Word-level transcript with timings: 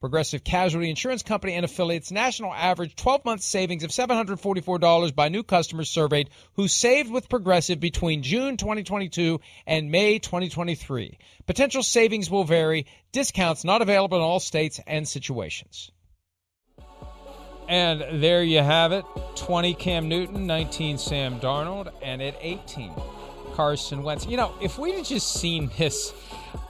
Progressive 0.00 0.44
Casualty 0.44 0.90
Insurance 0.90 1.22
Company 1.22 1.54
and 1.54 1.64
affiliates 1.64 2.10
national 2.10 2.52
average 2.52 2.94
12 2.96 3.24
month 3.24 3.42
savings 3.42 3.82
of 3.82 3.90
$744 3.90 5.14
by 5.14 5.28
new 5.28 5.42
customers 5.42 5.88
surveyed 5.88 6.30
who 6.54 6.68
saved 6.68 7.10
with 7.10 7.28
Progressive 7.28 7.80
between 7.80 8.22
June 8.22 8.56
2022 8.56 9.40
and 9.66 9.90
May 9.90 10.18
2023. 10.18 11.18
Potential 11.46 11.82
savings 11.82 12.30
will 12.30 12.44
vary, 12.44 12.86
discounts 13.12 13.64
not 13.64 13.82
available 13.82 14.18
in 14.18 14.22
all 14.22 14.40
states 14.40 14.80
and 14.86 15.08
situations. 15.08 15.90
And 17.68 18.22
there 18.22 18.42
you 18.42 18.60
have 18.60 18.92
it 18.92 19.04
20 19.36 19.74
Cam 19.74 20.08
Newton, 20.08 20.46
19 20.46 20.98
Sam 20.98 21.40
Darnold, 21.40 21.90
and 22.02 22.22
at 22.22 22.36
18 22.40 22.92
Carson 23.54 24.02
Wentz. 24.02 24.26
You 24.26 24.36
know, 24.36 24.54
if 24.60 24.78
we'd 24.78 25.04
just 25.04 25.32
seen 25.32 25.70
this 25.78 26.12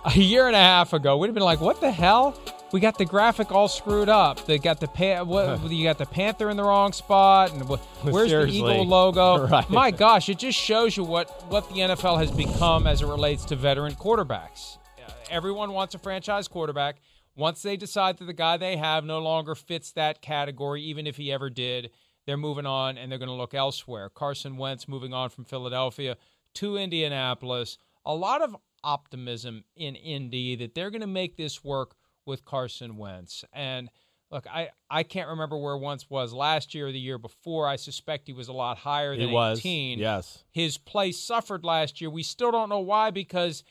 a 0.04 0.12
year 0.12 0.46
and 0.46 0.56
a 0.56 0.60
half 0.60 0.92
ago, 0.92 1.18
we'd 1.18 1.26
have 1.28 1.34
been 1.34 1.42
like, 1.42 1.60
what 1.60 1.80
the 1.80 1.90
hell? 1.90 2.40
We 2.76 2.80
got 2.80 2.98
the 2.98 3.06
graphic 3.06 3.52
all 3.52 3.68
screwed 3.68 4.10
up. 4.10 4.44
They 4.44 4.58
got 4.58 4.80
the 4.80 4.86
pa- 4.86 5.22
what, 5.22 5.62
you 5.70 5.82
got 5.82 5.96
the 5.96 6.04
panther 6.04 6.50
in 6.50 6.58
the 6.58 6.62
wrong 6.62 6.92
spot, 6.92 7.50
and 7.54 7.62
where's 7.66 8.28
Seriously. 8.28 8.60
the 8.60 8.66
eagle 8.66 8.86
logo? 8.86 9.46
Right. 9.50 9.70
My 9.70 9.90
gosh, 9.90 10.28
it 10.28 10.38
just 10.38 10.58
shows 10.58 10.94
you 10.94 11.02
what 11.02 11.46
what 11.50 11.66
the 11.70 11.76
NFL 11.76 12.18
has 12.18 12.30
become 12.30 12.86
as 12.86 13.00
it 13.00 13.06
relates 13.06 13.46
to 13.46 13.56
veteran 13.56 13.94
quarterbacks. 13.94 14.76
Uh, 14.98 15.10
Everyone 15.30 15.72
wants 15.72 15.94
a 15.94 15.98
franchise 15.98 16.48
quarterback. 16.48 16.96
Once 17.34 17.62
they 17.62 17.78
decide 17.78 18.18
that 18.18 18.26
the 18.26 18.34
guy 18.34 18.58
they 18.58 18.76
have 18.76 19.04
no 19.06 19.20
longer 19.20 19.54
fits 19.54 19.92
that 19.92 20.20
category, 20.20 20.82
even 20.82 21.06
if 21.06 21.16
he 21.16 21.32
ever 21.32 21.48
did, 21.48 21.90
they're 22.26 22.36
moving 22.36 22.66
on 22.66 22.98
and 22.98 23.10
they're 23.10 23.18
going 23.18 23.30
to 23.30 23.34
look 23.34 23.54
elsewhere. 23.54 24.10
Carson 24.10 24.58
Wentz 24.58 24.86
moving 24.86 25.14
on 25.14 25.30
from 25.30 25.46
Philadelphia 25.46 26.18
to 26.56 26.76
Indianapolis. 26.76 27.78
A 28.04 28.14
lot 28.14 28.42
of 28.42 28.54
optimism 28.84 29.64
in 29.76 29.94
Indy 29.94 30.56
that 30.56 30.74
they're 30.74 30.90
going 30.90 31.00
to 31.00 31.06
make 31.06 31.38
this 31.38 31.64
work 31.64 31.94
with 32.26 32.44
Carson 32.44 32.96
Wentz. 32.96 33.44
And 33.52 33.88
look, 34.30 34.46
I, 34.46 34.70
I 34.90 35.02
can't 35.02 35.28
remember 35.28 35.56
where 35.56 35.76
Wentz 35.76 36.10
was 36.10 36.32
last 36.32 36.74
year 36.74 36.88
or 36.88 36.92
the 36.92 36.98
year 36.98 37.18
before. 37.18 37.68
I 37.68 37.76
suspect 37.76 38.26
he 38.26 38.32
was 38.32 38.48
a 38.48 38.52
lot 38.52 38.78
higher 38.78 39.16
than 39.16 39.28
He 39.28 39.34
was. 39.34 39.60
18. 39.60 39.98
Yes. 39.98 40.44
His 40.50 40.78
play 40.78 41.12
suffered 41.12 41.64
last 41.64 42.00
year. 42.00 42.10
We 42.10 42.22
still 42.22 42.50
don't 42.50 42.68
know 42.68 42.80
why 42.80 43.10
because 43.10 43.62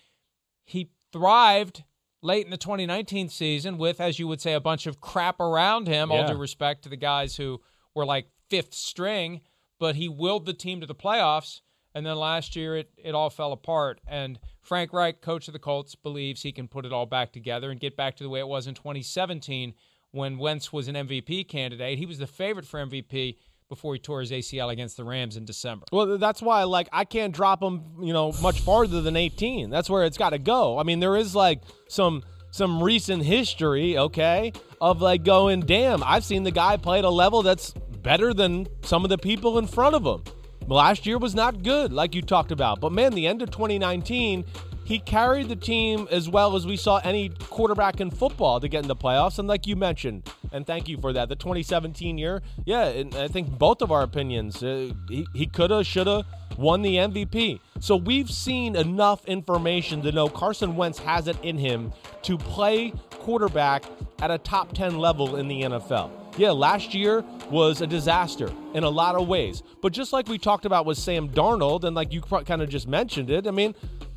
he 0.63 0.89
thrived 1.11 1.83
late 2.21 2.45
in 2.45 2.51
the 2.51 2.57
2019 2.57 3.29
season 3.29 3.77
with, 3.77 4.01
as 4.01 4.17
you 4.17 4.27
would 4.27 4.41
say, 4.41 4.53
a 4.53 4.59
bunch 4.59 4.87
of 4.87 4.99
crap 4.99 5.39
around 5.39 5.87
him, 5.87 6.11
all 6.11 6.25
due 6.27 6.37
respect 6.37 6.83
to 6.83 6.89
the 6.89 6.95
guys 6.95 7.35
who 7.35 7.61
were 7.93 8.05
like 8.05 8.27
fifth 8.49 8.73
string, 8.73 9.41
but 9.79 9.95
he 9.95 10.09
willed 10.09 10.45
the 10.45 10.53
team 10.53 10.81
to 10.81 10.87
the 10.87 10.95
playoffs. 10.95 11.61
And 11.93 12.05
then 12.05 12.17
last 12.17 12.55
year, 12.55 12.75
it, 12.77 12.89
it 12.97 13.15
all 13.15 13.29
fell 13.29 13.53
apart. 13.53 14.01
And 14.07 14.39
Frank 14.65 14.93
Reich, 14.93 15.21
coach 15.21 15.47
of 15.47 15.53
the 15.53 15.59
Colts, 15.59 15.93
believes 15.93 16.41
he 16.41 16.51
can 16.51 16.67
put 16.67 16.87
it 16.87 16.91
all 16.91 17.05
back 17.05 17.31
together 17.31 17.69
and 17.69 17.79
get 17.79 17.95
back 17.95 18.15
to 18.15 18.23
the 18.23 18.29
way 18.29 18.39
it 18.39 18.47
was 18.47 18.65
in 18.65 18.73
2017 18.73 19.75
when 20.09 20.39
Wentz 20.39 20.73
was 20.73 20.87
an 20.87 20.95
MVP 20.95 21.47
candidate. 21.47 21.99
He 21.99 22.07
was 22.07 22.17
the 22.17 22.25
favorite 22.25 22.65
for 22.65 22.83
MVP 22.83 23.37
before 23.69 23.93
he 23.93 23.99
tore 23.99 24.21
his 24.21 24.31
ACL 24.31 24.71
against 24.71 24.97
the 24.97 25.03
Rams 25.03 25.37
in 25.37 25.45
December. 25.45 25.85
Well, 25.91 26.17
that's 26.17 26.41
why 26.41 26.63
like 26.63 26.89
I 26.91 27.05
can't 27.05 27.33
drop 27.33 27.61
him, 27.61 27.83
you 28.01 28.11
know, 28.11 28.31
much 28.41 28.61
farther 28.61 29.01
than 29.01 29.15
18. 29.15 29.69
That's 29.69 29.89
where 29.89 30.03
it's 30.03 30.17
got 30.17 30.31
to 30.31 30.39
go. 30.39 30.79
I 30.79 30.83
mean, 30.83 30.99
there 30.99 31.15
is 31.15 31.35
like 31.35 31.61
some 31.87 32.23
some 32.49 32.81
recent 32.81 33.21
history, 33.21 33.97
okay, 33.99 34.51
of 34.81 34.99
like 34.99 35.23
going, 35.23 35.59
damn, 35.59 36.03
I've 36.03 36.23
seen 36.23 36.43
the 36.43 36.51
guy 36.51 36.77
play 36.77 36.99
at 36.99 37.05
a 37.05 37.09
level 37.09 37.43
that's 37.43 37.71
better 38.01 38.33
than 38.33 38.67
some 38.81 39.03
of 39.03 39.09
the 39.09 39.17
people 39.17 39.59
in 39.59 39.67
front 39.67 39.93
of 39.93 40.05
him. 40.05 40.23
Last 40.67 41.05
year 41.05 41.19
was 41.19 41.35
not 41.35 41.61
good, 41.61 41.93
like 41.93 42.15
you 42.15 42.23
talked 42.23 42.51
about. 42.51 42.81
But 42.81 42.91
man, 42.91 43.13
the 43.13 43.27
end 43.27 43.43
of 43.43 43.51
2019, 43.51 44.43
he 44.83 44.99
carried 44.99 45.47
the 45.47 45.55
team 45.55 46.07
as 46.09 46.27
well 46.27 46.55
as 46.55 46.65
we 46.65 46.75
saw 46.75 46.97
any 47.03 47.29
quarterback 47.29 48.01
in 48.01 48.09
football 48.09 48.59
to 48.59 48.67
get 48.67 48.81
in 48.81 48.87
the 48.87 48.95
playoffs. 48.95 49.37
And 49.37 49.47
like 49.47 49.67
you 49.67 49.75
mentioned, 49.75 50.27
and 50.51 50.65
thank 50.65 50.87
you 50.87 50.97
for 50.97 51.13
that, 51.13 51.29
the 51.29 51.35
2017 51.35 52.17
year, 52.17 52.41
yeah, 52.65 53.03
I 53.15 53.27
think 53.27 53.57
both 53.59 53.83
of 53.83 53.91
our 53.91 54.01
opinions, 54.01 54.63
uh, 54.63 54.91
he, 55.07 55.27
he 55.35 55.45
could 55.45 55.69
have, 55.69 55.85
should 55.85 56.07
have 56.07 56.25
won 56.57 56.81
the 56.81 56.95
MVP. 56.95 57.59
So 57.81 57.97
we've 57.97 58.31
seen 58.31 58.75
enough 58.75 59.25
information 59.25 60.01
to 60.03 60.11
know 60.11 60.29
Carson 60.29 60.77
Wentz 60.77 60.97
has 60.99 61.27
it 61.27 61.37
in 61.43 61.57
him 61.57 61.91
to 62.23 62.37
play 62.37 62.93
quarterback 63.19 63.83
at 64.21 64.31
a 64.31 64.37
top 64.37 64.71
10 64.71 64.97
level 64.97 65.35
in 65.35 65.47
the 65.49 65.63
NFL. 65.63 66.09
Yeah, 66.37 66.51
last 66.51 66.93
year 66.93 67.23
was 67.49 67.81
a 67.81 67.87
disaster 67.87 68.51
in 68.73 68.83
a 68.83 68.89
lot 68.89 69.15
of 69.15 69.27
ways. 69.27 69.61
But 69.81 69.91
just 69.91 70.13
like 70.13 70.27
we 70.27 70.37
talked 70.37 70.65
about 70.65 70.85
with 70.85 70.97
Sam 70.97 71.29
Darnold, 71.29 71.83
and 71.83 71.95
like 71.95 72.13
you 72.13 72.21
kind 72.21 72.61
of 72.61 72.69
just 72.69 72.87
mentioned 72.87 73.29
it, 73.29 73.45
I 73.45 73.51
mean, 73.51 73.75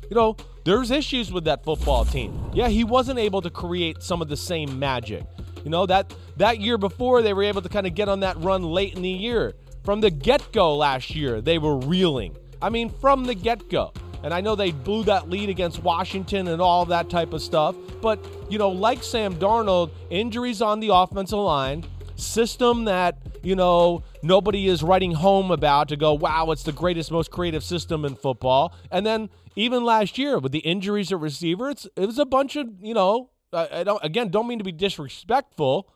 you 0.09 0.15
know, 0.15 0.37
there's 0.63 0.89
issues 0.89 1.31
with 1.31 1.43
that 1.43 1.63
football 1.63 2.05
team. 2.05 2.51
Yeah, 2.53 2.69
he 2.69 2.83
wasn't 2.83 3.19
able 3.19 3.41
to 3.41 3.49
create 3.49 4.01
some 4.01 4.21
of 4.21 4.29
the 4.29 4.37
same 4.37 4.79
magic. 4.79 5.23
You 5.63 5.69
know, 5.69 5.85
that 5.85 6.13
that 6.37 6.59
year 6.59 6.77
before 6.77 7.21
they 7.21 7.33
were 7.33 7.43
able 7.43 7.61
to 7.61 7.69
kind 7.69 7.85
of 7.85 7.93
get 7.93 8.07
on 8.09 8.21
that 8.21 8.37
run 8.37 8.63
late 8.63 8.95
in 8.95 9.01
the 9.01 9.09
year. 9.09 9.53
From 9.83 10.01
the 10.01 10.09
get-go 10.09 10.75
last 10.75 11.15
year, 11.15 11.41
they 11.41 11.57
were 11.57 11.77
reeling. 11.77 12.35
I 12.61 12.69
mean, 12.69 12.89
from 12.89 13.25
the 13.25 13.35
get-go. 13.35 13.93
And 14.21 14.33
I 14.33 14.41
know 14.41 14.55
they 14.55 14.71
blew 14.71 15.03
that 15.05 15.29
lead 15.29 15.49
against 15.49 15.81
Washington 15.81 16.49
and 16.49 16.61
all 16.61 16.85
that 16.85 17.09
type 17.09 17.31
of 17.31 17.41
stuff. 17.41 17.75
But, 18.01 18.19
you 18.49 18.57
know, 18.57 18.69
like 18.69 19.01
Sam 19.03 19.35
Darnold, 19.35 19.91
injuries 20.09 20.61
on 20.61 20.81
the 20.81 20.93
offensive 20.93 21.39
line, 21.39 21.85
system 22.17 22.83
that, 22.85 23.17
you 23.43 23.55
know, 23.55 24.03
nobody 24.21 24.67
is 24.67 24.83
writing 24.83 25.13
home 25.13 25.51
about 25.51 25.87
to 25.89 25.95
go, 25.95 26.13
wow, 26.13 26.51
it's 26.51 26.63
the 26.63 26.73
greatest, 26.73 27.11
most 27.11 27.31
creative 27.31 27.63
system 27.63 28.03
in 28.03 28.15
football. 28.15 28.73
And 28.91 29.05
then 29.05 29.29
even 29.55 29.85
last 29.85 30.17
year 30.17 30.37
with 30.37 30.51
the 30.51 30.59
injuries 30.59 31.13
at 31.13 31.19
receiver, 31.21 31.69
it's, 31.69 31.87
it 31.95 32.05
was 32.05 32.19
a 32.19 32.25
bunch 32.25 32.57
of, 32.57 32.67
you 32.81 32.93
know, 32.93 33.29
I 33.53 33.83
don't, 33.83 34.03
again, 34.03 34.29
don't 34.29 34.47
mean 34.47 34.59
to 34.59 34.65
be 34.65 34.73
disrespectful, 34.73 35.89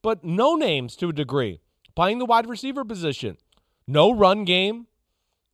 but 0.00 0.24
no 0.24 0.54
names 0.54 0.94
to 0.96 1.08
a 1.08 1.12
degree 1.12 1.60
playing 1.96 2.18
the 2.18 2.24
wide 2.24 2.48
receiver 2.48 2.84
position. 2.84 3.36
No 3.86 4.12
run 4.12 4.44
game. 4.44 4.86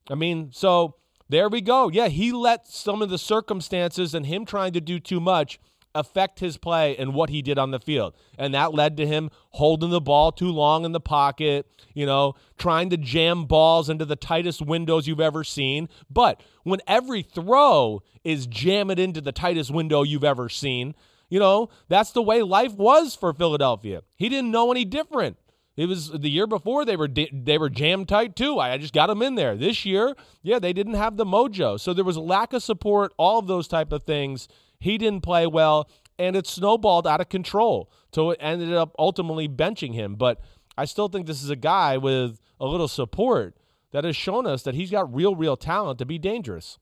I 0.09 0.15
mean, 0.15 0.51
so 0.53 0.97
there 1.29 1.49
we 1.49 1.61
go. 1.61 1.89
Yeah, 1.89 2.09
he 2.09 2.33
let 2.33 2.67
some 2.67 3.03
of 3.03 3.11
the 3.11 3.19
circumstances 3.19 4.15
and 4.15 4.27
him 4.27 4.45
trying 4.45 4.73
to 4.73 4.81
do 4.81 4.99
too 4.99 5.21
much 5.21 5.59
affect 5.95 6.41
his 6.41 6.57
play 6.57 6.97
and 6.97 7.15
what 7.15 7.31
he 7.31 7.43
did 7.43 7.59
on 7.59 7.71
the 7.71 7.81
field. 7.81 8.15
And 8.39 8.55
that 8.55 8.73
led 8.73 8.97
to 8.99 9.07
him 9.07 9.31
holding 9.51 9.91
the 9.91 10.01
ball 10.01 10.33
too 10.33 10.51
long 10.51 10.85
in 10.85 10.93
the 10.93 11.01
pocket, 11.01 11.67
you 11.95 12.07
know, 12.07 12.35
trying 12.59 12.91
to 12.91 12.97
jam 12.97 13.45
balls 13.45 13.89
into 13.89 14.05
the 14.05 14.17
tightest 14.17 14.63
windows 14.63 15.07
you've 15.07 15.21
ever 15.21 15.43
seen. 15.45 15.89
But 16.09 16.43
when 16.63 16.81
every 16.87 17.23
throw 17.23 18.03
is 18.23 18.47
jam 18.47 18.91
it 18.91 18.99
into 18.99 19.21
the 19.21 19.33
tightest 19.33 19.71
window 19.71 20.03
you've 20.03 20.25
ever 20.25 20.49
seen, 20.49 20.95
you 21.29 21.39
know, 21.39 21.71
that's 21.89 22.13
the 22.13 22.23
way 22.23 22.43
life 22.43 22.75
was 22.75 23.15
for 23.15 23.33
Philadelphia. 23.33 24.03
He 24.17 24.29
didn't 24.29 24.51
know 24.51 24.71
any 24.71 24.85
different. 24.85 25.39
It 25.81 25.89
was 25.89 26.11
the 26.11 26.29
year 26.29 26.47
before 26.47 26.85
they 26.85 26.95
were 26.95 27.09
they 27.09 27.57
were 27.57 27.71
jam 27.71 28.05
tight 28.05 28.37
too. 28.37 28.59
I 28.59 28.77
just 28.77 28.93
got 28.93 29.07
them 29.07 29.23
in 29.23 29.35
there. 29.35 29.57
This 29.57 29.87
year, 29.87 30.15
yeah, 30.43 30.59
they 30.59 30.75
didn't 30.75 30.93
have 30.93 31.17
the 31.17 31.25
mojo. 31.25 31.81
So 31.81 31.95
there 31.95 32.05
was 32.05 32.17
a 32.17 32.21
lack 32.21 32.53
of 32.53 32.63
support, 32.63 33.15
all 33.17 33.39
of 33.39 33.47
those 33.47 33.67
type 33.67 33.91
of 33.91 34.03
things. 34.03 34.47
He 34.79 34.99
didn't 34.99 35.23
play 35.23 35.47
well 35.47 35.89
and 36.19 36.37
it 36.37 36.47
snowballed 36.47 37.07
out 37.07 37.23
of 37.23 37.31
control. 37.31 37.91
So 38.15 38.29
it 38.29 38.39
ended 38.43 38.75
up 38.75 38.95
ultimately 38.99 39.49
benching 39.49 39.95
him, 39.95 40.17
but 40.17 40.43
I 40.77 40.85
still 40.85 41.09
think 41.09 41.27
this 41.27 41.43
is 41.43 41.49
a 41.49 41.57
guy 41.57 41.97
with 41.97 42.39
a 42.61 42.67
little 42.67 42.89
support 42.89 43.57
that 43.93 44.05
has 44.05 44.17
shown 44.17 44.47
us 44.47 44.63
that 44.65 44.75
he's 44.75 44.91
got 44.91 45.15
real 45.15 45.35
real 45.35 45.57
talent 45.57 45.99
to 46.01 46.05
be 46.05 46.19
dangerous. 46.19 46.79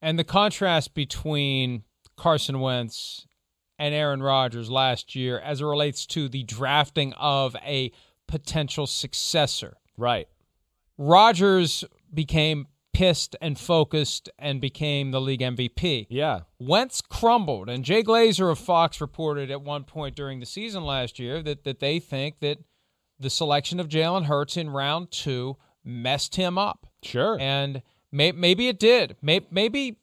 And 0.00 0.18
the 0.18 0.24
contrast 0.24 0.94
between 0.94 1.84
Carson 2.16 2.58
Wentz 2.58 3.28
and 3.78 3.94
Aaron 3.94 4.20
Rodgers 4.20 4.68
last 4.68 5.14
year 5.14 5.38
as 5.38 5.60
it 5.60 5.64
relates 5.64 6.06
to 6.06 6.28
the 6.28 6.42
drafting 6.42 7.12
of 7.12 7.54
a 7.64 7.92
potential 8.32 8.86
successor. 8.86 9.76
Right. 9.98 10.26
Rodgers 10.96 11.84
became 12.14 12.66
pissed 12.94 13.36
and 13.42 13.58
focused 13.58 14.30
and 14.38 14.58
became 14.58 15.10
the 15.10 15.20
league 15.20 15.40
MVP. 15.40 16.06
Yeah. 16.08 16.40
Wentz 16.58 17.02
crumbled. 17.02 17.68
And 17.68 17.84
Jay 17.84 18.02
Glazer 18.02 18.50
of 18.50 18.58
Fox 18.58 19.02
reported 19.02 19.50
at 19.50 19.60
one 19.60 19.84
point 19.84 20.16
during 20.16 20.40
the 20.40 20.46
season 20.46 20.82
last 20.82 21.18
year 21.18 21.42
that, 21.42 21.64
that 21.64 21.80
they 21.80 21.98
think 21.98 22.40
that 22.40 22.56
the 23.20 23.28
selection 23.28 23.78
of 23.78 23.88
Jalen 23.88 24.24
Hurts 24.24 24.56
in 24.56 24.70
round 24.70 25.10
two 25.10 25.58
messed 25.84 26.36
him 26.36 26.56
up. 26.56 26.86
Sure. 27.02 27.36
And 27.38 27.82
may, 28.10 28.32
maybe 28.32 28.66
it 28.66 28.78
did. 28.78 29.14
Maybe, 29.20 29.46
maybe 29.50 29.98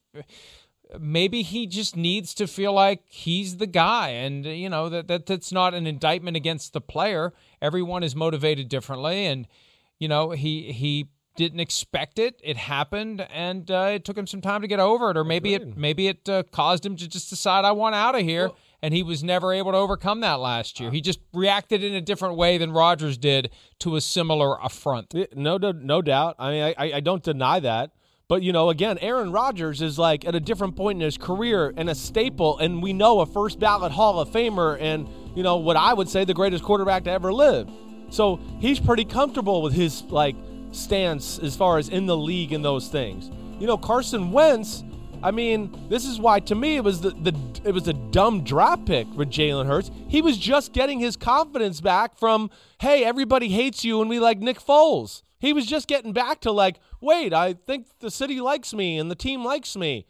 maybe 0.98 1.42
he 1.42 1.68
just 1.68 1.96
needs 1.96 2.34
to 2.34 2.48
feel 2.48 2.74
like 2.74 3.04
he's 3.06 3.58
the 3.58 3.68
guy 3.68 4.10
and 4.10 4.46
you 4.46 4.70
know 4.70 4.90
that, 4.90 5.08
that 5.08 5.26
that's 5.26 5.52
not 5.52 5.74
an 5.74 5.86
indictment 5.86 6.36
against 6.36 6.74
the 6.74 6.82
player 6.82 7.34
everyone 7.62 8.02
is 8.02 8.16
motivated 8.16 8.70
differently 8.70 9.26
and 9.26 9.48
you 10.00 10.08
know 10.08 10.32
he 10.32 10.72
he 10.72 11.10
didn't 11.40 11.62
expect 11.62 12.20
it. 12.20 12.38
It 12.44 12.58
happened, 12.58 13.26
and 13.34 13.72
uh, 13.72 13.92
it 13.94 14.04
took 14.04 14.18
him 14.18 14.28
some 14.28 14.42
time 14.42 14.62
to 14.62 14.68
get 14.68 14.82
over 14.82 15.10
it, 15.10 15.16
or 15.16 15.24
maybe 15.24 15.54
it 15.54 15.78
maybe 15.78 16.10
it 16.10 16.28
uh, 16.28 16.44
caused 16.52 16.86
him 16.86 16.98
to 16.98 17.08
just 17.08 17.30
decide 17.30 17.64
I 17.64 17.72
want 17.72 17.96
out 17.96 18.14
of 18.16 18.22
here. 18.22 18.48
Well, 18.48 18.58
and 18.82 18.94
he 18.94 19.04
was 19.04 19.24
never 19.24 19.54
able 19.54 19.72
to 19.72 19.78
overcome 19.78 20.22
that 20.22 20.40
last 20.40 20.80
year. 20.80 20.92
He 20.92 21.02
just 21.02 21.20
reacted 21.34 21.84
in 21.84 21.94
a 21.94 22.02
different 22.02 22.36
way 22.36 22.58
than 22.58 22.72
Rodgers 22.72 23.18
did 23.18 23.52
to 23.80 23.96
a 23.96 24.02
similar 24.02 24.58
affront. 24.62 25.14
No, 25.36 25.58
no, 25.58 25.72
no 25.74 26.02
doubt. 26.02 26.36
I 26.40 26.52
mean, 26.52 26.74
I, 26.78 26.92
I 26.94 27.00
don't 27.02 27.22
deny 27.22 27.60
that. 27.60 27.92
But 28.30 28.44
you 28.44 28.54
know, 28.54 28.70
again, 28.70 29.00
Aaron 29.00 29.32
Rodgers 29.32 29.82
is 29.82 29.98
like 29.98 30.24
at 30.24 30.36
a 30.36 30.40
different 30.40 30.76
point 30.76 30.98
in 30.98 31.02
his 31.02 31.18
career 31.18 31.74
and 31.76 31.90
a 31.90 31.96
staple, 31.96 32.60
and 32.60 32.82
we 32.82 32.94
know 32.94 33.22
a 33.22 33.26
first 33.26 33.60
ballot 33.60 33.92
Hall 33.92 34.20
of 34.20 34.30
Famer, 34.30 34.78
and 34.80 35.10
you 35.36 35.42
know 35.42 35.58
what 35.58 35.76
I 35.76 35.96
would 35.96 36.08
say 36.08 36.26
the 36.26 36.34
greatest 36.36 36.64
quarterback 36.64 37.06
to 37.06 37.12
ever 37.12 37.34
live. 37.34 37.68
So 38.12 38.40
he's 38.60 38.80
pretty 38.80 39.04
comfortable 39.04 39.64
with 39.64 39.74
his 39.74 40.04
like 40.04 40.36
stance 40.72 41.40
as 41.40 41.56
far 41.56 41.80
as 41.80 41.90
in 41.90 42.06
the 42.06 42.16
league 42.16 42.54
and 42.54 42.64
those 42.64 42.88
things. 42.88 43.32
You 43.60 43.66
know, 43.66 43.78
Carson 43.78 44.32
Wentz. 44.32 44.84
I 45.24 45.32
mean, 45.32 45.76
this 45.90 46.06
is 46.06 46.20
why 46.20 46.40
to 46.42 46.56
me 46.56 46.78
it 46.78 46.84
was 46.84 47.02
the, 47.02 47.10
the 47.10 47.36
it 47.66 47.74
was 47.74 47.88
a 47.88 47.94
dumb 47.94 48.44
draft 48.44 48.86
pick 48.86 49.12
for 49.16 49.26
Jalen 49.26 49.66
Hurts. 49.66 49.90
He 50.08 50.22
was 50.22 50.38
just 50.38 50.72
getting 50.72 51.00
his 51.00 51.18
confidence 51.18 51.82
back 51.82 52.16
from, 52.16 52.52
hey, 52.80 53.04
everybody 53.04 53.50
hates 53.50 53.84
you 53.84 54.02
and 54.02 54.10
we 54.10 54.20
like 54.20 54.38
Nick 54.38 54.60
Foles. 54.62 55.24
He 55.40 55.54
was 55.54 55.66
just 55.66 55.88
getting 55.88 56.14
back 56.14 56.42
to 56.42 56.52
like, 56.52 56.80
wait, 57.02 57.34
I 57.34 57.54
think 57.54 57.88
the 58.00 58.12
city 58.12 58.42
likes 58.42 58.74
me 58.74 58.98
and 58.98 59.10
the 59.10 59.16
team 59.16 59.44
likes 59.44 59.76
me. 59.76 60.06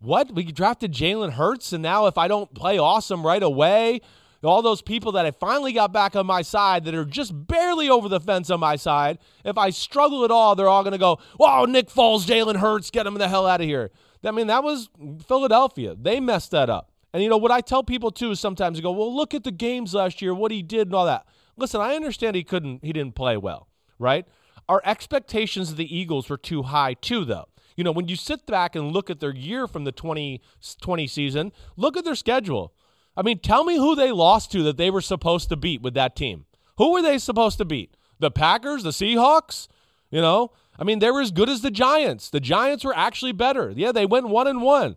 What? 0.00 0.34
We 0.34 0.44
drafted 0.44 0.92
Jalen 0.92 1.32
Hurts, 1.32 1.74
and 1.74 1.82
now 1.82 2.06
if 2.06 2.16
I 2.16 2.26
don't 2.26 2.54
play 2.54 2.78
awesome 2.78 3.24
right 3.24 3.42
away, 3.42 4.00
all 4.42 4.62
those 4.62 4.80
people 4.80 5.12
that 5.12 5.26
I 5.26 5.30
finally 5.30 5.74
got 5.74 5.92
back 5.92 6.16
on 6.16 6.24
my 6.24 6.40
side 6.40 6.84
that 6.84 6.94
are 6.94 7.04
just 7.04 7.46
barely 7.46 7.90
over 7.90 8.08
the 8.08 8.20
fence 8.20 8.48
on 8.48 8.60
my 8.60 8.76
side, 8.76 9.18
if 9.44 9.58
I 9.58 9.68
struggle 9.68 10.24
at 10.24 10.30
all, 10.30 10.54
they're 10.54 10.68
all 10.68 10.82
going 10.82 10.92
to 10.92 10.98
go, 10.98 11.18
"Whoa, 11.36 11.66
Nick 11.66 11.88
Foles, 11.88 12.26
Jalen 12.26 12.56
Hurts, 12.56 12.90
get 12.90 13.06
him 13.06 13.14
the 13.14 13.28
hell 13.28 13.46
out 13.46 13.60
of 13.60 13.66
here." 13.66 13.90
I 14.24 14.30
mean, 14.30 14.46
that 14.46 14.64
was 14.64 14.88
Philadelphia. 15.26 15.94
They 15.94 16.20
messed 16.20 16.50
that 16.52 16.70
up. 16.70 16.90
And 17.12 17.22
you 17.22 17.28
know 17.28 17.36
what 17.36 17.50
I 17.50 17.60
tell 17.60 17.82
people 17.82 18.10
too 18.10 18.30
is 18.30 18.40
sometimes 18.40 18.78
I 18.78 18.82
go, 18.82 18.92
"Well, 18.92 19.14
look 19.14 19.34
at 19.34 19.44
the 19.44 19.52
games 19.52 19.92
last 19.92 20.22
year, 20.22 20.34
what 20.34 20.52
he 20.52 20.62
did 20.62 20.88
and 20.88 20.94
all 20.94 21.04
that." 21.04 21.26
Listen, 21.58 21.82
I 21.82 21.94
understand 21.94 22.36
he 22.36 22.44
couldn't, 22.44 22.82
he 22.82 22.94
didn't 22.94 23.14
play 23.14 23.36
well, 23.36 23.68
right? 23.98 24.26
Our 24.70 24.80
expectations 24.84 25.72
of 25.72 25.76
the 25.76 25.96
Eagles 25.96 26.28
were 26.28 26.36
too 26.36 26.62
high 26.62 26.94
too, 26.94 27.24
though. 27.24 27.48
You 27.76 27.82
know, 27.82 27.90
when 27.90 28.06
you 28.06 28.14
sit 28.14 28.46
back 28.46 28.76
and 28.76 28.92
look 28.92 29.10
at 29.10 29.18
their 29.18 29.34
year 29.34 29.66
from 29.66 29.82
the 29.82 29.90
2020 29.90 31.08
season, 31.08 31.50
look 31.76 31.96
at 31.96 32.04
their 32.04 32.14
schedule. 32.14 32.72
I 33.16 33.22
mean, 33.22 33.40
tell 33.40 33.64
me 33.64 33.78
who 33.78 33.96
they 33.96 34.12
lost 34.12 34.52
to 34.52 34.62
that 34.62 34.76
they 34.76 34.88
were 34.88 35.00
supposed 35.00 35.48
to 35.48 35.56
beat 35.56 35.82
with 35.82 35.94
that 35.94 36.14
team. 36.14 36.44
Who 36.78 36.92
were 36.92 37.02
they 37.02 37.18
supposed 37.18 37.58
to 37.58 37.64
beat? 37.64 37.96
The 38.20 38.30
Packers, 38.30 38.84
the 38.84 38.90
Seahawks? 38.90 39.66
You 40.08 40.20
know, 40.20 40.52
I 40.78 40.84
mean, 40.84 41.00
they 41.00 41.10
were 41.10 41.20
as 41.20 41.32
good 41.32 41.48
as 41.48 41.62
the 41.62 41.72
Giants. 41.72 42.30
The 42.30 42.38
Giants 42.38 42.84
were 42.84 42.96
actually 42.96 43.32
better. 43.32 43.72
Yeah, 43.74 43.90
they 43.90 44.06
went 44.06 44.28
one 44.28 44.46
and 44.46 44.62
one. 44.62 44.94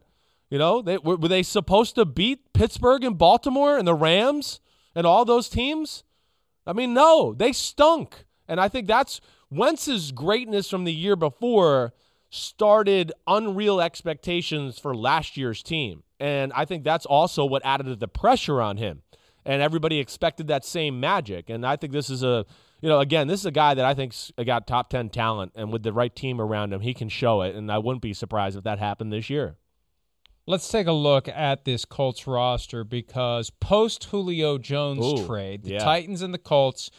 You 0.52 0.60
know, 0.60 0.84
they, 0.84 1.00
were, 1.00 1.16
were 1.16 1.30
they 1.30 1.42
supposed 1.42 1.96
to 1.96 2.06
beat 2.06 2.54
Pittsburgh 2.54 3.04
and 3.04 3.18
Baltimore 3.18 3.75
and 3.80 3.88
the 3.88 3.96
Rams 3.96 4.60
and 4.94 5.08
all 5.08 5.25
those 5.25 5.50
teams? 5.50 6.04
I 6.68 6.74
mean, 6.74 6.94
no, 6.94 7.34
they 7.34 7.52
stunk. 7.54 8.25
And 8.48 8.60
I 8.60 8.68
think 8.68 8.86
that's 8.86 9.20
Wentz's 9.53 10.11
greatness 10.11 10.69
from 10.69 10.83
the 10.83 10.94
year 10.94 11.15
before 11.15 11.94
started 12.29 13.11
unreal 13.27 13.79
expectations 13.79 14.79
for 14.79 14.95
last 14.95 15.38
year's 15.38 15.61
team. 15.61 16.03
And 16.19 16.51
I 16.53 16.65
think 16.65 16.83
that's 16.83 17.05
also 17.05 17.45
what 17.45 17.63
added 17.63 17.85
to 17.85 17.95
the 17.95 18.07
pressure 18.07 18.61
on 18.61 18.77
him. 18.77 19.03
And 19.45 19.61
everybody 19.61 20.00
expected 20.00 20.47
that 20.47 20.65
same 20.65 21.00
magic. 21.00 21.50
And 21.50 21.65
I 21.65 21.75
think 21.75 21.94
this 21.94 22.09
is 22.09 22.23
a, 22.23 22.45
you 22.81 22.89
know, 22.89 23.00
again, 23.01 23.27
this 23.27 23.41
is 23.41 23.45
a 23.45 23.51
guy 23.51 23.73
that 23.73 23.85
I 23.85 23.94
think's 23.94 24.31
got 24.44 24.65
top 24.65 24.89
10 24.89 25.09
talent. 25.09 25.51
And 25.53 25.71
with 25.71 25.83
the 25.83 25.94
right 25.94 26.15
team 26.15 26.41
around 26.41 26.73
him, 26.73 26.81
he 26.81 26.94
can 26.94 27.09
show 27.09 27.41
it. 27.41 27.55
And 27.55 27.71
I 27.71 27.77
wouldn't 27.77 28.01
be 28.01 28.13
surprised 28.13 28.57
if 28.57 28.63
that 28.63 28.79
happened 28.79 29.13
this 29.13 29.29
year. 29.29 29.57
Let's 30.47 30.67
take 30.67 30.88
a 30.88 30.94
look 30.94 31.27
at 31.27 31.63
this 31.63 31.85
Colts 31.85 32.25
roster 32.25 32.83
because 32.83 33.50
post 33.50 34.05
Julio 34.05 34.57
Jones 34.57 35.05
Ooh, 35.05 35.25
trade, 35.25 35.63
the 35.63 35.73
yeah. 35.73 35.79
Titans 35.79 36.21
and 36.21 36.33
the 36.33 36.39
Colts 36.39 36.89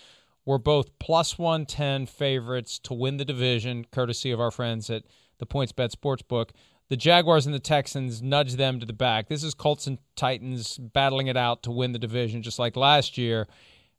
were 0.45 0.59
both 0.59 0.99
plus 0.99 1.39
110 1.39 2.07
favorites 2.07 2.79
to 2.81 2.95
win 2.95 3.17
the 3.17 3.25
division, 3.25 3.87
courtesy 3.91 4.31
of 4.31 4.41
our 4.41 4.51
friends 4.51 4.91
at 4.91 5.05
the 5.39 5.47
PointsBet 5.47 5.91
Sportsbook. 5.91 6.51
The 6.91 6.97
Jaguars 6.97 7.47
and 7.47 7.55
the 7.55 7.61
Texans 7.61 8.23
nudge 8.23 8.55
them 8.55 8.79
to 8.79 8.87
the 8.87 8.93
back. 8.93 9.29
This 9.29 9.43
is 9.43 9.55
Colts 9.55 9.87
and 9.87 9.99
Titans 10.17 10.77
battling 10.79 11.29
it 11.29 11.37
out 11.37 11.63
to 11.63 11.71
win 11.71 11.93
the 11.93 11.99
division, 11.99 12.43
just 12.43 12.59
like 12.59 12.77
last 12.77 13.17
year. 13.17 13.47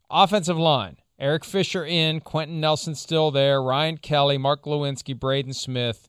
Offensive 0.09 0.57
line 0.57 0.97
Eric 1.17 1.45
Fisher 1.45 1.85
in, 1.85 2.19
Quenton 2.19 2.59
Nelson 2.59 2.93
still 2.93 3.31
there, 3.31 3.61
Ryan 3.61 3.97
Kelly, 3.97 4.37
Mark 4.37 4.63
Glowinski, 4.63 5.17
Braden 5.17 5.53
Smith. 5.53 6.07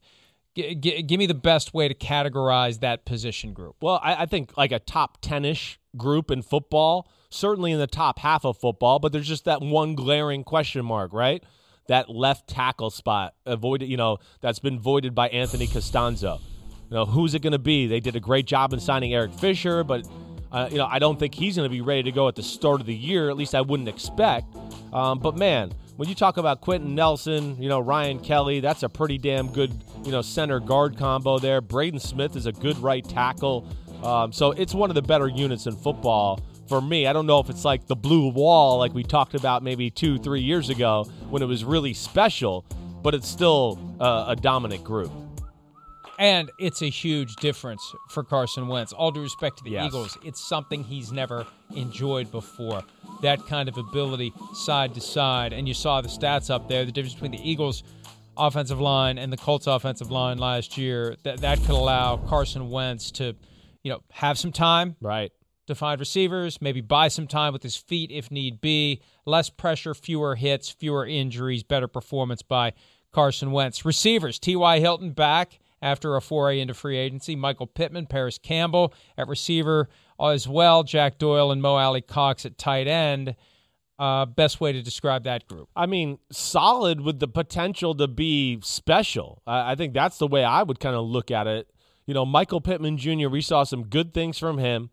G- 0.56 0.74
g- 0.74 1.02
give 1.02 1.18
me 1.18 1.26
the 1.26 1.34
best 1.34 1.74
way 1.74 1.86
to 1.86 1.94
categorize 1.94 2.80
that 2.80 3.04
position 3.04 3.52
group. 3.52 3.76
Well, 3.82 4.00
I, 4.02 4.22
I 4.22 4.26
think 4.26 4.56
like 4.56 4.72
a 4.72 4.78
top 4.78 5.18
10 5.20 5.44
ish 5.44 5.78
group 5.98 6.30
in 6.30 6.40
football, 6.40 7.08
certainly 7.28 7.72
in 7.72 7.78
the 7.78 7.86
top 7.86 8.18
half 8.18 8.44
of 8.46 8.56
football, 8.56 8.98
but 8.98 9.12
there's 9.12 9.28
just 9.28 9.44
that 9.44 9.60
one 9.60 9.94
glaring 9.94 10.44
question 10.44 10.84
mark, 10.84 11.12
right? 11.12 11.44
That 11.88 12.08
left 12.08 12.48
tackle 12.48 12.88
spot 12.90 13.34
avoided, 13.44 13.90
you 13.90 13.98
know, 13.98 14.16
that's 14.40 14.58
been 14.58 14.80
voided 14.80 15.14
by 15.14 15.28
Anthony 15.28 15.66
Castonzo. 15.66 16.40
You 16.88 16.94
know, 16.96 17.04
who's 17.04 17.34
it 17.34 17.42
going 17.42 17.52
to 17.52 17.58
be? 17.58 17.86
They 17.86 18.00
did 18.00 18.16
a 18.16 18.20
great 18.20 18.46
job 18.46 18.72
in 18.72 18.80
signing 18.80 19.12
Eric 19.12 19.34
Fisher, 19.34 19.84
but 19.84 20.08
uh, 20.52 20.68
you 20.70 20.78
know, 20.78 20.86
I 20.86 20.98
don't 20.98 21.18
think 21.18 21.34
he's 21.34 21.56
going 21.56 21.68
to 21.68 21.72
be 21.72 21.82
ready 21.82 22.04
to 22.04 22.12
go 22.12 22.28
at 22.28 22.34
the 22.34 22.42
start 22.42 22.80
of 22.80 22.86
the 22.86 22.94
year. 22.94 23.28
At 23.28 23.36
least 23.36 23.54
I 23.54 23.60
wouldn't 23.60 23.88
expect. 23.88 24.46
Um, 24.92 25.18
but 25.18 25.36
man, 25.36 25.72
when 25.96 26.08
you 26.08 26.14
talk 26.14 26.36
about 26.36 26.60
Quenton 26.60 26.94
Nelson, 26.94 27.60
you 27.60 27.68
know 27.68 27.80
Ryan 27.80 28.20
Kelly, 28.20 28.60
that's 28.60 28.82
a 28.82 28.88
pretty 28.88 29.18
damn 29.18 29.52
good 29.52 29.72
you 30.04 30.12
know 30.12 30.22
center 30.22 30.60
guard 30.60 30.96
combo 30.96 31.38
there. 31.38 31.60
Braden 31.60 32.00
Smith 32.00 32.36
is 32.36 32.46
a 32.46 32.52
good 32.52 32.78
right 32.78 33.06
tackle. 33.06 33.66
Um, 34.02 34.32
so 34.32 34.52
it's 34.52 34.74
one 34.74 34.90
of 34.90 34.94
the 34.94 35.02
better 35.02 35.26
units 35.26 35.66
in 35.66 35.74
football 35.74 36.40
for 36.68 36.80
me. 36.80 37.06
I 37.06 37.12
don't 37.12 37.26
know 37.26 37.38
if 37.38 37.48
it's 37.48 37.64
like 37.64 37.86
the 37.86 37.96
blue 37.96 38.28
wall 38.28 38.78
like 38.78 38.92
we 38.94 39.02
talked 39.02 39.34
about 39.34 39.62
maybe 39.62 39.90
two, 39.90 40.18
three 40.18 40.42
years 40.42 40.68
ago 40.68 41.04
when 41.30 41.42
it 41.42 41.46
was 41.46 41.64
really 41.64 41.94
special, 41.94 42.64
but 43.02 43.14
it's 43.14 43.28
still 43.28 43.78
uh, 44.00 44.26
a 44.28 44.36
dominant 44.36 44.84
group. 44.84 45.10
And 46.18 46.50
it's 46.58 46.82
a 46.82 46.88
huge 46.88 47.36
difference 47.36 47.94
for 48.08 48.24
Carson 48.24 48.68
Wentz. 48.68 48.92
All 48.92 49.10
due 49.10 49.20
respect 49.22 49.58
to 49.58 49.64
the 49.64 49.70
Yes. 49.70 49.86
Eagles, 49.88 50.18
it's 50.24 50.40
something 50.40 50.82
he's 50.84 51.12
never 51.12 51.46
enjoyed 51.74 52.30
before. 52.30 52.82
That 53.22 53.46
kind 53.46 53.68
of 53.68 53.76
ability 53.76 54.32
side 54.54 54.94
to 54.94 55.00
side. 55.00 55.52
And 55.52 55.68
you 55.68 55.74
saw 55.74 56.00
the 56.00 56.08
stats 56.08 56.50
up 56.50 56.68
there 56.68 56.84
the 56.84 56.92
difference 56.92 57.14
between 57.14 57.32
the 57.32 57.48
Eagles' 57.50 57.82
offensive 58.36 58.80
line 58.80 59.18
and 59.18 59.32
the 59.32 59.36
Colts' 59.36 59.66
offensive 59.66 60.10
line 60.10 60.38
last 60.38 60.78
year. 60.78 61.16
That, 61.22 61.38
that 61.42 61.58
could 61.60 61.70
allow 61.74 62.16
Carson 62.16 62.70
Wentz 62.70 63.10
to, 63.12 63.34
you 63.82 63.92
know, 63.92 64.00
have 64.12 64.38
some 64.38 64.52
time 64.52 64.96
Right. 65.00 65.32
to 65.66 65.74
find 65.74 65.98
receivers, 66.00 66.60
maybe 66.62 66.80
buy 66.80 67.08
some 67.08 67.26
time 67.26 67.52
with 67.52 67.62
his 67.62 67.76
feet 67.76 68.10
if 68.10 68.30
need 68.30 68.60
be. 68.60 69.00
Less 69.26 69.50
pressure, 69.50 69.92
fewer 69.94 70.36
hits, 70.36 70.70
fewer 70.70 71.04
injuries, 71.06 71.62
better 71.62 71.88
performance 71.88 72.40
by 72.42 72.72
Carson 73.12 73.52
Wentz. 73.52 73.84
Receivers, 73.84 74.38
T.Y. 74.38 74.80
Hilton 74.80 75.12
back 75.12 75.58
after 75.82 76.16
a 76.16 76.20
foray 76.20 76.60
into 76.60 76.74
free 76.74 76.96
agency. 76.96 77.36
Michael 77.36 77.66
Pittman, 77.66 78.06
Parris 78.06 78.38
Campbell 78.38 78.92
at 79.16 79.28
receiver 79.28 79.88
as 80.20 80.48
well. 80.48 80.82
Jack 80.82 81.18
Doyle 81.18 81.52
and 81.52 81.60
Mo 81.60 81.76
Alie-Cox 81.76 82.46
at 82.46 82.58
tight 82.58 82.86
end. 82.88 83.36
Uh, 83.98 84.26
best 84.26 84.60
way 84.60 84.72
to 84.72 84.82
describe 84.82 85.24
that 85.24 85.46
group. 85.46 85.70
I 85.74 85.86
mean, 85.86 86.18
solid 86.30 87.00
with 87.00 87.18
the 87.18 87.28
potential 87.28 87.94
to 87.94 88.06
be 88.06 88.58
special. 88.62 89.42
I 89.46 89.74
think 89.74 89.94
that's 89.94 90.18
the 90.18 90.26
way 90.26 90.44
I 90.44 90.62
would 90.62 90.80
kind 90.80 90.94
of 90.94 91.06
look 91.06 91.30
at 91.30 91.46
it. 91.46 91.70
You 92.04 92.12
know, 92.12 92.26
Michael 92.26 92.60
Pittman 92.60 92.98
Jr., 92.98 93.28
we 93.28 93.40
saw 93.40 93.64
some 93.64 93.84
good 93.84 94.12
things 94.12 94.38
from 94.38 94.58
him. 94.58 94.90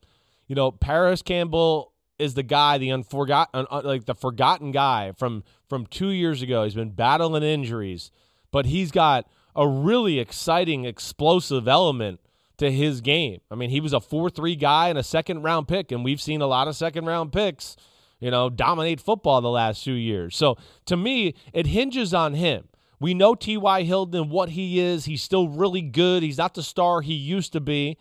You 0.48 0.56
know, 0.56 0.72
Parris 0.72 1.22
Campbell 1.22 1.94
is 2.18 2.34
the 2.34 2.44
guy, 2.44 2.78
the 2.78 2.92
unforgotten, 2.92 3.66
like 3.84 4.06
the 4.06 4.16
forgotten 4.16 4.72
guy 4.72 5.12
from 5.18 5.44
from 5.68 5.86
two 5.86 6.10
years 6.10 6.42
ago. 6.42 6.64
He's 6.64 6.74
been 6.76 6.92
battling 6.92 7.44
injuries, 7.44 8.12
but 8.52 8.66
he's 8.66 8.92
got 8.92 9.28
a 9.56 9.68
really 9.68 10.20
exciting, 10.20 10.86
explosive 10.86 11.68
element 11.68 12.20
to 12.58 12.72
his 12.72 13.02
game. 13.02 13.42
I 13.52 13.56
mean, 13.56 13.70
he 13.70 13.80
was 13.80 13.94
a 13.94 14.00
four-three 14.00 14.56
guy 14.56 14.90
and 14.90 14.98
a 14.98 15.04
second-round 15.04 15.68
pick, 15.68 15.92
and 15.92 16.04
we've 16.04 16.22
seen 16.22 16.42
a 16.42 16.48
lot 16.48 16.68
of 16.68 16.76
second-round 16.76 17.34
picks, 17.34 17.76
you 18.20 18.32
know, 18.32 18.50
dominate 18.50 19.00
football 19.00 19.42
the 19.42 19.50
last 19.50 19.84
two 19.84 19.94
years. 19.94 20.36
So 20.36 20.58
to 20.86 20.96
me, 20.96 21.36
it 21.52 21.68
hinges 21.68 22.14
on 22.14 22.34
him. 22.34 22.68
We 23.00 23.14
know 23.14 23.36
T.Y. 23.36 23.84
Hilton 23.84 24.30
what 24.30 24.50
he 24.50 24.80
is. 24.80 25.06
He's 25.06 25.22
still 25.22 25.50
really 25.50 25.82
good. 25.82 26.24
He's 26.24 26.38
not 26.38 26.54
the 26.54 26.64
star 26.64 27.02
he 27.02 27.14
used 27.14 27.52
to 27.54 27.60
be. 27.60 27.98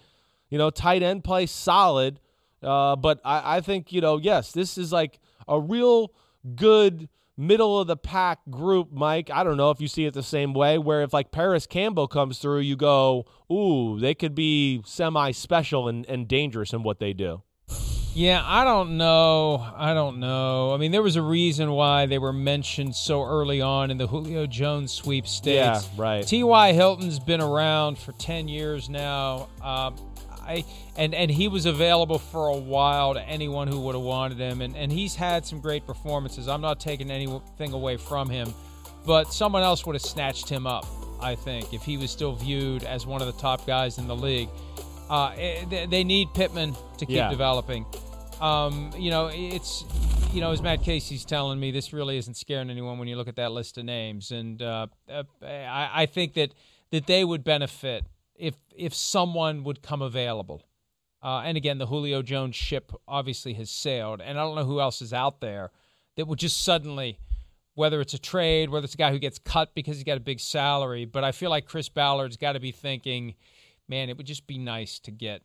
You 0.48 0.58
know, 0.58 0.70
tight 0.70 1.02
end 1.02 1.24
play 1.24 1.46
solid. 1.46 2.20
Uh, 2.62 2.94
but 2.94 3.20
I, 3.24 3.56
I 3.56 3.60
think, 3.62 3.92
you 3.92 4.00
know, 4.00 4.18
yes, 4.18 4.52
this 4.52 4.78
is 4.78 4.92
like 4.92 5.18
a 5.48 5.58
real 5.58 6.12
good 6.54 7.08
middle 7.36 7.78
of 7.78 7.86
the 7.86 7.96
pack 7.96 8.40
group, 8.50 8.92
Mike. 8.92 9.30
I 9.30 9.44
don't 9.44 9.56
know 9.56 9.70
if 9.70 9.80
you 9.80 9.88
see 9.88 10.04
it 10.06 10.14
the 10.14 10.22
same 10.22 10.52
way, 10.54 10.78
where 10.78 11.02
if 11.02 11.12
like 11.12 11.30
Parris 11.30 11.66
Campbell 11.66 12.08
comes 12.08 12.38
through, 12.38 12.60
you 12.60 12.76
go, 12.76 13.26
ooh, 13.50 13.98
they 13.98 14.14
could 14.14 14.34
be 14.34 14.82
semi 14.84 15.30
special 15.32 15.88
and, 15.88 16.06
and 16.06 16.28
dangerous 16.28 16.72
in 16.72 16.82
what 16.82 16.98
they 16.98 17.12
do. 17.12 17.42
Yeah, 18.14 18.42
I 18.44 18.64
don't 18.64 18.98
know. 18.98 19.66
I 19.74 19.94
don't 19.94 20.20
know. 20.20 20.74
I 20.74 20.76
mean, 20.76 20.92
there 20.92 21.02
was 21.02 21.16
a 21.16 21.22
reason 21.22 21.70
why 21.70 22.04
they 22.04 22.18
were 22.18 22.32
mentioned 22.32 22.94
so 22.94 23.22
early 23.22 23.62
on 23.62 23.90
in 23.90 23.96
the 23.96 24.06
Julio 24.06 24.46
Jones 24.46 24.92
sweepstakes. 24.92 25.54
Yeah, 25.54 25.80
right. 25.96 26.26
T.Y. 26.26 26.72
Hilton's 26.74 27.18
been 27.18 27.40
around 27.40 27.96
for 27.96 28.12
10 28.12 28.48
years 28.48 28.90
now. 28.90 29.48
Um, 29.62 29.96
I 30.52 30.64
and 30.96 31.14
and 31.14 31.30
he 31.30 31.48
was 31.48 31.66
available 31.66 32.18
for 32.18 32.48
a 32.48 32.56
while 32.56 33.14
to 33.14 33.22
anyone 33.22 33.68
who 33.68 33.80
would 33.80 33.94
have 33.94 34.04
wanted 34.04 34.38
him, 34.38 34.60
and 34.60 34.76
and 34.76 34.92
he's 34.92 35.14
had 35.14 35.46
some 35.46 35.60
great 35.60 35.86
performances. 35.86 36.48
I'm 36.48 36.60
not 36.60 36.80
taking 36.80 37.10
anything 37.10 37.72
away 37.72 37.96
from 37.96 38.28
him, 38.28 38.52
but 39.06 39.32
someone 39.32 39.62
else 39.62 39.86
would 39.86 39.94
have 39.94 40.02
snatched 40.02 40.48
him 40.48 40.66
up. 40.66 40.86
I 41.20 41.34
think 41.34 41.72
if 41.72 41.82
he 41.82 41.96
was 41.96 42.10
still 42.10 42.34
viewed 42.34 42.84
as 42.84 43.06
one 43.06 43.20
of 43.20 43.26
the 43.26 43.40
top 43.40 43.66
guys 43.66 43.98
in 43.98 44.08
the 44.08 44.16
league. 44.16 44.48
Uh, 45.10 45.34
eh, 45.36 45.86
they 45.90 46.04
need 46.04 46.32
Pittman 46.32 46.74
to 46.96 47.04
keep 47.04 47.16
yeah. 47.16 47.28
developing. 47.28 47.84
Um, 48.40 48.90
you 48.96 49.10
know, 49.10 49.28
it's 49.30 49.84
you 50.32 50.40
know, 50.40 50.50
as 50.52 50.62
Matt 50.62 50.82
Casey's 50.82 51.24
telling 51.24 51.60
me, 51.60 51.70
this 51.70 51.92
really 51.92 52.16
isn't 52.16 52.36
scaring 52.36 52.70
anyone 52.70 52.98
when 52.98 53.08
you 53.08 53.16
look 53.16 53.28
at 53.28 53.36
that 53.36 53.52
list 53.52 53.76
of 53.76 53.84
names, 53.84 54.30
and 54.30 54.62
uh, 54.62 54.86
uh, 55.08 55.24
I, 55.42 55.90
I 55.94 56.06
think 56.06 56.34
that 56.34 56.54
that 56.90 57.06
they 57.06 57.24
would 57.24 57.44
benefit 57.44 58.04
if 58.42 58.56
if 58.76 58.92
someone 58.92 59.62
would 59.62 59.82
come 59.82 60.02
available. 60.02 60.62
Uh, 61.22 61.42
and 61.44 61.56
again, 61.56 61.78
the 61.78 61.86
Julio 61.86 62.20
Jones 62.20 62.56
ship 62.56 62.90
obviously 63.06 63.54
has 63.54 63.70
sailed, 63.70 64.20
and 64.20 64.38
I 64.38 64.42
don't 64.42 64.56
know 64.56 64.64
who 64.64 64.80
else 64.80 65.00
is 65.00 65.12
out 65.12 65.40
there 65.40 65.70
that 66.16 66.26
would 66.26 66.40
just 66.40 66.64
suddenly, 66.64 67.20
whether 67.74 68.00
it's 68.00 68.14
a 68.14 68.18
trade, 68.18 68.70
whether 68.70 68.84
it's 68.84 68.94
a 68.94 68.98
guy 68.98 69.12
who 69.12 69.20
gets 69.20 69.38
cut 69.38 69.72
because 69.76 69.96
he's 69.96 70.04
got 70.04 70.16
a 70.16 70.20
big 70.20 70.40
salary, 70.40 71.04
but 71.04 71.22
I 71.22 71.30
feel 71.30 71.50
like 71.50 71.66
Chris 71.66 71.88
Ballard's 71.88 72.36
got 72.36 72.54
to 72.54 72.60
be 72.60 72.72
thinking, 72.72 73.36
man, 73.88 74.08
it 74.08 74.16
would 74.16 74.26
just 74.26 74.48
be 74.48 74.58
nice 74.58 74.98
to 75.00 75.12
get 75.12 75.42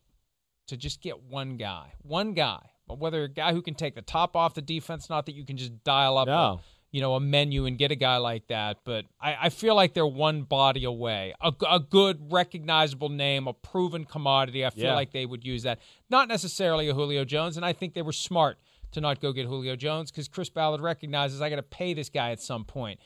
to 0.65 0.75
just 0.75 0.99
get 0.99 1.21
one 1.21 1.57
guy, 1.57 1.93
one 2.01 2.33
guy, 2.33 2.71
but 2.87 2.97
whether 2.97 3.23
a 3.23 3.29
guy 3.29 3.53
who 3.53 3.61
can 3.61 3.75
take 3.75 3.93
the 3.93 4.01
top 4.01 4.35
off 4.35 4.55
the 4.55 4.61
defense, 4.63 5.11
not 5.11 5.27
that 5.27 5.35
you 5.35 5.45
can 5.45 5.57
just 5.57 5.83
dial 5.83 6.17
up. 6.17 6.27
No. 6.27 6.33
A, 6.33 6.59
you 6.97 7.01
know, 7.01 7.13
a 7.13 7.19
menu 7.19 7.67
and 7.67 7.77
get 7.77 7.91
a 7.91 7.95
guy 7.95 8.17
like 8.17 8.47
that. 8.47 8.77
But 8.83 9.05
I, 9.21 9.37
I 9.43 9.49
feel 9.49 9.75
like 9.75 9.93
they're 9.93 10.07
one 10.07 10.41
body 10.41 10.83
away. 10.83 11.35
A, 11.39 11.53
a, 11.69 11.79
good, 11.79 12.31
recognizable 12.31 13.09
name, 13.09 13.45
a 13.47 13.53
proven 13.53 14.03
commodity. 14.03 14.65
I 14.65 14.71
feel 14.71 14.85
yeah. 14.85 14.95
like 14.95 15.11
they 15.11 15.27
would 15.27 15.45
use 15.45 15.61
that. 15.61 15.77
Not 16.09 16.27
necessarily 16.27 16.89
a 16.89 16.95
Julio 16.95 17.23
Jones. 17.23 17.55
And 17.55 17.63
I 17.63 17.71
think 17.71 17.93
they 17.93 18.01
were 18.01 18.11
smart 18.11 18.57
to 18.93 18.99
not 18.99 19.21
go 19.21 19.31
get 19.31 19.45
Julio 19.45 19.75
Jones 19.75 20.09
because 20.09 20.27
Chris 20.27 20.49
Ballard 20.49 20.81
recognizes 20.81 21.39
I 21.39 21.51
got 21.51 21.57
to 21.57 21.61
pay 21.61 21.93
this 21.93 22.09
guy 22.09 22.31
at 22.31 22.41
some 22.41 22.65
point. 22.65 22.99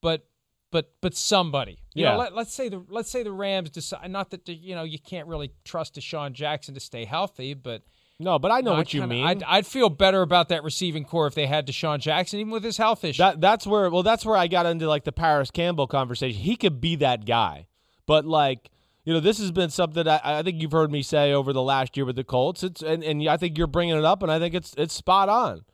But 0.00 0.26
but 0.70 0.94
but 1.02 1.14
somebody. 1.14 1.80
You 1.92 2.04
yeah. 2.04 2.12
Know, 2.12 2.20
let, 2.20 2.32
us 2.32 2.50
say 2.54 2.70
the 2.70 2.82
let's 2.88 3.10
say 3.10 3.22
the 3.22 3.30
Rams 3.30 3.68
decide. 3.68 4.10
Not 4.10 4.30
that 4.30 4.46
the, 4.46 4.54
you 4.54 4.74
know 4.74 4.84
you 4.84 4.98
can't 4.98 5.28
really 5.28 5.52
trust 5.64 5.96
DeSean 5.96 6.32
Jackson 6.32 6.72
to 6.72 6.80
stay 6.80 7.04
healthy, 7.04 7.52
but 7.52 7.82
no, 8.20 8.38
but 8.38 8.52
I 8.52 8.60
know 8.60 8.74
what 8.74 8.94
you 8.94 9.00
kinda, 9.00 9.14
mean. 9.14 9.26
I'd, 9.26 9.42
I'd, 9.42 9.66
feel 9.66 9.88
better 9.90 10.22
about 10.22 10.48
that 10.50 10.62
receiving 10.62 11.04
corps 11.04 11.26
if 11.26 11.34
they 11.34 11.46
had 11.46 11.66
DeSean 11.66 11.98
Jackson, 11.98 12.38
even 12.38 12.52
with 12.52 12.62
his 12.62 12.76
health 12.76 13.02
issue. 13.04 13.18
That, 13.18 13.40
that's 13.40 13.66
where, 13.66 13.90
well, 13.90 14.04
that's 14.04 14.24
where 14.24 14.36
I 14.36 14.46
got 14.46 14.66
into 14.66 14.88
like 14.88 15.04
the 15.04 15.12
Parris 15.12 15.50
Campbell 15.50 15.88
conversation. 15.88 16.40
He 16.40 16.56
could 16.56 16.80
be 16.80 16.96
that 16.96 17.26
guy, 17.26 17.66
but 18.06 18.24
like, 18.24 18.70
you 19.04 19.12
know, 19.12 19.20
this 19.20 19.38
has 19.38 19.50
been 19.50 19.70
something 19.70 20.06
I, 20.06 20.20
I 20.22 20.42
think 20.42 20.62
you've 20.62 20.72
heard 20.72 20.92
me 20.92 21.02
say 21.02 21.32
over 21.32 21.52
the 21.52 21.62
last 21.62 21.96
year 21.96 22.06
with 22.06 22.16
the 22.16 22.24
Colts. 22.24 22.62
It's 22.62 22.82
and, 22.82 23.02
and 23.02 23.28
I 23.28 23.36
think 23.36 23.58
you're 23.58 23.66
bringing 23.66 23.96
it 23.96 24.04
up, 24.04 24.22
and 24.22 24.30
I 24.32 24.38
think 24.38 24.54
it's 24.54 24.74
it's 24.78 24.94
spot 24.94 25.28
on. 25.28 25.64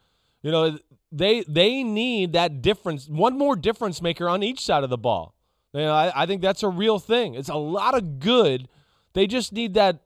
You 0.43 0.51
know, 0.51 0.79
they 1.13 1.45
they 1.47 1.85
need 1.85 2.33
that 2.33 2.63
difference, 2.63 3.07
one 3.09 3.39
more 3.39 3.55
difference 3.55 4.03
maker 4.03 4.29
on 4.29 4.43
each 4.43 4.65
side 4.65 4.83
of 4.83 4.91
the 4.91 4.99
ball. 4.99 5.35
You 5.73 5.83
know, 5.83 5.93
I, 5.93 6.23
I 6.23 6.27
think 6.27 6.43
that's 6.43 6.63
a 6.63 6.69
real 6.69 6.99
thing. 6.99 7.35
It's 7.35 7.49
a 7.49 7.55
lot 7.55 7.95
of 7.95 8.19
good. 8.19 8.69
They 9.13 9.27
just 9.27 9.53
need 9.53 9.75
that 9.75 10.01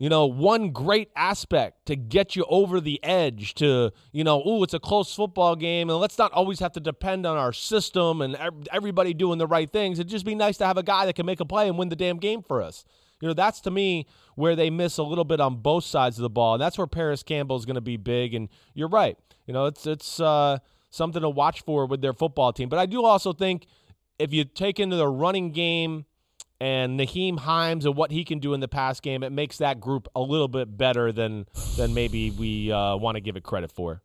you 0.00 0.08
know, 0.08 0.24
one 0.24 0.70
great 0.70 1.10
aspect 1.14 1.84
to 1.84 1.94
get 1.94 2.34
you 2.34 2.46
over 2.48 2.80
the 2.80 2.98
edge 3.04 3.54
to, 3.56 3.92
you 4.12 4.24
know, 4.24 4.42
oh, 4.42 4.62
it's 4.62 4.72
a 4.72 4.80
close 4.80 5.14
football 5.14 5.54
game, 5.54 5.90
and 5.90 5.98
let's 5.98 6.16
not 6.16 6.32
always 6.32 6.58
have 6.58 6.72
to 6.72 6.80
depend 6.80 7.26
on 7.26 7.36
our 7.36 7.52
system 7.52 8.22
and 8.22 8.34
everybody 8.72 9.12
doing 9.12 9.36
the 9.36 9.46
right 9.46 9.70
things. 9.70 9.98
It'd 9.98 10.08
just 10.08 10.24
be 10.24 10.34
nice 10.34 10.56
to 10.56 10.66
have 10.66 10.78
a 10.78 10.82
guy 10.82 11.04
that 11.04 11.16
can 11.16 11.26
make 11.26 11.38
a 11.40 11.44
play 11.44 11.68
and 11.68 11.76
win 11.76 11.90
the 11.90 11.96
damn 11.96 12.16
game 12.16 12.42
for 12.42 12.62
us. 12.62 12.82
You 13.20 13.28
know, 13.28 13.34
that's 13.34 13.60
to 13.60 13.70
me 13.70 14.06
where 14.36 14.56
they 14.56 14.70
miss 14.70 14.96
a 14.96 15.02
little 15.02 15.26
bit 15.26 15.38
on 15.38 15.56
both 15.56 15.84
sides 15.84 16.16
of 16.18 16.22
the 16.22 16.30
ball, 16.30 16.54
and 16.54 16.62
that's 16.62 16.78
where 16.78 16.86
Parris 16.86 17.22
Campbell 17.22 17.56
is 17.56 17.66
going 17.66 17.74
to 17.74 17.82
be 17.82 17.98
big. 17.98 18.32
And 18.32 18.48
you're 18.72 18.88
right. 18.88 19.18
You 19.46 19.52
know, 19.52 19.66
it's 19.66 19.86
it's 19.86 20.18
uh, 20.18 20.60
something 20.88 21.20
to 21.20 21.28
watch 21.28 21.60
for 21.60 21.84
with 21.84 22.00
their 22.00 22.14
football 22.14 22.54
team. 22.54 22.70
But 22.70 22.78
I 22.78 22.86
do 22.86 23.04
also 23.04 23.34
think 23.34 23.66
if 24.18 24.32
you 24.32 24.44
take 24.44 24.80
into 24.80 24.96
the 24.96 25.08
running 25.08 25.50
game 25.50 26.06
and 26.60 27.00
Nyheim 27.00 27.38
Hines 27.38 27.86
and 27.86 27.96
what 27.96 28.10
he 28.10 28.24
can 28.24 28.38
do 28.38 28.52
in 28.54 28.60
the 28.60 28.68
pass 28.68 29.00
game, 29.00 29.22
it 29.22 29.30
makes 29.30 29.58
that 29.58 29.80
group 29.80 30.08
a 30.14 30.20
little 30.20 30.48
bit 30.48 30.76
better 30.76 31.10
than 31.10 31.46
than 31.76 31.94
maybe 31.94 32.30
we 32.30 32.70
uh, 32.70 32.96
want 32.96 33.16
to 33.16 33.20
give 33.20 33.36
it 33.36 33.42
credit 33.42 33.72
for. 33.72 34.02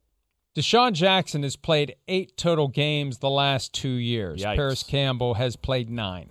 DeSean 0.55 0.93
Jackson 0.93 1.43
has 1.43 1.57
played 1.57 1.95
eight 2.07 2.37
total 2.37 2.69
games 2.69 3.17
the 3.17 3.29
last 3.29 3.73
two 3.73 3.89
years. 3.89 4.41
Yikes. 4.41 4.55
Parris 4.55 4.83
Campbell 4.83 5.33
has 5.33 5.57
played 5.57 5.89
nine. 5.89 6.29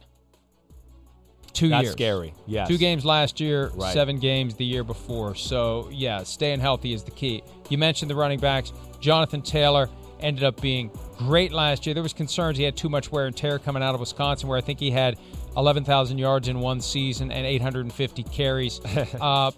Two 1.53 1.69
That's 1.69 1.85
years. 1.85 1.93
scary. 1.93 2.35
Yes. 2.47 2.67
Two 2.67 2.79
games 2.79 3.05
last 3.05 3.39
year, 3.39 3.71
right. 3.75 3.93
seven 3.93 4.19
games 4.19 4.55
the 4.57 4.65
year 4.65 4.83
before. 4.83 5.35
So, 5.35 5.89
yeah, 5.93 6.23
staying 6.25 6.61
healthy 6.61 6.95
is 6.95 7.05
the 7.05 7.13
key. 7.13 7.45
You 7.69 7.79
mentioned 7.79 8.11
the 8.11 8.17
running 8.17 8.41
backs. 8.41 8.73
Jonathan 8.99 9.41
Taylor 9.43 9.89
ended 10.21 10.43
up 10.43 10.61
being 10.61 10.91
great 11.19 11.53
last 11.53 11.87
year. 11.87 11.95
There 11.95 12.03
was 12.03 12.15
concerns 12.15 12.59
he 12.59 12.65
had 12.65 12.77
too 12.77 12.89
much 12.89 13.13
wear 13.13 13.27
and 13.27 13.37
tear 13.37 13.59
coming 13.59 13.83
out 13.83 13.95
of 13.95 14.01
Wisconsin, 14.01 14.49
where 14.49 14.59
I 14.59 14.63
think 14.63 14.81
he 14.81 14.91
had 14.91 15.17
11,000 15.57 16.19
yards 16.19 16.49
in 16.49 16.61
one 16.61 16.81
season 16.81 17.31
and 17.31 17.47
850 17.47 18.23
carries. 18.25 18.81
uh, 19.21 19.51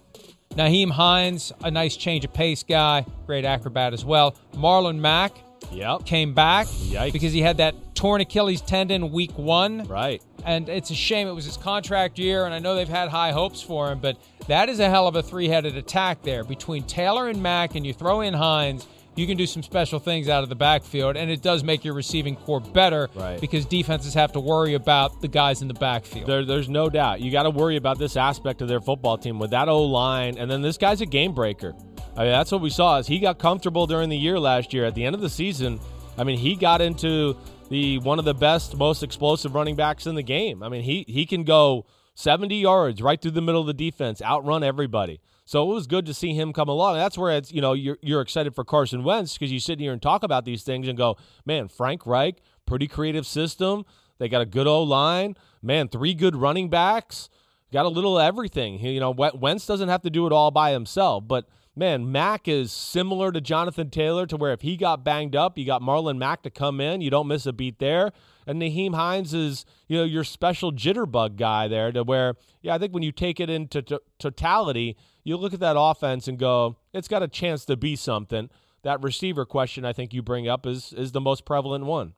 Nyheim 0.55 0.91
Hines, 0.91 1.53
a 1.63 1.71
nice 1.71 1.97
change 1.97 2.25
of 2.25 2.33
pace 2.33 2.63
guy, 2.63 3.05
great 3.27 3.45
acrobat 3.45 3.93
as 3.93 4.05
well. 4.05 4.37
Marlon 4.55 4.99
Mack 4.99 5.33
yep. 5.71 6.05
came 6.05 6.35
back 6.35 6.67
Yikes. 6.67 7.13
because 7.13 7.33
he 7.33 7.43
had 7.43 7.59
that 7.59 7.75
torn 7.95 8.21
Achilles 8.21 8.61
tendon 8.61 9.11
week 9.11 9.37
one. 9.37 9.87
Right. 9.87 10.23
And 10.45 10.69
it's 10.69 10.91
a 10.91 10.95
shame 10.95 11.27
it 11.29 11.33
was 11.33 11.45
his 11.45 11.57
contract 11.57 12.19
year, 12.19 12.45
and 12.45 12.55
I 12.55 12.59
know 12.59 12.75
they've 12.75 12.89
had 12.89 13.09
high 13.09 13.33
hopes 13.33 13.61
for 13.61 13.91
him, 13.91 13.99
but 13.99 14.17
that 14.47 14.69
is 14.69 14.79
a 14.79 14.89
hell 14.89 15.09
of 15.09 15.17
a 15.17 15.23
three 15.23 15.49
headed 15.49 15.77
attack 15.77 16.23
there 16.23 16.45
between 16.45 16.85
Taylor 16.85 17.29
and 17.29 17.43
Mack, 17.43 17.75
and 17.75 17.85
you 17.85 17.93
throw 17.93 18.21
in 18.21 18.33
Hines 18.33 18.87
you 19.17 19.27
can 19.27 19.37
do 19.37 19.47
some 19.47 19.63
special 19.63 19.99
things 19.99 20.29
out 20.29 20.43
of 20.43 20.49
the 20.49 20.55
backfield, 20.55 21.17
and 21.17 21.31
it 21.31 21.43
does 21.43 21.65
make 21.65 21.85
your 21.85 21.95
receiving 21.95 22.37
corps 22.37 22.61
better 22.61 23.09
right. 23.15 23.41
because 23.41 23.65
defenses 23.65 24.15
have 24.15 24.33
to 24.33 24.41
worry 24.41 24.75
about 24.75 25.21
the 25.23 25.29
guys 25.29 25.63
in 25.63 25.69
the 25.69 25.75
backfield. 25.75 26.27
There, 26.29 26.45
there's 26.45 26.69
no 26.69 26.91
doubt. 26.91 27.21
You 27.21 27.33
got 27.33 27.45
to 27.45 27.51
worry 27.51 27.77
about 27.77 27.99
this 27.99 28.17
aspect 28.17 28.61
of 28.63 28.69
their 28.69 28.81
football 28.81 29.17
team 29.17 29.39
with 29.39 29.51
that 29.51 29.69
O 29.69 29.83
line, 29.83 30.37
and 30.39 30.51
then 30.51 30.63
this 30.63 30.77
guy's 30.77 31.01
a 31.01 31.07
game 31.07 31.33
breaker. 31.33 31.75
I 32.17 32.21
mean, 32.21 32.33
that's 32.33 32.53
what 32.53 32.61
we 32.61 32.71
saw. 32.71 32.99
Is 32.99 33.07
he 33.07 33.19
got 33.19 33.39
comfortable 33.39 33.87
during 33.87 34.09
the 34.09 34.17
year 34.17 34.39
last 34.39 34.73
year? 34.73 34.85
At 34.85 34.95
the 34.95 35.05
end 35.05 35.15
of 35.15 35.21
the 35.21 35.31
season, 35.31 35.81
I 36.19 36.25
mean, 36.25 36.39
he 36.39 36.55
got 36.55 36.81
into 36.81 37.37
the 37.69 37.99
one 37.99 38.19
of 38.19 38.25
the 38.25 38.35
best, 38.35 38.77
most 38.77 39.03
explosive 39.03 39.55
running 39.55 39.77
backs 39.77 40.07
in 40.07 40.15
the 40.15 40.23
game. 40.23 40.63
I 40.63 40.69
mean, 40.69 40.83
he 40.83 41.05
he 41.09 41.27
can 41.27 41.45
go 41.45 41.87
70 42.15 42.57
yards 42.57 43.03
right 43.03 43.21
through 43.21 43.33
the 43.33 43.43
middle 43.43 43.61
of 43.61 43.67
the 43.67 43.75
defense, 43.75 44.23
outrun 44.23 44.63
everybody. 44.63 45.21
So 45.47 45.71
it 45.71 45.73
was 45.73 45.87
good 45.87 46.05
to 46.07 46.13
see 46.13 46.35
him 46.35 46.53
come 46.53 46.69
along. 46.69 46.97
That's 46.97 47.17
where 47.17 47.35
it's 47.35 47.53
you 47.53 47.61
know 47.61 47.73
you're 47.73 47.99
you're 48.03 48.21
excited 48.21 48.55
for 48.55 48.65
Carson 48.65 49.05
Wentz 49.05 49.33
because 49.33 49.53
you 49.53 49.61
sit 49.61 49.81
here 49.81 49.93
and 49.93 50.03
talk 50.03 50.23
about 50.23 50.45
these 50.45 50.65
things 50.65 50.89
and 50.89 50.99
go, 50.99 51.17
man, 51.47 51.69
Frank 51.69 52.05
Reich, 52.05 52.37
pretty 52.67 52.89
creative 52.89 53.27
system. 53.27 53.85
They 54.19 54.29
got 54.29 54.43
a 54.43 54.47
good 54.47 54.67
O 54.67 54.83
line, 54.83 55.37
man, 55.63 55.89
three 55.89 56.15
good 56.15 56.37
running 56.37 56.69
backs, 56.69 57.29
got 57.73 57.87
a 57.87 57.89
little 57.89 58.19
everything. 58.19 58.79
You 58.81 59.01
know, 59.01 59.11
Wentz 59.11 59.67
doesn't 59.67 59.89
have 59.89 60.03
to 60.03 60.11
do 60.11 60.27
it 60.27 60.33
all 60.33 60.51
by 60.51 60.73
himself, 60.73 61.29
but 61.29 61.47
man, 61.77 62.11
Mack 62.11 62.49
is 62.49 62.73
similar 62.73 63.31
to 63.31 63.41
Jonathan 63.41 63.91
Taylor 63.91 64.27
to 64.27 64.37
where 64.37 64.53
if 64.53 64.63
he 64.63 64.77
got 64.77 65.05
banged 65.05 65.37
up, 65.37 65.57
you 65.59 65.67
got 65.67 65.83
Marlon 65.83 66.17
Mack 66.17 66.43
to 66.43 66.51
come 66.51 66.81
in. 66.81 67.03
You 67.03 67.11
don't 67.11 67.29
miss 67.29 67.47
a 67.47 67.53
beat 67.53 67.79
there. 67.79 68.13
And 68.47 68.61
Nyheim 68.61 68.95
Hines 68.95 69.35
is, 69.35 69.67
you 69.87 69.99
know, 69.99 70.05
your 70.05 70.25
special 70.25 70.73
jitterbug 70.73 71.37
guy 71.37 71.69
there 71.69 71.93
to 71.93 72.03
where, 72.03 72.35
yeah, 72.63 72.75
I 72.75 72.79
think 72.79 72.95
when 72.95 73.03
you 73.03 73.13
take 73.13 73.39
it 73.39 73.51
into 73.51 73.83
t- 73.83 73.99
totality, 74.19 74.97
you 75.27 75.37
look 75.37 75.53
at 75.53 75.61
that 75.61 75.77
offense 75.79 76.29
and 76.29 76.39
go, 76.39 76.77
it's 76.93 77.09
got 77.09 77.23
a 77.23 77.29
chance 77.29 77.65
to 77.67 77.77
be 77.77 77.97
something. 77.97 78.51
That 78.83 79.03
receiver 79.03 79.45
question 79.45 79.85
I 79.85 79.93
think 79.93 80.15
you 80.15 80.23
bring 80.23 80.49
up 80.49 80.67
is 80.67 80.93
is 80.93 81.13
the 81.13 81.21
most 81.21 81.45
prevalent 81.45 81.85
one. 81.85 82.15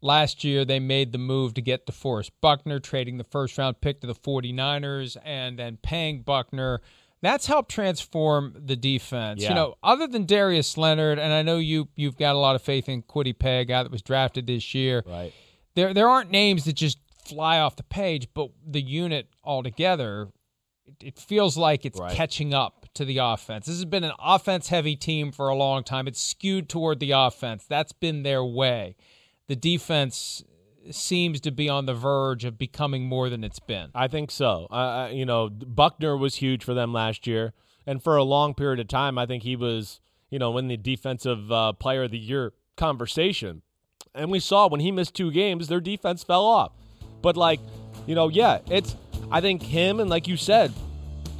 Last 0.00 0.44
year, 0.44 0.64
they 0.64 0.78
made 0.78 1.10
the 1.10 1.18
move 1.18 1.54
to 1.54 1.62
get 1.62 1.86
DeForest 1.86 2.30
Buckner, 2.40 2.78
trading 2.78 3.18
the 3.18 3.24
first 3.24 3.58
round 3.58 3.80
pick 3.80 4.00
to 4.02 4.06
the 4.06 4.14
49ers 4.14 5.16
and 5.24 5.58
then 5.58 5.76
paying 5.82 6.22
Buckner 6.22 6.80
that's 7.20 7.46
helped 7.46 7.70
transform 7.70 8.54
the 8.56 8.76
defense. 8.76 9.42
Yeah. 9.42 9.50
You 9.50 9.54
know, 9.54 9.74
other 9.82 10.06
than 10.06 10.24
Darius 10.24 10.76
Leonard, 10.78 11.18
and 11.18 11.32
I 11.32 11.42
know 11.42 11.58
you 11.58 11.88
you've 11.96 12.16
got 12.16 12.34
a 12.34 12.38
lot 12.38 12.54
of 12.54 12.62
faith 12.62 12.88
in 12.88 13.02
Kwity 13.02 13.36
Paye, 13.36 13.60
a 13.60 13.64
guy 13.64 13.82
that 13.82 13.90
was 13.90 14.02
drafted 14.02 14.46
this 14.46 14.74
year. 14.74 15.02
Right. 15.06 15.32
There 15.74 15.92
there 15.92 16.08
aren't 16.08 16.30
names 16.30 16.64
that 16.64 16.74
just 16.74 16.98
fly 17.24 17.58
off 17.58 17.76
the 17.76 17.82
page, 17.82 18.28
but 18.34 18.50
the 18.66 18.80
unit 18.80 19.28
altogether, 19.44 20.28
it, 21.00 21.18
feels 21.18 21.56
like 21.56 21.84
it's 21.84 21.98
right. 21.98 22.14
catching 22.14 22.54
up 22.54 22.86
to 22.94 23.04
the 23.04 23.18
offense. 23.18 23.66
This 23.66 23.76
has 23.76 23.84
been 23.84 24.04
an 24.04 24.12
offense 24.18 24.68
heavy 24.68 24.96
team 24.96 25.32
for 25.32 25.48
a 25.48 25.54
long 25.54 25.84
time. 25.84 26.08
It's 26.08 26.20
skewed 26.20 26.68
toward 26.68 27.00
the 27.00 27.12
offense. 27.12 27.64
That's 27.68 27.92
been 27.92 28.22
their 28.22 28.44
way. 28.44 28.96
The 29.46 29.56
defense 29.56 30.44
seems 30.90 31.40
to 31.40 31.50
be 31.50 31.68
on 31.68 31.86
the 31.86 31.94
verge 31.94 32.44
of 32.44 32.58
becoming 32.58 33.04
more 33.04 33.28
than 33.28 33.44
it's 33.44 33.58
been. 33.58 33.90
I 33.94 34.08
think 34.08 34.30
so. 34.30 34.66
Uh, 34.66 35.10
you 35.12 35.26
know, 35.26 35.48
Buckner 35.48 36.16
was 36.16 36.36
huge 36.36 36.64
for 36.64 36.74
them 36.74 36.92
last 36.92 37.26
year, 37.26 37.52
and 37.86 38.02
for 38.02 38.16
a 38.16 38.24
long 38.24 38.54
period 38.54 38.80
of 38.80 38.88
time, 38.88 39.18
I 39.18 39.26
think 39.26 39.42
he 39.42 39.56
was, 39.56 40.00
you 40.30 40.38
know, 40.38 40.56
in 40.58 40.68
the 40.68 40.76
defensive 40.76 41.50
uh, 41.52 41.72
player 41.72 42.04
of 42.04 42.10
the 42.10 42.18
year 42.18 42.52
conversation. 42.76 43.62
And 44.14 44.30
we 44.30 44.40
saw 44.40 44.68
when 44.68 44.80
he 44.80 44.90
missed 44.90 45.14
two 45.14 45.30
games, 45.30 45.68
their 45.68 45.80
defense 45.80 46.24
fell 46.24 46.44
off. 46.44 46.72
But 47.22 47.36
like, 47.36 47.60
you 48.06 48.14
know, 48.14 48.28
yeah, 48.28 48.58
it's. 48.68 48.96
I 49.30 49.42
think 49.42 49.62
him 49.62 50.00
and 50.00 50.08
like 50.08 50.26
you 50.26 50.38
said, 50.38 50.72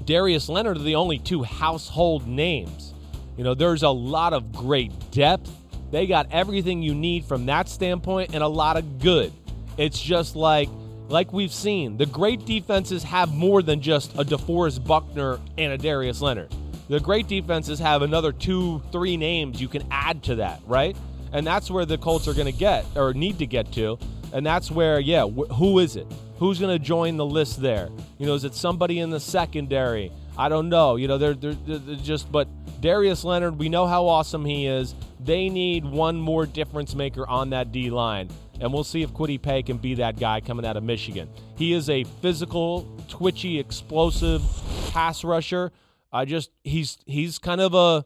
Darius 0.09 0.49
Leonard 0.49 0.79
are 0.79 0.83
the 0.83 0.95
only 0.95 1.19
two 1.19 1.43
household 1.43 2.27
names. 2.27 2.95
You 3.37 3.45
know, 3.45 3.53
there's 3.53 3.83
a 3.83 3.91
lot 3.91 4.33
of 4.33 4.53
great 4.53 4.91
depth. 5.11 5.55
They 5.91 6.07
got 6.07 6.33
everything 6.33 6.83
you 6.83 6.95
need 6.95 7.27
from 7.27 7.45
that 7.45 7.69
standpoint 7.69 8.31
and 8.33 8.43
a 8.43 8.49
lot 8.49 8.79
of 8.79 9.01
good. 9.01 9.31
It's 9.77 10.01
just 10.01 10.35
like 10.35 10.71
like 11.09 11.35
we've 11.35 11.53
seen, 11.53 11.99
the 11.99 12.07
great 12.07 12.47
defenses 12.47 13.03
have 13.03 13.35
more 13.35 13.61
than 13.61 13.83
just 13.83 14.15
a 14.15 14.25
DeForest 14.25 14.87
Buckner 14.87 15.41
and 15.59 15.75
a 15.75 15.79
Darius 15.79 16.23
Leonard. 16.23 16.55
The 16.89 17.01
great 17.01 17.29
defenses 17.29 17.79
have 17.79 18.01
another 18.01 18.33
two, 18.33 18.83
three 18.91 19.19
names 19.19 19.61
you 19.61 19.69
can 19.69 19.87
add 19.91 20.23
to 20.23 20.37
that, 20.37 20.63
right? 20.67 20.97
And 21.35 21.47
that's 21.47 21.71
where 21.71 21.85
the 21.85 21.99
Colts 21.99 22.27
are 22.29 22.35
going 22.35 22.47
to 22.47 22.59
get 22.59 22.87
or 22.97 23.13
need 23.13 23.39
to 23.41 23.47
get 23.47 23.71
to. 23.73 23.99
And 24.33 24.45
that's 24.45 24.71
where, 24.71 25.01
yeah, 25.01 25.27
wh- 25.27 25.53
who 25.55 25.81
is 25.81 25.97
it? 25.97 26.07
Who's 26.39 26.59
going 26.59 26.77
to 26.77 26.85
join 26.85 27.17
the 27.17 27.27
list 27.27 27.61
there? 27.61 27.89
You 28.19 28.27
know, 28.27 28.35
is 28.35 28.45
it 28.45 28.55
somebody 28.55 29.01
in 29.01 29.11
the 29.11 29.21
secondary? 29.21 30.13
I 30.37 30.49
don't 30.49 30.69
know. 30.69 30.97
You 30.97 31.09
know, 31.09 31.19
they're, 31.19 31.35
they're, 31.35 31.55
they're 31.55 31.97
just, 31.97 32.31
but 32.31 32.49
Darius 32.81 33.25
Leonard, 33.25 33.59
we 33.59 33.69
know 33.69 33.87
how 33.87 34.07
awesome 34.07 34.45
he 34.45 34.67
is. 34.67 34.95
They 35.21 35.49
need 35.49 35.85
one 35.85 36.17
more 36.17 36.47
difference 36.47 36.95
maker 36.95 37.27
on 37.27 37.51
that 37.51 37.73
D 37.73 37.91
line 37.91 38.29
and 38.61 38.73
we'll 38.73 38.85
see 38.85 39.03
if 39.03 39.13
Kwity 39.13 39.41
Paye 39.41 39.63
can 39.63 39.79
be 39.79 39.95
that 39.95 40.19
guy 40.19 40.41
coming 40.41 40.67
out 40.67 40.77
of 40.77 40.83
Michigan. 40.83 41.29
He 41.57 41.73
is 41.73 41.89
a 41.89 42.05
physical, 42.05 42.87
twitchy, 43.09 43.59
explosive 43.59 44.43
pass 44.91 45.25
rusher. 45.25 45.73
I 46.13 46.25
just 46.25 46.51
he's 46.65 46.99
he's 47.07 47.39
kind 47.39 47.61
of 47.61 47.75
a 47.75 48.05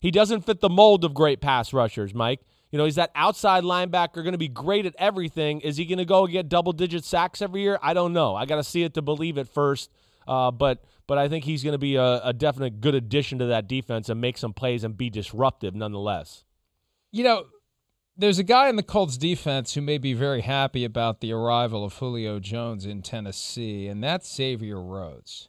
he 0.00 0.10
doesn't 0.10 0.42
fit 0.42 0.60
the 0.60 0.68
mold 0.68 1.04
of 1.04 1.14
great 1.14 1.40
pass 1.40 1.72
rushers, 1.72 2.14
Mike. 2.14 2.40
You 2.70 2.78
know, 2.78 2.84
he's 2.84 2.96
that 2.96 3.10
outside 3.14 3.64
linebacker 3.64 4.16
going 4.16 4.32
to 4.32 4.38
be 4.38 4.48
great 4.48 4.84
at 4.84 4.94
everything. 4.98 5.60
Is 5.60 5.76
he 5.76 5.86
going 5.86 5.98
to 5.98 6.04
go 6.04 6.26
get 6.26 6.48
double 6.48 6.72
digit 6.72 7.04
sacks 7.04 7.40
every 7.40 7.62
year? 7.62 7.78
I 7.82 7.94
don't 7.94 8.12
know. 8.12 8.34
I 8.34 8.44
got 8.44 8.56
to 8.56 8.64
see 8.64 8.82
it 8.82 8.94
to 8.94 9.02
believe 9.02 9.38
it 9.38 9.48
first. 9.48 9.90
Uh, 10.26 10.50
but 10.50 10.84
but 11.06 11.16
I 11.16 11.28
think 11.28 11.44
he's 11.44 11.62
going 11.62 11.72
to 11.72 11.78
be 11.78 11.96
a, 11.96 12.20
a 12.22 12.32
definite 12.34 12.82
good 12.82 12.94
addition 12.94 13.38
to 13.38 13.46
that 13.46 13.66
defense 13.66 14.10
and 14.10 14.20
make 14.20 14.36
some 14.36 14.52
plays 14.52 14.84
and 14.84 14.96
be 14.96 15.08
disruptive 15.08 15.74
nonetheless. 15.74 16.44
You 17.10 17.24
know, 17.24 17.44
there's 18.14 18.38
a 18.38 18.44
guy 18.44 18.68
in 18.68 18.76
the 18.76 18.82
Colts 18.82 19.16
defense 19.16 19.72
who 19.72 19.80
may 19.80 19.96
be 19.96 20.12
very 20.12 20.42
happy 20.42 20.84
about 20.84 21.20
the 21.20 21.32
arrival 21.32 21.82
of 21.84 21.94
Julio 21.94 22.40
Jones 22.40 22.84
in 22.84 23.00
Tennessee, 23.00 23.86
and 23.86 24.04
that's 24.04 24.30
Xavier 24.34 24.82
Rhodes. 24.82 25.48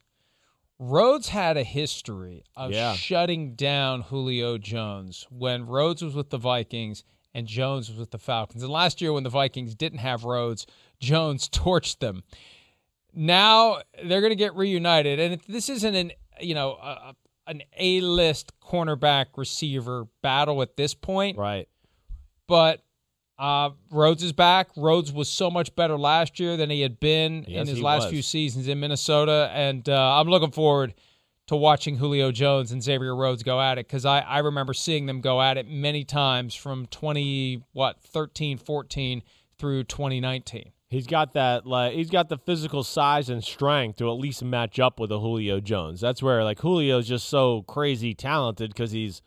Rhodes 0.79 1.27
had 1.27 1.57
a 1.57 1.63
history 1.63 2.45
of 2.55 2.71
yeah. 2.71 2.93
shutting 2.93 3.55
down 3.55 4.01
Julio 4.01 4.57
Jones 4.57 5.27
when 5.29 5.65
Rhodes 5.65 6.01
was 6.01 6.15
with 6.15 6.29
the 6.29 6.37
Vikings 6.37 7.03
and 7.33 7.45
Jones 7.47 7.89
was 7.89 7.99
with 7.99 8.11
the 8.11 8.17
Falcons. 8.17 8.63
And 8.63 8.71
last 8.71 9.01
year, 9.01 9.11
when 9.11 9.23
the 9.23 9.29
Vikings 9.29 9.75
didn't 9.75 9.99
have 9.99 10.23
Rhodes, 10.23 10.65
Jones 10.99 11.49
torched 11.53 11.99
them. 11.99 12.23
Now 13.13 13.81
they're 14.03 14.21
going 14.21 14.31
to 14.31 14.35
get 14.37 14.55
reunited, 14.55 15.19
and 15.19 15.41
this 15.47 15.67
isn't 15.67 15.95
an 15.95 16.11
you 16.39 16.55
know 16.55 16.77
a, 16.81 17.15
an 17.47 17.63
A-list 17.77 18.53
cornerback 18.61 19.25
receiver 19.35 20.07
battle 20.21 20.61
at 20.61 20.77
this 20.77 20.93
point, 20.93 21.37
right? 21.37 21.67
but 22.47 22.83
uh, 23.39 23.69
Rhodes 23.89 24.21
is 24.21 24.33
back. 24.33 24.69
Rhodes 24.75 25.13
was 25.13 25.29
so 25.29 25.49
much 25.49 25.73
better 25.75 25.97
last 25.97 26.39
year 26.39 26.57
than 26.57 26.69
he 26.69 26.81
had 26.81 26.99
been 26.99 27.45
yes, 27.47 27.61
in 27.61 27.67
his 27.67 27.81
last 27.81 28.03
was. 28.03 28.11
few 28.11 28.21
seasons 28.21 28.67
in 28.67 28.79
Minnesota, 28.79 29.49
and 29.53 29.87
uh, 29.87 30.19
I'm 30.19 30.27
looking 30.27 30.51
forward 30.51 30.93
to 31.47 31.55
watching 31.55 31.95
Julio 31.95 32.31
Jones 32.31 32.71
and 32.71 32.83
Xavier 32.83 33.15
Rhodes 33.15 33.41
go 33.41 33.59
at 33.59 33.79
it 33.79 33.87
because 33.87 34.05
I, 34.05 34.19
I 34.19 34.39
remember 34.39 34.73
seeing 34.73 35.07
them 35.07 35.21
go 35.21 35.41
at 35.41 35.57
it 35.57 35.67
many 35.67 36.03
times 36.03 36.53
from 36.53 36.85
20 36.87 37.63
what 37.71 37.99
13 38.01 38.57
14 38.57 39.23
through 39.57 39.85
2019. 39.85 40.73
He's 40.89 41.07
got 41.07 41.33
that 41.33 41.65
like 41.65 41.93
he's 41.93 42.09
got 42.09 42.29
the 42.29 42.37
physical 42.37 42.83
size 42.83 43.29
and 43.29 43.43
strength 43.43 43.97
to 43.97 44.09
at 44.09 44.13
least 44.19 44.43
match 44.43 44.79
up 44.79 44.99
with 44.99 45.11
a 45.11 45.19
Julio 45.19 45.59
Jones. 45.59 46.01
That's 46.01 46.21
where 46.21 46.43
like 46.43 46.61
Julio's 46.61 47.07
just 47.07 47.29
so 47.29 47.63
crazy 47.63 48.13
talented 48.13 48.71
because 48.71 48.91
he's 48.91 49.21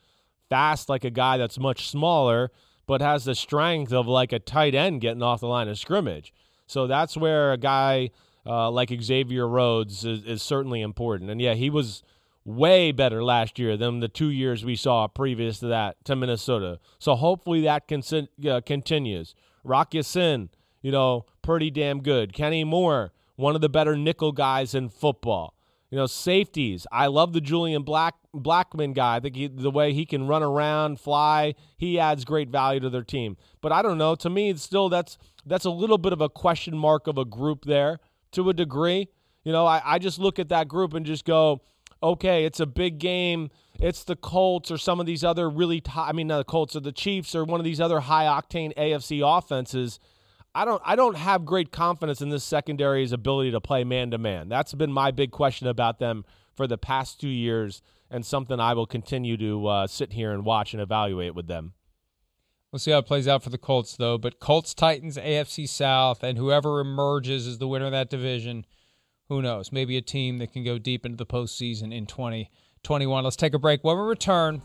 fast 0.48 0.88
like 0.88 1.04
a 1.04 1.10
guy 1.10 1.38
that's 1.38 1.58
much 1.58 1.88
smaller 1.88 2.50
but 2.92 3.00
has 3.00 3.24
the 3.24 3.34
strength 3.34 3.90
of 3.90 4.06
like 4.06 4.32
a 4.32 4.38
tight 4.38 4.74
end 4.74 5.00
getting 5.00 5.22
off 5.22 5.40
the 5.40 5.46
line 5.46 5.66
of 5.66 5.78
scrimmage. 5.78 6.30
So 6.66 6.86
that's 6.86 7.16
where 7.16 7.50
a 7.50 7.56
guy 7.56 8.10
uh, 8.44 8.70
like 8.70 8.92
Xavier 9.00 9.48
Rhodes 9.48 10.04
is, 10.04 10.22
is, 10.24 10.42
certainly 10.42 10.82
important. 10.82 11.30
And 11.30 11.40
yeah, 11.40 11.54
he 11.54 11.70
was 11.70 12.02
way 12.44 12.92
better 12.92 13.24
last 13.24 13.58
year 13.58 13.78
than 13.78 14.00
the 14.00 14.08
two 14.08 14.28
years 14.28 14.62
we 14.62 14.76
saw 14.76 15.08
previous 15.08 15.58
to 15.60 15.68
that 15.68 16.04
to 16.04 16.14
Minnesota. 16.14 16.80
So 16.98 17.14
hopefully 17.14 17.62
that 17.62 17.88
con- 17.88 18.28
uh, 18.46 18.60
continues. 18.60 19.34
Rock 19.64 19.94
Ya-Sin, 19.94 20.50
you 20.82 20.92
know, 20.92 21.24
pretty 21.40 21.70
damn 21.70 22.02
good. 22.02 22.34
Kenny 22.34 22.62
Moore, 22.62 23.10
one 23.36 23.54
of 23.54 23.62
the 23.62 23.70
better 23.70 23.96
nickel 23.96 24.32
guys 24.32 24.74
in 24.74 24.90
football. 24.90 25.54
You 25.92 25.98
know, 25.98 26.06
safeties. 26.06 26.86
I 26.90 27.08
love 27.08 27.34
the 27.34 27.40
Julian 27.42 27.82
Black 27.82 28.14
Blackmon 28.34 28.94
guy. 28.94 29.16
I 29.16 29.20
think 29.20 29.36
he, 29.36 29.46
the 29.46 29.70
way 29.70 29.92
he 29.92 30.06
can 30.06 30.26
run 30.26 30.42
around, 30.42 30.98
fly, 30.98 31.54
he 31.76 32.00
adds 32.00 32.24
great 32.24 32.48
value 32.48 32.80
to 32.80 32.88
their 32.88 33.02
team. 33.02 33.36
But 33.60 33.72
I 33.72 33.82
don't 33.82 33.98
know. 33.98 34.14
To 34.14 34.30
me, 34.30 34.54
still 34.56 34.88
that's 34.88 35.18
that's 35.44 35.66
a 35.66 35.70
little 35.70 35.98
bit 35.98 36.14
of 36.14 36.22
a 36.22 36.30
question 36.30 36.78
mark 36.78 37.06
of 37.08 37.18
a 37.18 37.26
group 37.26 37.66
there 37.66 38.00
to 38.30 38.48
a 38.48 38.54
degree. 38.54 39.08
You 39.44 39.52
know, 39.52 39.66
I, 39.66 39.82
I 39.84 39.98
just 39.98 40.18
look 40.18 40.38
at 40.38 40.48
that 40.48 40.66
group 40.66 40.94
and 40.94 41.04
just 41.04 41.26
go, 41.26 41.60
okay, 42.02 42.46
it's 42.46 42.60
a 42.60 42.66
big 42.66 42.98
game. 42.98 43.50
It's 43.78 44.02
the 44.02 44.16
Colts 44.16 44.70
or 44.70 44.78
some 44.78 44.98
of 44.98 45.04
these 45.04 45.22
other 45.22 45.50
really, 45.50 45.82
t- 45.82 45.92
I 45.94 46.12
mean, 46.12 46.28
the 46.28 46.42
Colts 46.44 46.74
or 46.74 46.80
the 46.80 46.92
Chiefs 46.92 47.34
or 47.34 47.44
one 47.44 47.60
of 47.60 47.64
these 47.64 47.82
other 47.82 48.00
high 48.00 48.24
octane 48.24 48.74
AFC 48.76 49.20
offenses. 49.22 49.98
I 50.54 50.64
don't 50.64 50.82
I 50.84 50.96
don't 50.96 51.16
have 51.16 51.44
great 51.44 51.72
confidence 51.72 52.20
in 52.20 52.28
this 52.28 52.44
secondary's 52.44 53.12
ability 53.12 53.52
to 53.52 53.60
play 53.60 53.84
man 53.84 54.10
to 54.10 54.18
man. 54.18 54.48
That's 54.48 54.74
been 54.74 54.92
my 54.92 55.10
big 55.10 55.30
question 55.30 55.66
about 55.66 55.98
them 55.98 56.24
for 56.54 56.66
the 56.66 56.76
past 56.76 57.20
two 57.20 57.28
years, 57.28 57.80
and 58.10 58.24
something 58.26 58.60
I 58.60 58.74
will 58.74 58.86
continue 58.86 59.36
to 59.38 59.66
uh, 59.66 59.86
sit 59.86 60.12
here 60.12 60.32
and 60.32 60.44
watch 60.44 60.74
and 60.74 60.82
evaluate 60.82 61.34
with 61.34 61.46
them. 61.46 61.72
We'll 62.70 62.78
see 62.78 62.90
how 62.90 62.98
it 62.98 63.06
plays 63.06 63.28
out 63.28 63.42
for 63.42 63.50
the 63.50 63.58
Colts, 63.58 63.96
though. 63.96 64.16
But 64.16 64.40
Colts, 64.40 64.72
Titans, 64.72 65.18
AFC 65.18 65.68
South, 65.68 66.22
and 66.22 66.38
whoever 66.38 66.80
emerges 66.80 67.46
as 67.46 67.58
the 67.58 67.68
winner 67.68 67.86
of 67.86 67.92
that 67.92 68.08
division, 68.08 68.64
who 69.28 69.42
knows? 69.42 69.72
Maybe 69.72 69.96
a 69.98 70.02
team 70.02 70.38
that 70.38 70.52
can 70.52 70.64
go 70.64 70.78
deep 70.78 71.04
into 71.04 71.16
the 71.16 71.26
postseason 71.26 71.94
in 71.94 72.06
2021. 72.06 73.24
Let's 73.24 73.36
take 73.36 73.52
a 73.52 73.58
break. 73.58 73.84
When 73.84 73.98
we 73.98 74.04
return, 74.04 74.62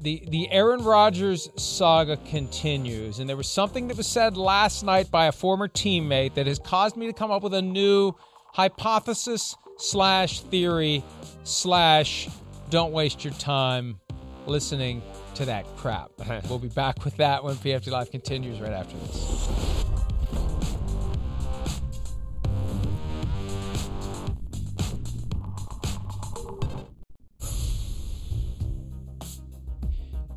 the 0.00 0.22
the 0.28 0.50
Aaron 0.50 0.82
Rodgers 0.82 1.50
saga 1.56 2.16
continues, 2.16 3.18
and 3.18 3.28
there 3.28 3.36
was 3.36 3.48
something 3.48 3.88
that 3.88 3.96
was 3.96 4.06
said 4.06 4.36
last 4.36 4.82
night 4.82 5.10
by 5.10 5.26
a 5.26 5.32
former 5.32 5.68
teammate 5.68 6.34
that 6.34 6.46
has 6.46 6.58
caused 6.58 6.96
me 6.96 7.06
to 7.06 7.12
come 7.12 7.30
up 7.30 7.42
with 7.42 7.54
a 7.54 7.62
new 7.62 8.12
hypothesis 8.52 9.56
slash 9.76 10.40
theory 10.40 11.04
slash 11.44 12.28
don't 12.70 12.92
waste 12.92 13.24
your 13.24 13.32
time 13.34 13.98
listening 14.46 15.02
to 15.34 15.44
that 15.44 15.66
crap. 15.76 16.10
we'll 16.48 16.58
be 16.58 16.68
back 16.68 17.04
with 17.04 17.16
that 17.18 17.44
when 17.44 17.56
PFT 17.56 17.90
Live 17.90 18.10
continues 18.10 18.60
right 18.60 18.72
after 18.72 18.96
this. 18.98 19.89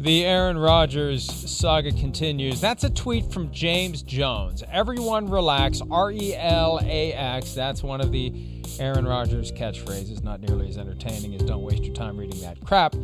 The 0.04 0.26
Aaron 0.26 0.58
Rodgers 0.58 1.24
saga 1.50 1.94
continues. 1.94 2.60
That's 2.60 2.84
a 2.84 2.90
tweet 2.90 3.32
from 3.32 3.52
James 3.52 4.04
Jones. 4.04 4.62
Everyone 4.70 5.30
relax. 5.30 5.82
R 5.90 6.12
E 6.12 6.36
L 6.36 6.82
A 6.84 7.14
X. 7.14 7.54
That's 7.54 7.82
one 7.82 8.02
of 8.02 8.12
the 8.12 8.34
Aaron 8.80 9.06
Rodgers 9.08 9.54
catchphrases. 9.54 10.22
Not 10.22 10.42
nearly 10.42 10.68
as 10.68 10.78
entertaining 10.78 11.34
as 11.36 11.44
"Don't 11.44 11.62
waste 11.62 11.86
your 11.86 11.96
time 11.96 12.18
reading 12.18 12.42
that 12.42 12.60
crap." 12.66 12.96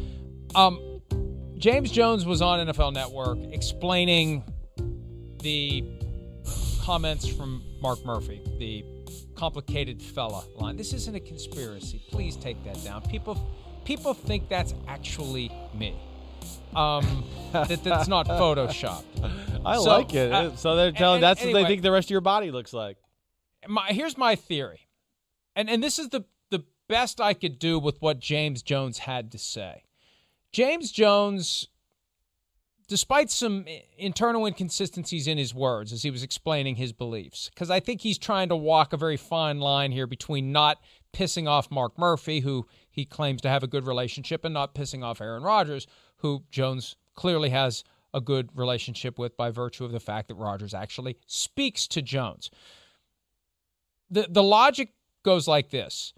Um, 0.56 1.02
James 1.58 1.90
Jones 1.90 2.26
was 2.26 2.42
on 2.42 2.68
NFL 2.68 2.92
Network 2.92 3.40
explaining 3.54 4.44
the 5.42 5.86
comments 6.84 7.26
from 7.26 7.64
Mark 7.80 8.04
Murphy, 8.04 8.42
the 8.60 8.84
complicated 9.36 10.02
fella 10.02 10.44
line. 10.58 10.76
This 10.76 10.92
isn't 10.92 11.16
a 11.16 11.22
conspiracy. 11.22 12.04
Please 12.12 12.36
take 12.36 12.62
that 12.66 12.84
down. 12.84 13.04
People, 13.04 13.38
people 13.86 14.14
think 14.14 14.50
that's 14.50 14.74
actually 14.90 15.50
me 15.74 15.96
um, 16.76 17.24
that 17.54 17.84
that's 17.84 18.08
not 18.08 18.28
photoshopped. 18.28 19.04
I 19.66 19.76
So, 19.78 19.84
like 19.84 20.14
it. 20.14 20.32
uh, 20.32 20.56
so 20.56 20.76
they're 20.76 20.92
telling 20.92 21.16
and- 21.16 21.24
that's 21.24 21.44
what 21.44 21.54
they 21.54 21.66
think 21.66 21.82
the 21.82 21.92
rest 21.92 22.08
of 22.08 22.12
your 22.12 22.22
body 22.22 22.52
looks 22.52 22.74
like. 22.74 22.98
My, 23.68 23.88
here's 23.90 24.18
my 24.18 24.36
theory, 24.36 24.88
and 25.56 25.70
and 25.70 25.84
this 25.84 26.00
is 26.00 26.10
the 26.10 26.24
the 26.50 26.64
best 26.88 27.20
I 27.20 27.34
could 27.34 27.60
do 27.60 27.78
with 27.80 28.02
what 28.02 28.20
James 28.20 28.62
Jones 28.62 29.00
had 29.00 29.32
to 29.34 29.38
say. 29.38 29.84
James 30.52 30.92
Jones, 30.92 31.68
despite 32.88 33.30
some 33.30 33.66
internal 33.98 34.46
inconsistencies 34.46 35.28
in 35.28 35.38
his 35.38 35.54
words 35.54 35.94
as 35.94 36.02
he 36.04 36.10
was 36.10 36.24
explaining 36.24 36.76
his 36.78 36.92
beliefs, 36.94 37.50
because 37.54 37.70
I 37.70 37.80
think 37.80 38.02
he's 38.02 38.18
trying 38.18 38.50
to 38.50 38.56
walk 38.56 38.94
a 38.94 38.98
very 38.98 39.18
fine 39.18 39.60
line 39.60 39.92
here 39.92 40.08
between 40.08 40.52
not 40.52 40.80
pissing 41.14 41.48
off 41.48 41.70
Mark 41.70 42.00
Murphy, 42.00 42.40
who 42.40 42.66
he 43.00 43.06
claims 43.06 43.42
to 43.42 43.50
have 43.50 43.64
a 43.64 43.68
good 43.68 43.88
relationship, 43.88 44.46
and 44.46 44.54
not 44.54 44.76
pissing 44.76 45.04
off 45.04 45.22
Aaron 45.22 45.44
Rodgers, 45.44 45.88
who 46.18 46.44
Jones 46.52 46.96
clearly 47.16 47.50
has 47.50 47.84
a 48.14 48.22
good 48.22 48.50
relationship 48.56 49.18
with 49.18 49.38
by 49.38 49.52
virtue 49.52 49.86
of 49.86 49.92
the 49.92 50.00
fact 50.00 50.28
that 50.28 50.36
Rodgers 50.36 50.74
actually 50.74 51.18
speaks 51.28 51.88
to 51.88 52.02
Jones. 52.02 52.50
The 54.10 54.28
the 54.30 54.44
logic 54.44 54.94
goes 55.24 55.48
like 55.48 55.70
this. 55.70 56.14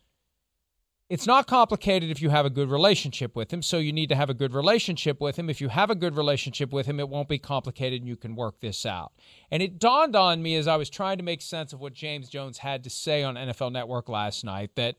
It's 1.10 1.28
not 1.28 1.46
complicated 1.46 2.10
if 2.10 2.22
you 2.22 2.30
have 2.30 2.46
a 2.46 2.50
good 2.50 2.72
relationship 2.72 3.36
with 3.36 3.52
him, 3.52 3.62
so 3.62 3.80
you 3.80 3.91
need 3.91 4.08
to 4.10 4.15
have 4.15 4.30
a 4.30 4.34
good 4.34 4.54
relationship 4.54 5.20
with 5.20 5.36
him. 5.36 5.50
If 5.50 5.60
you 5.60 5.67
have 5.67 5.89
a 5.89 5.96
good 5.96 6.15
relationship 6.15 6.72
with 6.72 6.86
him, 6.86 7.02
it 7.02 7.10
won't 7.10 7.28
be 7.28 7.38
complicated 7.38 8.00
and 8.00 8.08
you 8.08 8.15
can 8.15 8.34
work 8.34 8.62
this 8.62 8.86
out. 8.86 9.12
And 9.52 9.62
it 9.62 9.78
dawned 9.78 10.15
on 10.15 10.41
me 10.41 10.56
as 10.56 10.70
I 10.70 10.78
was 10.78 10.89
trying 10.89 11.17
to 11.17 11.24
make 11.24 11.41
sense 11.41 11.74
of 11.74 11.82
what 11.82 11.94
James 11.94 12.30
Jones 12.30 12.60
had 12.60 12.86
to 12.86 12.89
say 12.89 13.24
on 13.24 13.36
NFL 13.36 13.74
Network 13.74 14.08
last 14.08 14.46
night 14.46 14.78
that 14.78 14.96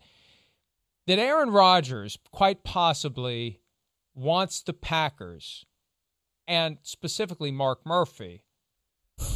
that 1.07 1.19
Aaron 1.19 1.51
Rodgers 1.51 2.19
quite 2.31 2.63
possibly 2.65 3.61
wants 4.15 4.63
the 4.63 4.73
Packers 4.73 5.65
and 6.47 6.79
specifically 6.83 7.51
Mark 7.51 7.85
Murphy 7.87 8.43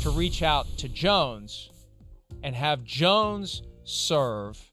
to 0.03 0.11
reach 0.11 0.43
out 0.43 0.67
to 0.79 0.89
Jones 0.89 1.71
and 2.43 2.55
have 2.55 2.85
Jones 2.85 3.63
serve 3.85 4.73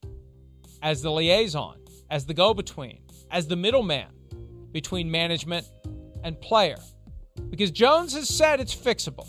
as 0.81 1.01
the 1.01 1.11
liaison, 1.11 1.77
as 2.09 2.25
the 2.25 2.33
go 2.33 2.53
between, 2.53 2.99
as 3.31 3.47
the 3.47 3.55
middleman 3.55 4.07
between 4.71 5.09
management 5.09 5.67
and 6.23 6.39
player. 6.41 6.77
Because 7.49 7.71
Jones 7.71 8.13
has 8.13 8.27
said 8.27 8.59
it's 8.59 8.75
fixable. 8.75 9.27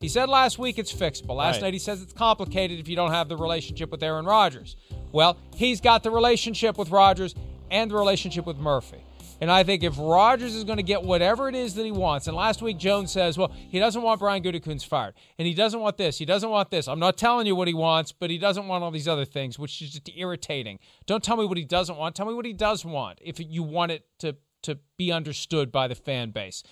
He 0.00 0.08
said 0.08 0.28
last 0.28 0.58
week 0.58 0.78
it's 0.78 0.92
fixable. 0.92 1.36
Last 1.36 1.56
Right. 1.56 1.62
night 1.62 1.72
he 1.74 1.78
says 1.78 2.02
it's 2.02 2.12
complicated 2.12 2.78
if 2.78 2.88
you 2.88 2.96
don't 2.96 3.12
have 3.12 3.28
the 3.28 3.36
relationship 3.36 3.90
with 3.90 4.02
Aaron 4.02 4.26
Rodgers. 4.26 4.76
Well, 5.12 5.36
he's 5.54 5.80
got 5.80 6.02
the 6.02 6.10
relationship 6.10 6.78
with 6.78 6.90
Rodgers 6.90 7.34
and 7.70 7.90
the 7.90 7.96
relationship 7.96 8.46
with 8.46 8.58
Murphy. 8.58 9.04
And 9.42 9.50
I 9.50 9.64
think 9.64 9.82
if 9.82 9.98
Rodgers 9.98 10.54
is 10.54 10.62
going 10.62 10.76
to 10.76 10.84
get 10.84 11.02
whatever 11.02 11.48
it 11.48 11.56
is 11.56 11.74
that 11.74 11.84
he 11.84 11.90
wants, 11.90 12.28
and 12.28 12.36
last 12.36 12.62
week 12.62 12.78
Jones 12.78 13.10
says, 13.10 13.36
well, 13.36 13.50
he 13.52 13.80
doesn't 13.80 14.00
want 14.00 14.20
Brian 14.20 14.40
Gutekunst 14.40 14.86
fired, 14.86 15.14
and 15.36 15.48
he 15.48 15.52
doesn't 15.52 15.80
want 15.80 15.96
this, 15.96 16.18
he 16.18 16.24
doesn't 16.24 16.48
want 16.48 16.70
this. 16.70 16.86
I'm 16.86 17.00
not 17.00 17.16
telling 17.16 17.48
you 17.48 17.56
what 17.56 17.66
he 17.66 17.74
wants, 17.74 18.12
but 18.12 18.30
he 18.30 18.38
doesn't 18.38 18.68
want 18.68 18.84
all 18.84 18.92
these 18.92 19.08
other 19.08 19.24
things, 19.24 19.58
which 19.58 19.82
is 19.82 19.94
just 19.94 20.08
irritating. 20.16 20.78
Don't 21.06 21.24
tell 21.24 21.36
me 21.36 21.44
what 21.44 21.58
he 21.58 21.64
doesn't 21.64 21.96
want. 21.96 22.14
Tell 22.14 22.26
me 22.26 22.34
what 22.34 22.44
he 22.44 22.52
does 22.52 22.84
want 22.84 23.18
if 23.20 23.40
you 23.40 23.64
want 23.64 23.90
it 23.90 24.06
to 24.20 24.36
to 24.62 24.78
be 24.96 25.10
understood 25.10 25.72
by 25.72 25.88
the 25.88 25.96
fan 25.96 26.30
base. 26.30 26.62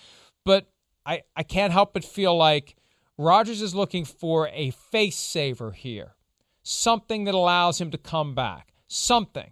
But 0.45 0.71
I 1.05 1.23
I 1.35 1.43
can't 1.43 1.73
help 1.73 1.93
but 1.93 2.05
feel 2.05 2.37
like 2.37 2.77
Rodgers 3.17 3.61
is 3.61 3.75
looking 3.75 4.05
for 4.05 4.47
a 4.53 4.69
face 4.71 5.17
saver 5.17 5.71
here, 5.71 6.15
something 6.63 7.25
that 7.25 7.33
allows 7.33 7.79
him 7.81 7.91
to 7.91 7.97
come 7.97 8.35
back, 8.35 8.73
something, 8.87 9.51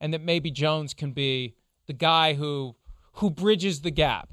and 0.00 0.12
that 0.12 0.22
maybe 0.22 0.50
Jones 0.50 0.94
can 0.94 1.12
be 1.12 1.54
the 1.86 1.92
guy 1.92 2.34
who 2.34 2.76
who 3.14 3.30
bridges 3.30 3.82
the 3.82 3.90
gap 3.90 4.32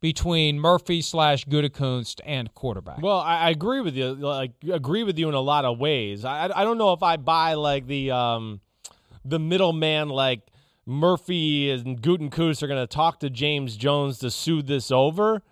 between 0.00 0.58
Murphy 0.58 1.02
slash 1.02 1.44
Gutekunst 1.44 2.20
and 2.24 2.52
quarterback. 2.54 3.02
Well, 3.02 3.18
I, 3.18 3.38
I 3.38 3.50
agree 3.50 3.80
with 3.80 3.94
you. 3.94 4.14
Like, 4.14 4.52
agree 4.70 5.02
with 5.02 5.18
you 5.18 5.28
in 5.28 5.34
a 5.34 5.40
lot 5.40 5.64
of 5.64 5.78
ways. 5.78 6.24
I, 6.24 6.44
I 6.54 6.64
don't 6.64 6.78
know 6.78 6.92
if 6.92 7.02
I 7.02 7.16
buy 7.16 7.54
like 7.54 7.86
the 7.86 8.10
um, 8.10 8.60
the 9.24 9.38
middleman 9.38 10.08
like 10.08 10.40
Murphy 10.86 11.70
and 11.70 12.00
Gutekunst 12.00 12.62
are 12.62 12.66
going 12.66 12.82
to 12.82 12.86
talk 12.86 13.20
to 13.20 13.30
James 13.30 13.76
Jones 13.76 14.18
to 14.20 14.30
soothe 14.30 14.66
this 14.66 14.90
over, 14.90 15.42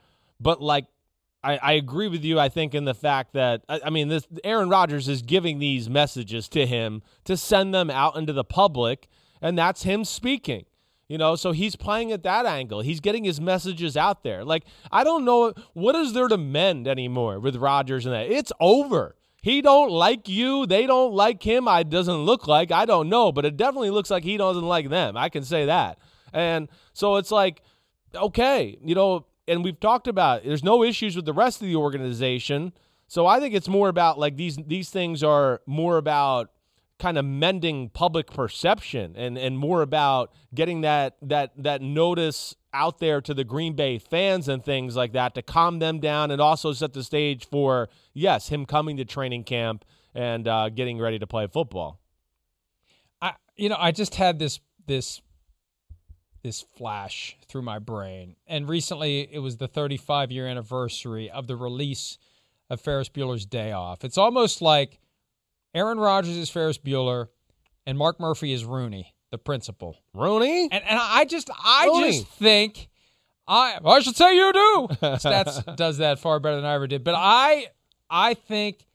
but 0.40 0.62
like. 0.62 0.86
I, 1.42 1.56
I 1.58 1.72
agree 1.72 2.08
with 2.08 2.24
you. 2.24 2.38
I 2.38 2.48
think 2.48 2.74
in 2.74 2.84
the 2.84 2.94
fact 2.94 3.32
that 3.34 3.62
I, 3.68 3.80
I 3.86 3.90
mean, 3.90 4.08
this 4.08 4.26
Aaron 4.44 4.68
Rodgers 4.68 5.08
is 5.08 5.22
giving 5.22 5.58
these 5.58 5.88
messages 5.88 6.48
to 6.50 6.66
him 6.66 7.02
to 7.24 7.36
send 7.36 7.72
them 7.74 7.90
out 7.90 8.16
into 8.16 8.32
the 8.32 8.44
public, 8.44 9.08
and 9.40 9.56
that's 9.56 9.84
him 9.84 10.04
speaking. 10.04 10.64
You 11.08 11.16
know, 11.16 11.36
so 11.36 11.52
he's 11.52 11.74
playing 11.74 12.12
at 12.12 12.22
that 12.24 12.44
angle. 12.44 12.82
He's 12.82 13.00
getting 13.00 13.24
his 13.24 13.40
messages 13.40 13.96
out 13.96 14.22
there. 14.22 14.44
Like, 14.44 14.64
I 14.92 15.04
don't 15.04 15.24
know 15.24 15.54
what 15.72 15.94
is 15.94 16.12
there 16.12 16.28
to 16.28 16.36
mend 16.36 16.86
anymore 16.86 17.40
with 17.40 17.56
Rodgers 17.56 18.04
and 18.04 18.14
that. 18.14 18.30
It's 18.30 18.52
over. 18.60 19.16
He 19.40 19.62
don't 19.62 19.90
like 19.90 20.28
you. 20.28 20.66
They 20.66 20.86
don't 20.86 21.14
like 21.14 21.42
him. 21.42 21.66
I 21.66 21.82
doesn't 21.82 22.14
look 22.14 22.46
like. 22.46 22.70
I 22.70 22.84
don't 22.84 23.08
know, 23.08 23.32
but 23.32 23.46
it 23.46 23.56
definitely 23.56 23.88
looks 23.88 24.10
like 24.10 24.22
he 24.22 24.36
doesn't 24.36 24.66
like 24.66 24.90
them. 24.90 25.16
I 25.16 25.30
can 25.30 25.44
say 25.44 25.64
that. 25.64 25.98
And 26.34 26.68
so 26.92 27.16
it's 27.16 27.30
like, 27.30 27.62
okay, 28.14 28.76
you 28.84 28.94
know, 28.94 29.24
and 29.48 29.64
we've 29.64 29.80
talked 29.80 30.06
about 30.06 30.42
it. 30.42 30.48
there's 30.48 30.64
no 30.64 30.82
issues 30.82 31.16
with 31.16 31.24
the 31.24 31.32
rest 31.32 31.60
of 31.60 31.68
the 31.68 31.76
organization. 31.76 32.72
So 33.06 33.26
I 33.26 33.40
think 33.40 33.54
it's 33.54 33.68
more 33.68 33.88
about 33.88 34.18
like 34.18 34.36
these 34.36 34.56
these 34.56 34.90
things 34.90 35.22
are 35.22 35.62
more 35.66 35.96
about 35.96 36.50
kind 36.98 37.16
of 37.16 37.24
mending 37.24 37.88
public 37.90 38.26
perception 38.26 39.14
and 39.16 39.38
and 39.38 39.58
more 39.58 39.82
about 39.82 40.32
getting 40.54 40.82
that 40.82 41.16
that 41.22 41.52
that 41.56 41.80
notice 41.80 42.54
out 42.74 42.98
there 42.98 43.20
to 43.20 43.32
the 43.32 43.44
Green 43.44 43.74
Bay 43.74 43.98
fans 43.98 44.48
and 44.48 44.62
things 44.64 44.94
like 44.94 45.12
that 45.12 45.34
to 45.34 45.42
calm 45.42 45.78
them 45.78 46.00
down 46.00 46.30
and 46.30 46.40
also 46.40 46.72
set 46.72 46.92
the 46.92 47.02
stage 47.02 47.46
for 47.46 47.88
yes 48.12 48.48
him 48.48 48.66
coming 48.66 48.96
to 48.96 49.04
training 49.04 49.44
camp 49.44 49.84
and 50.14 50.48
uh, 50.48 50.68
getting 50.68 50.98
ready 50.98 51.18
to 51.18 51.26
play 51.26 51.46
football. 51.46 52.00
I 53.22 53.34
you 53.56 53.68
know, 53.68 53.76
I 53.78 53.92
just 53.92 54.16
had 54.16 54.38
this 54.38 54.60
this 54.86 55.22
this 56.48 56.62
flash 56.62 57.36
through 57.46 57.60
my 57.62 57.78
brain. 57.78 58.34
And 58.46 58.66
recently 58.68 59.28
it 59.32 59.40
was 59.40 59.58
the 59.58 59.68
35 59.68 60.32
year 60.32 60.46
anniversary 60.46 61.30
of 61.30 61.46
the 61.46 61.56
release 61.56 62.16
of 62.70 62.80
Ferris 62.80 63.08
Bueller's 63.10 63.44
Day 63.44 63.72
Off. 63.72 64.02
It's 64.04 64.16
almost 64.16 64.62
like 64.62 64.98
Aaron 65.74 65.98
Rodgers 65.98 66.36
is 66.36 66.48
Ferris 66.48 66.78
Bueller 66.78 67.28
and 67.86 67.98
Mark 67.98 68.18
Murphy 68.18 68.52
is 68.52 68.64
Rooney, 68.64 69.14
the 69.30 69.36
principal. 69.38 69.96
Rooney, 70.14 70.62
And 70.72 70.82
and 70.84 70.98
I 71.00 71.24
just 71.26 71.50
I 71.62 71.86
Rooney. 71.86 72.12
just 72.12 72.26
think 72.28 72.88
I 73.46 73.78
I 73.84 74.00
should 74.00 74.16
say 74.16 74.34
you 74.34 74.50
do. 74.52 74.88
Stats 75.02 75.76
does 75.76 75.98
that 75.98 76.18
far 76.18 76.40
better 76.40 76.56
than 76.56 76.64
I 76.64 76.74
ever 76.74 76.86
did. 76.86 77.04
But 77.04 77.14
I 77.16 77.66
I 78.08 78.32
think 78.34 78.86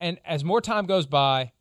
and 0.00 0.18
as 0.26 0.44
more 0.44 0.60
time 0.60 0.84
goes 0.86 1.06
by, 1.06 1.52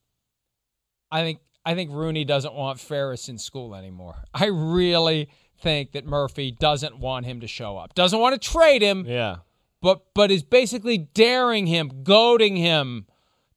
I 1.11 1.21
think 1.21 1.39
I 1.65 1.75
think 1.75 1.91
Rooney 1.91 2.25
doesn't 2.25 2.53
want 2.53 2.79
Ferris 2.79 3.29
in 3.29 3.37
school 3.37 3.75
anymore. 3.75 4.15
I 4.33 4.45
really 4.45 5.29
think 5.59 5.91
that 5.91 6.05
Murphy 6.05 6.51
doesn't 6.51 6.97
want 6.97 7.25
him 7.25 7.41
to 7.41 7.47
show 7.47 7.77
up. 7.77 7.93
Doesn't 7.93 8.19
want 8.19 8.41
to 8.41 8.49
trade 8.49 8.81
him, 8.81 9.05
yeah. 9.07 9.37
but 9.81 10.01
but 10.13 10.31
is 10.31 10.43
basically 10.43 10.97
daring 10.97 11.67
him, 11.67 12.03
goading 12.03 12.55
him 12.55 13.05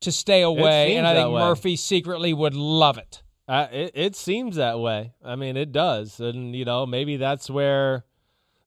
to 0.00 0.12
stay 0.12 0.42
away. 0.42 0.96
And 0.96 1.06
I 1.06 1.14
think 1.14 1.32
way. 1.32 1.40
Murphy 1.40 1.76
secretly 1.76 2.32
would 2.32 2.54
love 2.54 2.98
it. 2.98 3.22
Uh, 3.46 3.66
it, 3.72 3.90
it 3.94 4.16
seems 4.16 4.56
that 4.56 4.78
way. 4.78 5.12
I 5.24 5.36
mean, 5.36 5.56
it 5.56 5.72
does, 5.72 6.20
and 6.20 6.54
you 6.54 6.64
know, 6.64 6.86
maybe 6.86 7.16
that's 7.16 7.50
where, 7.50 8.04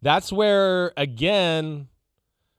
that's 0.02 0.32
where 0.32 0.94
again, 0.98 1.88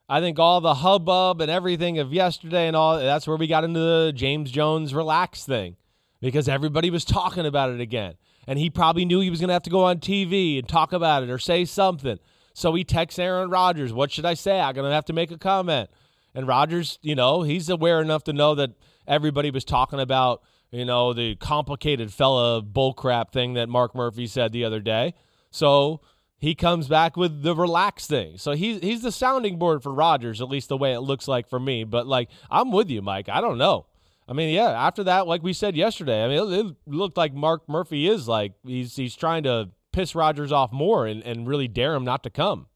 I 0.09 0.19
think 0.19 0.39
all 0.39 0.59
the 0.59 0.75
hubbub 0.75 1.39
and 1.39 1.51
everything 1.51 1.99
of 1.99 2.11
yesterday 2.11 2.67
and 2.67 2.75
all 2.75 2.97
that's 2.97 3.27
where 3.27 3.37
we 3.37 3.47
got 3.47 3.63
into 3.63 3.79
the 3.79 4.11
James 4.13 4.51
Jones 4.51 4.93
relax 4.93 5.45
thing, 5.45 5.77
because 6.21 6.49
everybody 6.49 6.89
was 6.89 7.05
talking 7.05 7.45
about 7.45 7.69
it 7.69 7.79
again, 7.79 8.15
and 8.47 8.59
he 8.59 8.69
probably 8.69 9.05
knew 9.05 9.19
he 9.19 9.29
was 9.29 9.39
going 9.39 9.49
to 9.49 9.53
have 9.53 9.63
to 9.63 9.69
go 9.69 9.83
on 9.85 9.99
TV 9.99 10.59
and 10.59 10.67
talk 10.67 10.93
about 10.93 11.23
it 11.23 11.29
or 11.29 11.37
say 11.37 11.65
something. 11.65 12.19
So 12.53 12.73
he 12.73 12.83
texts 12.83 13.19
Aaron 13.19 13.49
Rodgers, 13.49 13.93
"What 13.93 14.11
should 14.11 14.25
I 14.25 14.33
say? 14.33 14.59
I'm 14.59 14.75
going 14.75 14.89
to 14.89 14.93
have 14.93 15.05
to 15.05 15.13
make 15.13 15.31
a 15.31 15.37
comment." 15.37 15.89
And 16.35 16.47
Rodgers, 16.47 16.99
you 17.01 17.15
know, 17.15 17.41
he's 17.41 17.69
aware 17.69 18.01
enough 18.01 18.23
to 18.25 18.33
know 18.33 18.55
that 18.55 18.71
everybody 19.07 19.51
was 19.51 19.65
talking 19.65 19.99
about, 19.99 20.43
you 20.71 20.85
know, 20.85 21.13
the 21.13 21.35
complicated 21.35 22.13
fella 22.13 22.61
bullcrap 22.61 23.31
thing 23.31 23.53
that 23.55 23.67
Mark 23.69 23.95
Murphy 23.95 24.27
said 24.27 24.51
the 24.51 24.63
other 24.63 24.79
day. 24.79 25.15
So 25.51 26.01
he 26.37 26.55
comes 26.55 26.87
back 26.87 27.17
with 27.17 27.41
the 27.41 27.55
relaxed 27.55 28.09
thing. 28.09 28.37
So 28.37 28.53
he's 28.53 28.79
he's 28.81 29.01
the 29.01 29.11
sounding 29.11 29.57
board 29.57 29.83
for 29.83 29.93
Rodgers, 29.93 30.41
at 30.41 30.49
least 30.49 30.69
the 30.69 30.77
way 30.77 30.93
it 30.93 31.01
looks 31.01 31.27
like 31.27 31.47
for 31.47 31.59
me. 31.59 31.83
But 31.83 32.07
like 32.07 32.29
I'm 32.49 32.71
with 32.71 32.89
you, 32.89 33.01
Mike. 33.01 33.29
I 33.29 33.41
don't 33.41 33.57
know. 33.57 33.87
I 34.29 34.33
mean, 34.33 34.53
yeah. 34.53 34.69
After 34.69 35.03
that, 35.05 35.25
like 35.25 35.41
we 35.41 35.53
said 35.53 35.75
yesterday, 35.75 36.23
I 36.23 36.27
mean, 36.27 36.53
it, 36.53 36.65
it 36.67 36.75
looked 36.85 37.17
like 37.17 37.33
Mark 37.33 37.67
Murphy 37.67 38.07
is 38.07 38.27
like 38.27 38.53
he's 38.63 38.95
he's 38.95 39.15
trying 39.15 39.41
to 39.43 39.69
piss 39.91 40.13
Rodgers 40.13 40.51
off 40.51 40.71
more 40.71 41.07
and, 41.07 41.23
and 41.23 41.47
really 41.47 41.67
dare 41.67 41.95
him 41.95 42.05
not 42.05 42.21
to 42.23 42.29
come. 42.29 42.67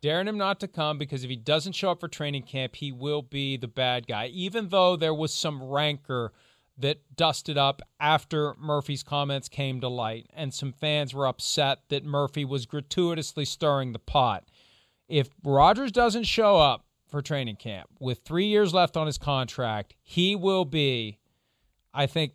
Daring 0.00 0.26
him 0.26 0.38
not 0.38 0.58
to 0.60 0.66
come 0.66 0.96
because 0.96 1.22
if 1.22 1.30
he 1.30 1.36
doesn't 1.36 1.74
show 1.74 1.90
up 1.90 2.00
for 2.00 2.08
training 2.08 2.44
camp, 2.44 2.76
he 2.76 2.90
will 2.90 3.20
be 3.20 3.58
the 3.58 3.68
bad 3.68 4.06
guy. 4.06 4.28
Even 4.28 4.70
though 4.70 4.96
there 4.96 5.14
was 5.14 5.32
some 5.32 5.62
rancor 5.62 6.32
that 6.78 6.98
dusted 7.14 7.58
up 7.58 7.82
after 8.00 8.54
Murphy's 8.58 9.02
comments 9.02 9.50
came 9.50 9.80
to 9.80 9.88
light, 9.88 10.26
and 10.32 10.54
some 10.54 10.72
fans 10.72 11.12
were 11.12 11.26
upset 11.26 11.80
that 11.90 12.04
Murphy 12.04 12.46
was 12.46 12.64
gratuitously 12.64 13.44
stirring 13.44 13.92
the 13.92 13.98
pot. 13.98 14.48
If 15.06 15.28
Rodgers 15.44 15.92
doesn't 15.92 16.24
show 16.24 16.56
up 16.56 16.86
for 17.12 17.22
training 17.22 17.56
camp 17.56 17.88
with 18.00 18.22
three 18.24 18.46
years 18.46 18.74
left 18.74 18.96
on 18.96 19.06
his 19.06 19.18
contract, 19.18 19.94
he 20.02 20.34
will 20.34 20.64
be, 20.64 21.18
I 21.94 22.06
think, 22.06 22.32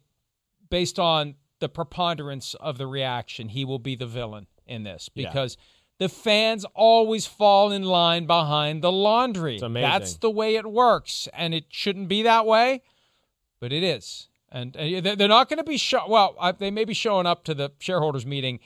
based 0.70 0.98
on 0.98 1.36
the 1.60 1.68
preponderance 1.68 2.54
of 2.54 2.78
the 2.78 2.88
reaction, 2.88 3.50
he 3.50 3.66
will 3.66 3.80
be 3.80 3.96
the 3.96 4.08
villain 4.08 4.48
in 4.66 4.84
this 4.84 5.10
because. 5.10 5.58
Yeah. 5.60 5.64
The 6.00 6.10
fans 6.10 6.64
always 6.76 7.26
fall 7.26 7.72
in 7.72 7.82
line 7.82 8.28
behind 8.28 8.84
the 8.84 8.92
laundry. 8.92 9.58
That's 9.82 10.18
the 10.18 10.30
way 10.30 10.56
it 10.56 10.68
works, 10.68 11.28
and 11.34 11.56
it 11.56 11.66
shouldn't 11.70 12.08
be 12.08 12.22
that 12.22 12.46
way 12.46 12.84
but 13.60 13.72
it 13.72 13.84
is. 13.84 14.28
And, 14.50 14.76
uh, 14.78 15.16
they're 15.16 15.28
not 15.28 15.50
going 15.50 15.58
to 15.58 15.64
be 15.64 15.78
show. 15.78 16.08
Well, 16.08 16.56
they 16.58 16.72
may 16.72 16.86
be 16.86 16.94
showing 16.94 17.26
up 17.26 17.44
to 17.46 17.54
the 17.54 17.72
shareholders 17.80 18.26
meeting 18.26 18.60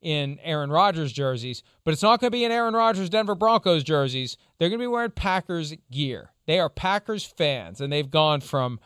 in 0.00 0.38
Aaron 0.42 0.70
Rodgers 0.70 1.12
jerseys, 1.12 1.62
but 1.84 1.92
it's 1.92 2.02
not 2.02 2.20
going 2.20 2.30
to 2.30 2.36
be 2.36 2.44
in 2.44 2.52
Aaron 2.52 2.74
Rodgers 2.74 3.10
Denver 3.10 3.34
Broncos 3.34 3.82
jerseys. 3.82 4.36
They're 4.58 4.68
going 4.68 4.78
to 4.78 4.84
be 4.84 4.86
wearing 4.86 5.10
Packers 5.10 5.74
gear. 5.90 6.30
They 6.46 6.60
are 6.60 6.68
Packers 6.68 7.24
fans, 7.24 7.80
and 7.80 7.92
they've 7.92 8.10
gone 8.10 8.40
from 8.40 8.80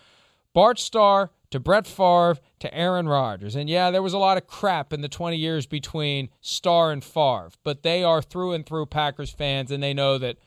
Bart 0.52 0.78
Starr 0.78 1.30
to 1.50 1.60
Brett 1.60 1.86
Favre 1.86 2.38
to 2.60 2.74
Aaron 2.74 3.08
Rodgers. 3.08 3.54
And 3.54 3.68
yeah, 3.68 3.90
there 3.90 4.02
was 4.02 4.14
a 4.14 4.18
lot 4.18 4.38
of 4.38 4.46
crap 4.46 4.92
in 4.92 5.02
the 5.02 5.08
20 5.08 5.36
years 5.36 5.66
between 5.66 6.30
Starr 6.40 6.92
and 6.92 7.04
Favre, 7.04 7.50
but 7.62 7.82
they 7.82 8.02
are 8.02 8.22
through 8.22 8.52
and 8.52 8.64
through 8.64 8.86
Packers 8.86 9.30
fans, 9.30 9.70
and 9.70 9.82
they 9.82 9.94
know 9.94 10.18
that 10.18 10.38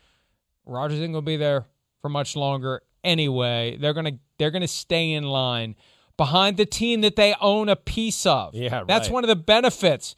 Rodgers 0.65 0.97
isn't 0.97 1.11
going 1.11 1.23
to 1.23 1.25
be 1.25 1.37
there 1.37 1.65
for 2.01 2.09
much 2.09 2.35
longer 2.35 2.81
anyway. 3.03 3.77
They're 3.79 3.93
going 3.93 4.05
to 4.05 4.19
they're 4.37 4.51
going 4.51 4.61
to 4.61 4.67
stay 4.67 5.11
in 5.11 5.23
line 5.23 5.75
behind 6.17 6.57
the 6.57 6.65
team 6.65 7.01
that 7.01 7.15
they 7.15 7.35
own 7.39 7.69
a 7.69 7.75
piece 7.75 8.25
of. 8.25 8.53
Yeah, 8.53 8.79
right. 8.79 8.87
That's 8.87 9.09
one 9.09 9.23
of 9.23 9.27
the 9.27 9.35
benefits 9.35 10.15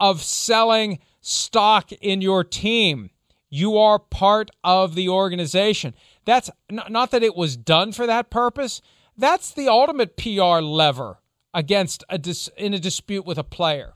of 0.00 0.22
selling 0.22 0.98
stock 1.20 1.92
in 1.92 2.22
your 2.22 2.42
team. 2.42 3.10
You 3.50 3.76
are 3.76 3.98
part 3.98 4.50
of 4.64 4.94
the 4.94 5.08
organization. 5.08 5.94
That's 6.24 6.50
not 6.70 7.10
that 7.10 7.22
it 7.22 7.36
was 7.36 7.56
done 7.56 7.92
for 7.92 8.06
that 8.06 8.30
purpose. 8.30 8.80
That's 9.16 9.52
the 9.52 9.68
ultimate 9.68 10.16
PR 10.16 10.60
lever 10.60 11.18
against 11.52 12.04
a 12.08 12.16
dis, 12.16 12.48
in 12.56 12.74
a 12.74 12.78
dispute 12.78 13.26
with 13.26 13.38
a 13.38 13.44
player. 13.44 13.94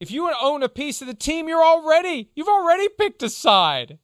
If 0.00 0.10
you 0.10 0.30
own 0.40 0.62
a 0.62 0.68
piece 0.68 1.00
of 1.00 1.06
the 1.06 1.14
team, 1.14 1.48
you're 1.48 1.64
already 1.64 2.30
you've 2.34 2.48
already 2.48 2.88
picked 2.88 3.22
a 3.22 3.30
side. 3.30 3.98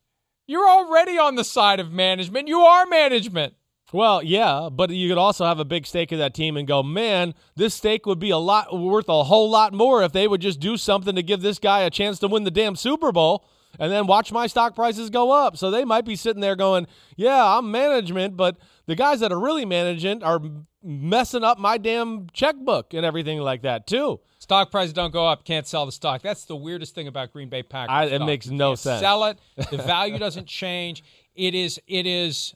You're 0.47 0.69
already 0.69 1.19
on 1.19 1.37
the 1.37 1.45
side 1.45 1.81
of 1.81 1.93
management. 1.93 2.49
You 2.49 2.61
are 2.61 2.87
management. 2.87 3.55
Well, 3.93 4.23
yeah, 4.23 4.69
but 4.71 4.91
you 4.91 5.09
could 5.09 5.19
also 5.19 5.45
have 5.45 5.59
a 5.59 5.65
big 5.65 5.87
stake 5.87 6.13
in 6.13 6.19
that 6.19 6.35
team 6.35 6.57
and 6.57 6.67
go, 6.67 6.83
man, 6.83 7.35
this 7.57 7.75
stake 7.75 8.07
would 8.07 8.19
be 8.21 8.31
a 8.31 8.39
lot 8.39 8.77
worth 8.79 9.09
a 9.09 9.25
whole 9.25 9.51
lot 9.51 9.73
more 9.73 10.03
if 10.03 10.13
they 10.13 10.29
would 10.29 10.41
just 10.41 10.61
do 10.61 10.77
something 10.77 11.17
to 11.17 11.23
give 11.23 11.43
this 11.43 11.59
guy 11.59 11.81
a 11.81 11.91
chance 11.91 12.19
to 12.21 12.29
win 12.29 12.45
the 12.45 12.51
damn 12.51 12.77
Super 12.77 13.11
Bowl 13.11 13.45
and 13.79 13.91
then 13.91 14.07
watch 14.07 14.33
my 14.33 14.47
stock 14.47 14.75
prices 14.75 15.11
go 15.11 15.31
up. 15.31 15.57
So 15.57 15.71
they 15.71 15.85
might 15.85 16.05
be 16.05 16.17
sitting 16.17 16.41
there 16.41 16.57
going, 16.57 16.87
yeah, 17.17 17.57
I'm 17.57 17.71
management, 17.71 18.37
but 18.37 18.59
the 18.87 18.97
guys 18.97 19.21
that 19.21 19.33
are 19.33 19.41
really 19.41 19.65
managing 19.65 20.23
are 20.23 20.41
messing 20.83 21.45
up 21.45 21.59
my 21.59 21.79
damn 21.79 22.29
checkbook 22.33 22.95
and 22.95 23.05
everything 23.05 23.39
like 23.41 23.63
that 23.63 23.87
too. 23.87 24.21
Stock 24.39 24.71
prices 24.71 24.93
don't 24.93 25.13
go 25.13 25.27
up, 25.27 25.45
can't 25.45 25.67
sell 25.67 25.85
the 25.87 25.93
stock. 25.93 26.23
That's 26.23 26.45
the 26.45 26.57
weirdest 26.57 26.95
thing 26.95 27.07
about 27.07 27.33
Green 27.33 27.49
Bay 27.49 27.63
Packers. 27.63 27.93
I, 27.93 28.05
it 28.07 28.21
makes 28.25 28.47
no 28.47 28.75
sense. 28.75 29.01
Sell 29.01 29.25
it. 29.25 29.39
The 29.71 29.77
value 29.87 30.19
doesn't 30.19 30.47
change. 30.47 31.05
It 31.35 31.55
is 31.55 31.81
it 31.87 32.07
is 32.07 32.55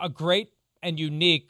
a 0.00 0.08
great 0.08 0.50
and 0.82 0.98
unique 0.98 1.48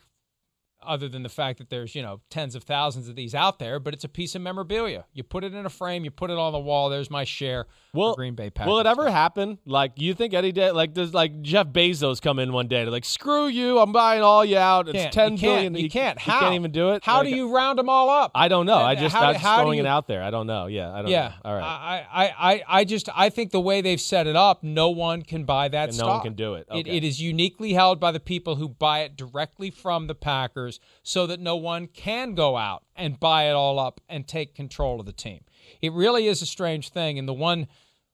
other 0.87 1.09
than 1.09 1.23
the 1.23 1.29
fact 1.29 1.59
that 1.59 1.71
there's 1.71 1.95
you 1.95 2.03
know 2.03 2.21
tens 2.31 2.55
of 2.55 2.63
thousands 2.65 3.09
of 3.09 3.17
these 3.17 3.35
out 3.35 3.59
there 3.59 3.79
but 3.79 3.95
it's 3.95 4.05
a 4.05 4.09
piece 4.09 4.35
of 4.35 4.43
memorabilia. 4.43 5.05
You 5.13 5.23
put 5.23 5.45
it 5.45 5.55
in 5.55 5.67
a 5.67 5.71
frame 5.71 6.05
you 6.05 6.11
put 6.11 6.31
it 6.31 6.39
on 6.39 6.53
the 6.53 6.59
wall 6.59 6.89
there's 6.89 7.11
my 7.11 7.25
share 7.25 7.67
will, 7.93 8.15
Green 8.15 8.35
Bay 8.35 8.51
Packers 8.51 8.71
will 8.71 8.79
it 8.79 8.87
ever 8.87 9.11
happen? 9.11 9.59
Like 9.67 9.93
you 9.97 10.15
think 10.15 10.35
Eddie 10.35 10.53
did 10.53 10.73
like 10.73 10.95
does 10.95 11.15
like 11.15 11.43
Jeff 11.43 11.69
Bezos 11.69 12.21
come 12.21 12.39
in 12.39 12.53
one 12.53 12.69
day 12.69 12.85
to 12.85 12.91
like 12.91 13.05
screw 13.05 13.47
you 13.47 13.79
I'm 13.79 13.93
buying 13.93 14.23
all 14.23 14.45
you 14.45 14.59
out. 14.59 14.89
It's 14.89 15.15
ten 15.15 15.33
you 15.33 15.39
billion 15.39 15.75
you, 15.75 15.91
can't. 15.91 16.19
how 16.19 16.35
you 16.35 16.41
can't 16.41 16.55
even 16.55 16.73
do 16.73 16.91
it. 16.91 17.05
How 17.05 17.19
like, 17.19 17.29
do 17.29 17.35
you 17.35 17.55
round 17.55 17.79
them 17.79 17.89
all 17.89 18.11
up? 18.11 18.33
I 18.35 18.49
don't 18.49 18.67
know. 18.67 18.79
I 18.79 18.95
just 18.95 19.15
how, 19.15 19.29
I'm 19.29 19.35
just 19.35 19.45
throwing 19.45 19.79
you, 19.79 19.85
it 19.85 19.87
out 19.87 20.07
there. 20.07 20.23
I 20.23 20.31
don't 20.31 20.47
know. 20.47 20.67
Yeah 20.67 20.93
I 20.93 21.03
don't 21.03 21.11
yeah. 21.11 21.29
know. 21.29 21.51
all 21.51 21.55
right. 21.55 22.07
I, 22.11 22.35
I 22.39 22.63
I 22.69 22.85
just 22.85 23.09
I 23.15 23.29
think 23.29 23.51
the 23.51 23.61
way 23.61 23.81
they've 23.81 24.01
set 24.01 24.27
it 24.27 24.37
up 24.37 24.63
no 24.63 24.91
one 24.91 25.23
can 25.23 25.45
buy 25.45 25.69
that 25.69 25.89
and 25.89 25.95
stock 25.95 26.07
no 26.07 26.13
one 26.15 26.23
can 26.23 26.35
do 26.35 26.55
it. 26.55 26.67
Okay. 26.71 26.81
it 26.81 26.87
it 26.87 27.05
is 27.05 27.21
uniquely 27.21 27.73
held 27.75 28.01
by 28.01 28.13
the 28.13 28.21
people 28.21 28.57
who 28.57 28.69
buy 28.69 29.01
it 29.01 29.17
directly 29.17 29.71
from 29.71 30.07
the 30.07 30.15
Packers 30.15 30.76
so 31.03 31.27
that 31.27 31.41
no 31.41 31.57
one 31.57 31.87
can 31.87 32.35
go 32.35 32.57
out 32.57 32.85
and 32.95 33.21
buy 33.21 33.49
it 33.49 33.53
all 33.53 33.79
up 33.79 34.01
and 34.09 34.27
take 34.27 34.55
control 34.55 35.01
of 35.01 35.07
the 35.07 35.13
team. 35.13 35.45
It 35.81 35.93
really 35.93 36.27
is 36.27 36.43
a 36.43 36.47
strange 36.47 36.91
thing, 36.91 37.19
and 37.19 37.29
the 37.29 37.35
one 37.35 37.67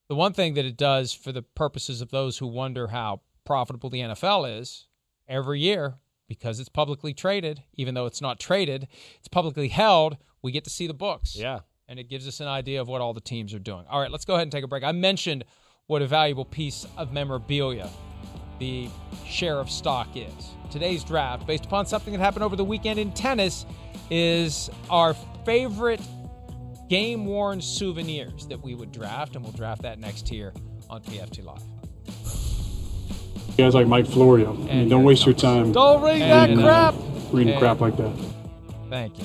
the 0.08 0.16
one 0.16 0.32
thing 0.32 0.54
that 0.54 0.66
it 0.66 0.76
does 0.76 1.12
for 1.12 1.32
the 1.32 1.42
purposes 1.42 2.00
of 2.02 2.10
those 2.10 2.38
who 2.38 2.46
wonder 2.46 2.88
how 2.88 3.22
profitable 3.44 3.88
the 3.88 4.00
NFL 4.00 4.60
is, 4.60 4.86
every 5.26 5.60
year 5.60 5.94
because 6.28 6.60
it's 6.60 6.68
publicly 6.68 7.12
traded, 7.12 7.62
even 7.74 7.94
though 7.94 8.06
it's 8.06 8.20
not 8.20 8.40
traded, 8.40 8.88
it's 9.18 9.28
publicly 9.28 9.68
held, 9.68 10.16
we 10.40 10.50
get 10.50 10.64
to 10.64 10.70
see 10.70 10.86
the 10.86 10.94
books. 10.94 11.36
Yeah. 11.36 11.60
And 11.88 11.98
it 11.98 12.08
gives 12.08 12.26
us 12.26 12.40
an 12.40 12.48
idea 12.48 12.80
of 12.80 12.88
what 12.88 13.00
all 13.02 13.12
the 13.12 13.20
teams 13.20 13.52
are 13.52 13.58
doing. 13.58 13.84
All 13.90 14.00
right, 14.00 14.10
let's 14.10 14.24
go 14.24 14.34
ahead 14.34 14.44
and 14.44 14.52
take 14.52 14.64
a 14.64 14.68
break. 14.68 14.82
I 14.82 14.92
mentioned 14.92 15.44
what 15.88 16.00
a 16.00 16.06
valuable 16.06 16.46
piece 16.46 16.86
of 16.96 17.12
memorabilia 17.12 17.90
the 18.62 18.88
share 19.26 19.58
of 19.58 19.68
stock 19.68 20.06
is. 20.14 20.54
Today's 20.70 21.02
draft, 21.02 21.48
based 21.48 21.64
upon 21.64 21.84
something 21.84 22.12
that 22.12 22.20
happened 22.20 22.44
over 22.44 22.54
the 22.54 22.64
weekend 22.64 23.00
in 23.00 23.10
tennis, 23.12 23.66
is 24.08 24.70
our 24.88 25.14
favorite 25.44 26.00
game 26.88 27.26
worn 27.26 27.60
souvenirs 27.60 28.46
that 28.46 28.62
we 28.62 28.76
would 28.76 28.92
draft, 28.92 29.34
and 29.34 29.44
we'll 29.44 29.52
draft 29.52 29.82
that 29.82 29.98
next 29.98 30.28
here 30.28 30.52
on 30.88 31.02
PFT 31.02 31.44
Live. 31.44 31.58
Guys 33.56 33.74
like 33.74 33.88
Mike 33.88 34.06
Florio. 34.06 34.52
I 34.52 34.56
mean, 34.56 34.88
don't 34.88 35.02
waste 35.02 35.26
your 35.26 35.34
time. 35.34 35.72
Don't 35.72 36.00
read 36.00 36.20
that 36.20 36.50
reading, 36.50 36.64
crap. 36.64 36.94
Uh, 36.94 36.98
reading 37.32 37.54
and 37.54 37.60
crap 37.60 37.80
like 37.80 37.96
that. 37.96 38.14
Thank 38.88 39.18
you. 39.18 39.24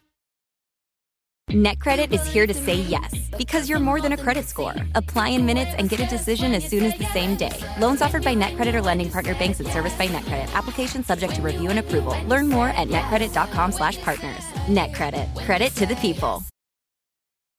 NetCredit 1.51 2.13
is 2.13 2.25
here 2.25 2.47
to 2.47 2.53
say 2.53 2.75
yes 2.75 3.13
because 3.37 3.67
you're 3.67 3.79
more 3.79 3.99
than 3.99 4.13
a 4.13 4.17
credit 4.17 4.47
score. 4.47 4.73
Apply 4.95 5.29
in 5.29 5.45
minutes 5.45 5.71
and 5.77 5.89
get 5.89 5.99
a 5.99 6.05
decision 6.05 6.53
as 6.53 6.63
soon 6.63 6.85
as 6.85 6.97
the 6.97 7.03
same 7.07 7.35
day. 7.35 7.51
Loans 7.77 8.01
offered 8.01 8.23
by 8.23 8.33
NetCredit 8.35 8.73
or 8.73 8.81
lending 8.81 9.09
partner 9.09 9.33
banks 9.33 9.59
and 9.59 9.67
serviced 9.67 9.97
by 9.97 10.07
NetCredit. 10.07 10.53
Application 10.53 11.03
subject 11.03 11.35
to 11.35 11.41
review 11.41 11.69
and 11.69 11.79
approval. 11.79 12.15
Learn 12.25 12.47
more 12.47 12.69
at 12.69 12.87
netcredit.com/partners. 12.87 14.43
NetCredit. 14.67 15.45
Credit 15.45 15.75
to 15.75 15.85
the 15.85 15.97
people. 15.97 16.43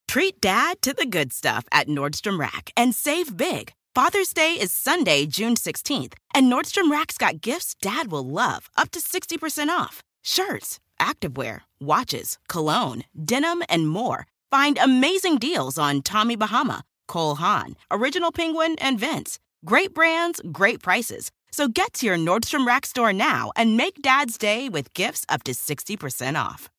Treat 0.08 0.40
dad 0.40 0.80
to 0.82 0.94
the 0.94 1.06
good 1.06 1.30
stuff 1.34 1.64
at 1.70 1.86
Nordstrom 1.86 2.38
Rack 2.38 2.72
and 2.78 2.94
save 2.94 3.36
big. 3.36 3.74
Father's 3.94 4.32
Day 4.32 4.56
is 4.58 4.72
Sunday, 4.72 5.26
June 5.26 5.54
16th, 5.54 6.14
and 6.34 6.50
Nordstrom 6.50 6.90
Rack's 6.90 7.18
got 7.18 7.42
gifts 7.42 7.74
dad 7.82 8.10
will 8.10 8.26
love, 8.26 8.70
up 8.74 8.90
to 8.92 9.00
60% 9.00 9.68
off. 9.68 10.02
Shirts 10.22 10.78
activewear, 11.02 11.62
watches, 11.80 12.38
cologne, 12.48 13.02
denim, 13.12 13.62
and 13.68 13.88
more. 13.88 14.26
Find 14.50 14.78
amazing 14.78 15.38
deals 15.38 15.76
on 15.76 16.02
Tommy 16.02 16.36
Bahama, 16.36 16.84
Cole 17.08 17.34
Haan, 17.34 17.74
Original 17.90 18.30
Penguin, 18.30 18.76
and 18.78 19.00
Vince. 19.00 19.38
Great 19.64 19.92
brands, 19.92 20.40
great 20.52 20.82
prices. 20.82 21.30
So 21.50 21.68
get 21.68 21.92
to 21.94 22.06
your 22.06 22.16
Nordstrom 22.16 22.66
Rack 22.66 22.86
store 22.86 23.12
now 23.12 23.52
and 23.56 23.76
make 23.76 24.00
Dad's 24.00 24.38
Day 24.38 24.68
with 24.68 24.94
gifts 24.94 25.26
up 25.28 25.42
to 25.44 25.52
60% 25.52 26.42
off. 26.42 26.70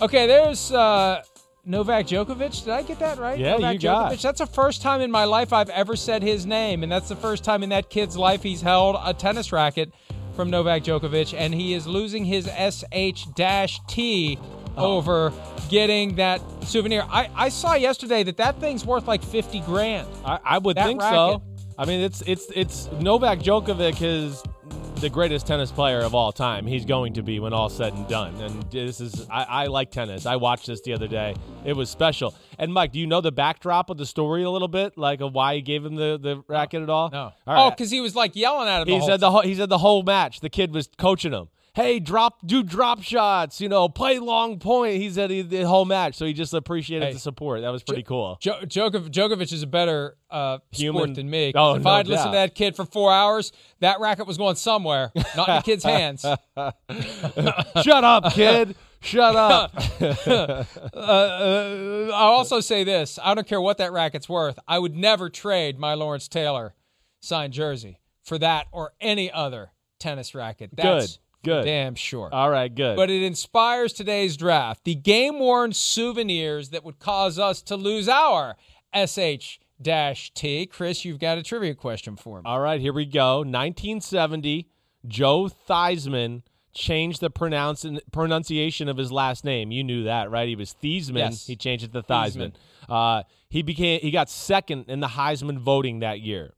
Okay, 0.00 0.26
there's 0.26 0.72
uh, 0.72 1.22
Novak 1.64 2.06
Djokovic. 2.06 2.64
Did 2.64 2.72
I 2.72 2.82
get 2.82 2.98
that 3.00 3.18
right? 3.18 3.38
Yeah, 3.38 3.52
Novak 3.52 3.74
you 3.74 3.80
got 3.80 4.12
Djokovic. 4.12 4.22
That's 4.22 4.38
the 4.38 4.46
first 4.46 4.82
time 4.82 5.00
in 5.00 5.10
my 5.10 5.24
life 5.24 5.52
I've 5.52 5.70
ever 5.70 5.96
said 5.96 6.22
his 6.22 6.46
name, 6.46 6.82
and 6.82 6.92
that's 6.92 7.08
the 7.08 7.16
first 7.16 7.44
time 7.44 7.62
in 7.62 7.70
that 7.70 7.90
kid's 7.90 8.16
life 8.16 8.42
he's 8.42 8.60
held 8.60 8.96
a 9.02 9.12
tennis 9.12 9.52
racket 9.52 9.92
from 10.36 10.50
Novak 10.50 10.84
Djokovic, 10.84 11.34
and 11.36 11.54
he 11.54 11.74
is 11.74 11.86
losing 11.86 12.24
his 12.24 12.46
SH-T 12.46 14.38
oh. 14.76 14.96
over 14.96 15.32
getting 15.68 16.16
that 16.16 16.40
souvenir. 16.62 17.04
I, 17.08 17.30
I 17.34 17.48
saw 17.48 17.74
yesterday 17.74 18.22
that 18.24 18.36
that 18.36 18.60
thing's 18.60 18.84
worth 18.84 19.08
like 19.08 19.24
50 19.24 19.60
grand. 19.60 20.06
I, 20.24 20.38
I 20.44 20.58
would 20.58 20.76
That 20.76 20.86
think 20.86 21.00
racket. 21.00 21.16
so. 21.16 21.42
I 21.78 21.84
mean, 21.84 22.00
it's 22.00 22.22
it's 22.22 22.46
it's 22.54 22.90
Novak 23.00 23.40
Djokovic 23.40 24.00
is 24.00 24.42
the 25.00 25.10
greatest 25.10 25.46
tennis 25.46 25.70
player 25.70 26.00
of 26.00 26.14
all 26.14 26.32
time. 26.32 26.66
He's 26.66 26.84
going 26.84 27.12
to 27.14 27.22
be 27.22 27.38
when 27.38 27.52
all 27.52 27.68
said 27.68 27.92
and 27.92 28.08
done. 28.08 28.34
And 28.40 28.62
this 28.70 29.00
is 29.00 29.26
I, 29.30 29.42
I 29.44 29.66
like 29.66 29.90
tennis. 29.90 30.24
I 30.26 30.36
watched 30.36 30.66
this 30.66 30.80
the 30.80 30.94
other 30.94 31.06
day. 31.06 31.34
It 31.64 31.74
was 31.74 31.90
special. 31.90 32.34
And 32.58 32.72
Mike, 32.72 32.92
do 32.92 32.98
you 32.98 33.06
know 33.06 33.20
the 33.20 33.32
backdrop 33.32 33.90
of 33.90 33.98
the 33.98 34.06
story 34.06 34.42
a 34.42 34.50
little 34.50 34.68
bit, 34.68 34.96
like 34.96 35.20
of 35.20 35.34
why 35.34 35.54
he 35.56 35.60
gave 35.62 35.84
him 35.84 35.96
the, 35.96 36.18
the 36.20 36.42
racket 36.48 36.82
at 36.82 36.90
all? 36.90 37.10
No. 37.10 37.32
All 37.46 37.66
Oh, 37.66 37.70
because 37.70 37.90
he 37.90 38.00
was 38.00 38.16
like 38.16 38.34
yelling 38.34 38.68
at 38.68 38.82
him. 38.82 38.88
he 38.88 39.06
said 39.06 39.20
the 39.20 39.30
whole, 39.30 39.42
he 39.42 39.54
said 39.54 39.68
the 39.68 39.78
whole 39.78 40.02
match. 40.02 40.40
The 40.40 40.50
kid 40.50 40.72
was 40.72 40.88
coaching 40.96 41.32
him. 41.32 41.48
Hey, 41.76 42.00
drop, 42.00 42.38
do 42.46 42.62
drop 42.62 43.02
shots. 43.02 43.60
You 43.60 43.68
know, 43.68 43.88
play 43.90 44.18
long 44.18 44.58
point. 44.58 44.96
He 44.96 45.10
said 45.10 45.30
he, 45.30 45.42
the 45.42 45.66
whole 45.66 45.84
match, 45.84 46.14
so 46.14 46.24
he 46.24 46.32
just 46.32 46.54
appreciated 46.54 47.04
Hey. 47.08 47.12
the 47.12 47.18
support. 47.18 47.60
That 47.60 47.68
was 47.68 47.82
pretty 47.82 48.02
cool. 48.02 48.38
Jo- 48.40 48.60
Djokovic, 48.62 49.10
Djokovic 49.10 49.52
is 49.52 49.62
a 49.62 49.66
better 49.66 50.16
uh, 50.30 50.58
Human- 50.72 51.02
sport 51.02 51.14
than 51.16 51.28
me. 51.28 51.52
Oh, 51.54 51.74
if 51.74 51.82
no 51.82 51.90
I'd 51.90 52.06
listened 52.08 52.32
to 52.32 52.36
that 52.38 52.54
kid 52.54 52.74
for 52.76 52.86
four 52.86 53.12
hours, 53.12 53.52
that 53.80 54.00
racket 54.00 54.26
was 54.26 54.38
going 54.38 54.56
somewhere, 54.56 55.12
not 55.36 55.48
in 55.50 55.56
the 55.56 55.62
kid's 55.62 55.84
hands. 55.84 56.22
Shut 57.82 58.04
up, 58.04 58.32
kid. 58.32 58.74
Shut 59.02 59.36
up. 59.36 59.74
Uh, 60.96 60.98
uh, 60.98 62.10
I'll 62.14 62.32
also 62.32 62.60
say 62.60 62.84
this: 62.84 63.18
I 63.22 63.34
don't 63.34 63.46
care 63.46 63.60
what 63.60 63.78
that 63.78 63.92
racket's 63.92 64.28
worth. 64.28 64.58
I 64.66 64.78
would 64.78 64.94
never 64.96 65.28
trade 65.28 65.78
my 65.78 65.94
Lawrence 65.94 66.26
Taylor 66.28 66.74
signed 67.20 67.52
jersey 67.52 68.00
for 68.24 68.38
that 68.38 68.66
or 68.72 68.92
any 69.00 69.30
other 69.30 69.70
tennis 69.98 70.34
racket. 70.34 70.70
That's 70.74 71.06
Good, 71.16 71.18
good. 71.44 71.64
damn 71.64 71.94
sure. 71.94 72.28
All 72.32 72.50
right, 72.50 72.72
good. 72.74 72.96
but 72.96 73.10
it 73.10 73.22
inspires 73.22 73.92
today's 73.92 74.36
draft. 74.36 74.84
The 74.84 74.94
game 74.94 75.38
worn 75.38 75.72
souvenirs 75.72 76.70
that 76.70 76.84
would 76.84 76.98
cause 76.98 77.38
us 77.38 77.62
to 77.62 77.76
lose 77.76 78.08
our 78.08 78.56
SH 78.94 79.58
T. 80.34 80.66
Chris, 80.66 81.04
you've 81.04 81.18
got 81.18 81.38
a 81.38 81.42
trivia 81.42 81.74
question 81.74 82.16
for 82.16 82.38
me. 82.38 82.42
All 82.46 82.60
right, 82.60 82.80
here 82.80 82.92
we 82.92 83.04
go. 83.04 83.38
1970, 83.38 84.68
Joe 85.06 85.50
Theismann 85.68 86.42
changed 86.74 87.20
the 87.20 87.30
pronounce- 87.30 87.86
pronunciation 88.12 88.88
of 88.88 88.96
his 88.96 89.10
last 89.10 89.44
name. 89.44 89.70
You 89.70 89.82
knew 89.84 90.04
that, 90.04 90.30
right? 90.30 90.48
He 90.48 90.56
was 90.56 90.74
Theismann. 90.82 91.18
Yes. 91.18 91.46
He 91.46 91.56
changed 91.56 91.84
it 91.84 91.92
to 91.92 92.02
Theismann. 92.02 92.52
Uh, 92.88 93.22
he 93.48 93.62
became 93.62 94.00
he 94.00 94.10
got 94.10 94.28
second 94.28 94.86
in 94.88 95.00
the 95.00 95.06
Heisman 95.08 95.58
voting 95.58 96.00
that 96.00 96.20
year. 96.20 96.52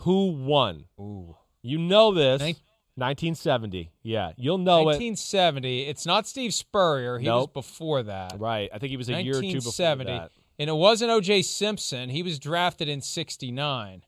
Who 0.00 0.32
won? 0.32 0.84
Ooh. 1.00 1.36
You 1.62 1.78
know 1.78 2.12
this. 2.12 2.40
Nin- 2.40 2.56
1970. 2.96 3.90
Yeah, 4.02 4.32
you'll 4.36 4.58
know 4.58 4.82
it. 4.82 5.00
1970. 5.00 5.82
It's 5.82 6.06
not 6.06 6.26
Steve 6.26 6.54
Spurrier. 6.54 7.18
He 7.18 7.28
was 7.28 7.48
before 7.48 8.02
that. 8.04 8.34
Right. 8.38 8.70
I 8.72 8.78
think 8.78 8.90
he 8.90 8.96
was 8.96 9.08
a 9.08 9.22
year 9.22 9.38
or 9.38 9.42
two 9.42 9.54
before 9.54 9.72
1970. 9.72 10.12
that. 10.12 10.30
And 10.58 10.70
it 10.70 10.74
wasn't 10.74 11.10
O.J. 11.10 11.42
Simpson. 11.42 12.08
He 12.10 12.22
was 12.22 12.38
drafted 12.38 12.88
in 12.88 13.00
69. 13.00 14.04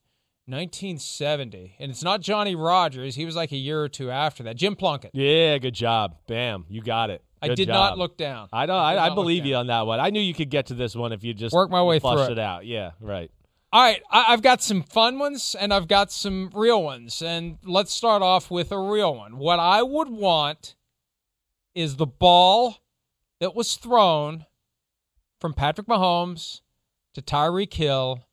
1970. 0.48 1.74
And 1.80 1.90
it's 1.90 2.04
not 2.04 2.20
Johnny 2.20 2.54
Rodgers. 2.54 3.16
He 3.16 3.24
was 3.24 3.34
like 3.34 3.50
a 3.50 3.56
year 3.56 3.82
or 3.82 3.88
two 3.88 4.12
after 4.12 4.44
that. 4.44 4.56
Jim 4.56 4.76
Plunkett. 4.76 5.10
Yeah, 5.12 5.58
good 5.58 5.74
job. 5.74 6.18
Bam, 6.28 6.66
you 6.68 6.82
got 6.82 7.10
it. 7.10 7.22
I 7.42 7.48
did 7.48 7.66
job. 7.66 7.74
not 7.74 7.98
look 7.98 8.16
down. 8.16 8.48
I 8.52 8.66
did 8.66 8.72
I, 8.72 8.94
I 8.94 9.08
look 9.08 9.16
believe 9.16 9.44
you 9.44 9.56
on 9.56 9.66
that 9.66 9.86
one. 9.86 10.00
I 10.00 10.10
knew 10.10 10.20
you 10.20 10.34
could 10.34 10.48
get 10.50 10.66
to 10.66 10.74
this 10.74 10.94
one 10.94 11.12
if 11.12 11.24
you 11.24 11.34
just 11.34 11.54
Work 11.54 11.70
my 11.70 11.82
way 11.82 11.98
through 11.98 12.22
it 12.22 12.32
it. 12.32 12.38
out. 12.38 12.64
Yeah, 12.64 12.92
right. 13.00 13.30
All 13.76 13.82
right, 13.82 14.02
I, 14.10 14.32
I've 14.32 14.40
got 14.40 14.62
some 14.62 14.82
fun 14.82 15.18
ones 15.18 15.54
and 15.60 15.70
I've 15.70 15.86
got 15.86 16.10
some 16.10 16.50
real 16.54 16.82
ones. 16.82 17.20
And 17.20 17.58
let's 17.62 17.92
start 17.92 18.22
off 18.22 18.50
with 18.50 18.72
a 18.72 18.78
real 18.78 19.14
one. 19.14 19.36
What 19.36 19.58
I 19.58 19.82
would 19.82 20.08
want 20.08 20.74
is 21.74 21.96
the 21.96 22.06
ball 22.06 22.78
that 23.38 23.54
was 23.54 23.76
thrown 23.76 24.46
from 25.42 25.52
Patrick 25.52 25.88
Mahomes 25.88 26.62
to 27.12 27.20
Tyreek 27.20 27.74
Hill 27.74 28.24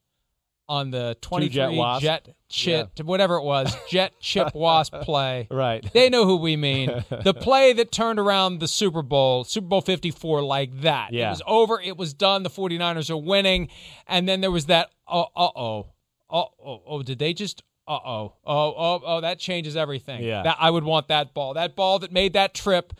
on 0.68 0.90
the 0.90 1.16
23 1.20 1.48
jet 1.48 1.72
wasp. 1.72 2.02
jet 2.02 2.28
chip, 2.48 3.00
whatever 3.00 3.36
it 3.36 3.42
was, 3.42 3.74
jet 3.88 4.12
chip 4.20 4.54
wasp 4.54 4.94
play. 5.02 5.46
Right. 5.50 5.86
They 5.92 6.08
know 6.08 6.24
who 6.24 6.36
we 6.36 6.56
mean. 6.56 7.04
The 7.22 7.34
play 7.40 7.72
that 7.74 7.92
turned 7.92 8.18
around 8.18 8.60
the 8.60 8.68
Super 8.68 9.02
Bowl, 9.02 9.44
Super 9.44 9.66
Bowl 9.66 9.80
54, 9.80 10.42
like 10.42 10.80
that. 10.80 11.12
Yeah. 11.12 11.28
It 11.28 11.30
was 11.30 11.42
over. 11.46 11.80
It 11.80 11.96
was 11.96 12.14
done. 12.14 12.42
The 12.42 12.50
49ers 12.50 13.10
are 13.10 13.16
winning. 13.16 13.68
And 14.06 14.28
then 14.28 14.40
there 14.40 14.50
was 14.50 14.66
that, 14.66 14.90
uh 15.06 15.24
oh. 15.36 15.88
Uh 16.30 16.44
oh. 16.64 16.82
Oh, 16.86 17.02
did 17.02 17.18
they 17.18 17.32
just. 17.32 17.62
Uh 17.86 17.98
oh. 18.04 18.32
Oh, 18.46 18.74
oh, 18.76 19.00
oh, 19.04 19.20
that 19.20 19.38
changes 19.38 19.76
everything. 19.76 20.22
Yeah. 20.22 20.42
That, 20.42 20.56
I 20.58 20.70
would 20.70 20.84
want 20.84 21.08
that 21.08 21.34
ball. 21.34 21.54
That 21.54 21.76
ball 21.76 21.98
that 21.98 22.12
made 22.12 22.32
that 22.32 22.54
trip 22.54 22.94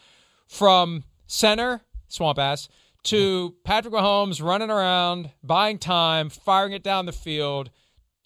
from 0.46 1.04
center, 1.26 1.80
swamp 2.08 2.38
ass, 2.38 2.68
to 3.04 3.54
Patrick 3.64 3.94
Mahomes 3.94 4.42
running 4.42 4.70
around, 4.70 5.30
buying 5.42 5.78
time, 5.78 6.28
firing 6.30 6.72
it 6.72 6.82
down 6.82 7.06
the 7.06 7.12
field, 7.12 7.70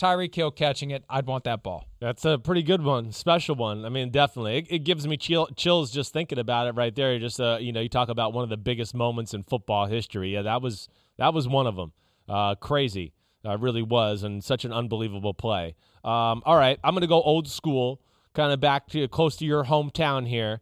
Tyreek 0.00 0.34
Hill 0.34 0.52
catching 0.52 0.90
it. 0.90 1.04
I'd 1.10 1.26
want 1.26 1.44
that 1.44 1.62
ball. 1.62 1.84
That's 2.00 2.24
a 2.24 2.38
pretty 2.38 2.62
good 2.62 2.82
one, 2.82 3.10
special 3.10 3.56
one. 3.56 3.84
I 3.84 3.88
mean, 3.88 4.10
definitely, 4.10 4.58
it, 4.58 4.66
it 4.70 4.78
gives 4.84 5.06
me 5.06 5.16
chill, 5.16 5.48
chills 5.56 5.90
just 5.90 6.12
thinking 6.12 6.38
about 6.38 6.68
it. 6.68 6.76
Right 6.76 6.94
there, 6.94 7.10
You're 7.10 7.20
just 7.20 7.40
uh, 7.40 7.58
you 7.60 7.72
know, 7.72 7.80
you 7.80 7.88
talk 7.88 8.08
about 8.08 8.32
one 8.32 8.44
of 8.44 8.50
the 8.50 8.56
biggest 8.56 8.94
moments 8.94 9.34
in 9.34 9.42
football 9.42 9.86
history. 9.86 10.32
Yeah, 10.32 10.42
that 10.42 10.62
was 10.62 10.88
that 11.16 11.34
was 11.34 11.48
one 11.48 11.66
of 11.66 11.74
them. 11.74 11.92
Uh, 12.28 12.54
crazy, 12.54 13.12
uh, 13.44 13.58
really 13.58 13.82
was, 13.82 14.22
and 14.22 14.44
such 14.44 14.64
an 14.64 14.72
unbelievable 14.72 15.34
play. 15.34 15.74
Um, 16.04 16.42
all 16.46 16.56
right, 16.56 16.78
I'm 16.84 16.94
gonna 16.94 17.08
go 17.08 17.20
old 17.20 17.48
school, 17.48 18.00
kind 18.34 18.52
of 18.52 18.60
back 18.60 18.86
to 18.90 19.08
close 19.08 19.34
to 19.36 19.44
your 19.44 19.64
hometown 19.64 20.28
here. 20.28 20.60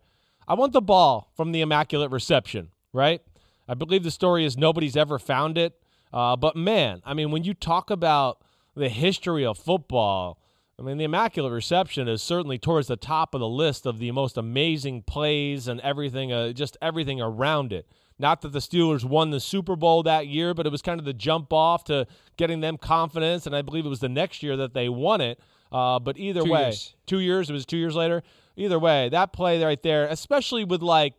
I 0.48 0.54
want 0.54 0.72
the 0.72 0.80
ball 0.80 1.30
from 1.36 1.52
the 1.52 1.60
Immaculate 1.60 2.10
Reception, 2.10 2.70
right? 2.92 3.20
I 3.68 3.74
believe 3.74 4.02
the 4.04 4.10
story 4.10 4.44
is 4.44 4.56
nobody's 4.56 4.96
ever 4.96 5.18
found 5.18 5.58
it. 5.58 5.80
Uh, 6.12 6.36
but 6.36 6.56
man, 6.56 7.02
I 7.04 7.14
mean, 7.14 7.30
when 7.30 7.44
you 7.44 7.52
talk 7.54 7.90
about 7.90 8.42
the 8.74 8.88
history 8.88 9.44
of 9.44 9.58
football, 9.58 10.38
I 10.78 10.82
mean, 10.82 10.98
the 10.98 11.04
Immaculate 11.04 11.52
Reception 11.52 12.06
is 12.06 12.22
certainly 12.22 12.58
towards 12.58 12.86
the 12.88 12.96
top 12.96 13.34
of 13.34 13.40
the 13.40 13.48
list 13.48 13.86
of 13.86 13.98
the 13.98 14.10
most 14.12 14.36
amazing 14.36 15.02
plays 15.02 15.68
and 15.68 15.80
everything, 15.80 16.32
uh, 16.32 16.52
just 16.52 16.76
everything 16.82 17.20
around 17.20 17.72
it. 17.72 17.86
Not 18.18 18.42
that 18.42 18.52
the 18.52 18.60
Steelers 18.60 19.04
won 19.04 19.30
the 19.30 19.40
Super 19.40 19.76
Bowl 19.76 20.02
that 20.04 20.26
year, 20.26 20.54
but 20.54 20.66
it 20.66 20.70
was 20.72 20.82
kind 20.82 20.98
of 20.98 21.04
the 21.04 21.12
jump 21.12 21.52
off 21.52 21.84
to 21.84 22.06
getting 22.36 22.60
them 22.60 22.78
confidence. 22.78 23.46
And 23.46 23.54
I 23.54 23.62
believe 23.62 23.84
it 23.84 23.90
was 23.90 24.00
the 24.00 24.08
next 24.08 24.42
year 24.42 24.56
that 24.56 24.74
they 24.74 24.88
won 24.88 25.20
it. 25.20 25.38
Uh, 25.72 25.98
but 25.98 26.16
either 26.18 26.42
Two 26.42 26.52
way, 26.52 26.62
years. 26.64 26.94
two 27.06 27.20
years, 27.20 27.50
it 27.50 27.52
was 27.52 27.66
two 27.66 27.76
years 27.76 27.94
later. 27.94 28.22
Either 28.56 28.78
way, 28.78 29.08
that 29.10 29.32
play 29.32 29.62
right 29.62 29.82
there, 29.82 30.06
especially 30.06 30.64
with 30.64 30.80
like 30.80 31.14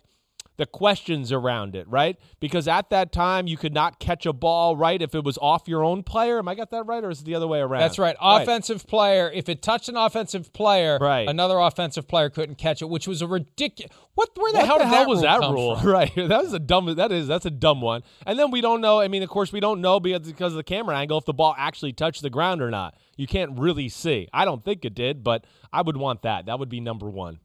the 0.57 0.65
questions 0.65 1.31
around 1.31 1.75
it, 1.75 1.87
right? 1.87 2.17
Because 2.39 2.67
at 2.67 2.89
that 2.89 3.11
time, 3.11 3.47
you 3.47 3.57
could 3.57 3.73
not 3.73 3.99
catch 3.99 4.25
a 4.25 4.33
ball 4.33 4.75
right 4.75 5.01
if 5.01 5.13
it 5.15 5.23
was 5.23 5.37
off 5.39 5.67
your 5.67 5.83
own 5.83 6.03
player. 6.03 6.39
Am 6.39 6.47
I 6.47 6.55
got 6.55 6.71
that 6.71 6.83
right, 6.87 7.03
or 7.03 7.09
is 7.11 7.21
it 7.21 7.25
the 7.25 7.35
other 7.35 7.47
way 7.47 7.59
around? 7.59 7.81
That's 7.81 7.99
right. 7.99 8.15
Offensive 8.19 8.85
player. 8.87 9.31
If 9.33 9.49
it 9.49 9.61
touched 9.61 9.87
an 9.87 9.95
offensive 9.95 10.51
player, 10.53 10.97
Right. 10.99 11.27
another 11.29 11.59
offensive 11.59 12.07
player 12.07 12.29
couldn't 12.29 12.55
catch 12.57 12.81
it, 12.81 12.89
which 12.89 13.07
was 13.07 13.21
a 13.21 13.27
ridiculous. 13.27 13.91
What? 14.15 14.29
Where 14.35 14.51
the 14.51 14.57
What 14.57 14.65
hell 14.67 14.77
the 14.79 14.83
did 14.85 14.89
hell 14.89 15.03
that 15.03 15.09
was 15.09 15.21
that 15.21 15.39
rule? 15.41 15.75
from? 15.77 15.87
Right. 15.97 16.13
That 16.15 16.43
was 16.43 16.53
a 16.53 16.59
dumb. 16.59 16.93
That 16.95 17.11
is. 17.11 17.27
That's 17.27 17.45
a 17.45 17.51
dumb 17.51 17.81
one. 17.81 18.01
And 18.25 18.37
then 18.39 18.49
we 18.51 18.61
don't 18.61 18.81
know. 18.81 18.99
I 18.99 19.07
mean, 19.07 19.21
of 19.23 19.29
course, 19.29 19.51
we 19.53 19.59
don't 19.59 19.79
know 19.79 19.99
because 19.99 20.53
of 20.53 20.57
the 20.57 20.63
camera 20.63 20.97
angle 20.97 21.17
if 21.19 21.25
the 21.25 21.33
ball 21.33 21.53
actually 21.57 21.93
touched 21.93 22.23
the 22.23 22.29
ground 22.31 22.61
or 22.63 22.71
not. 22.71 22.95
You 23.15 23.27
can't 23.27 23.59
really 23.59 23.89
see. 23.89 24.27
I 24.33 24.43
don't 24.45 24.63
think 24.65 24.85
it 24.85 24.95
did, 24.95 25.23
but 25.23 25.45
I 25.71 25.81
would 25.83 25.97
want 25.97 26.23
that. 26.23 26.47
That 26.47 26.57
would 26.59 26.69
be 26.69 26.79
number 26.79 27.07
one. 27.09 27.39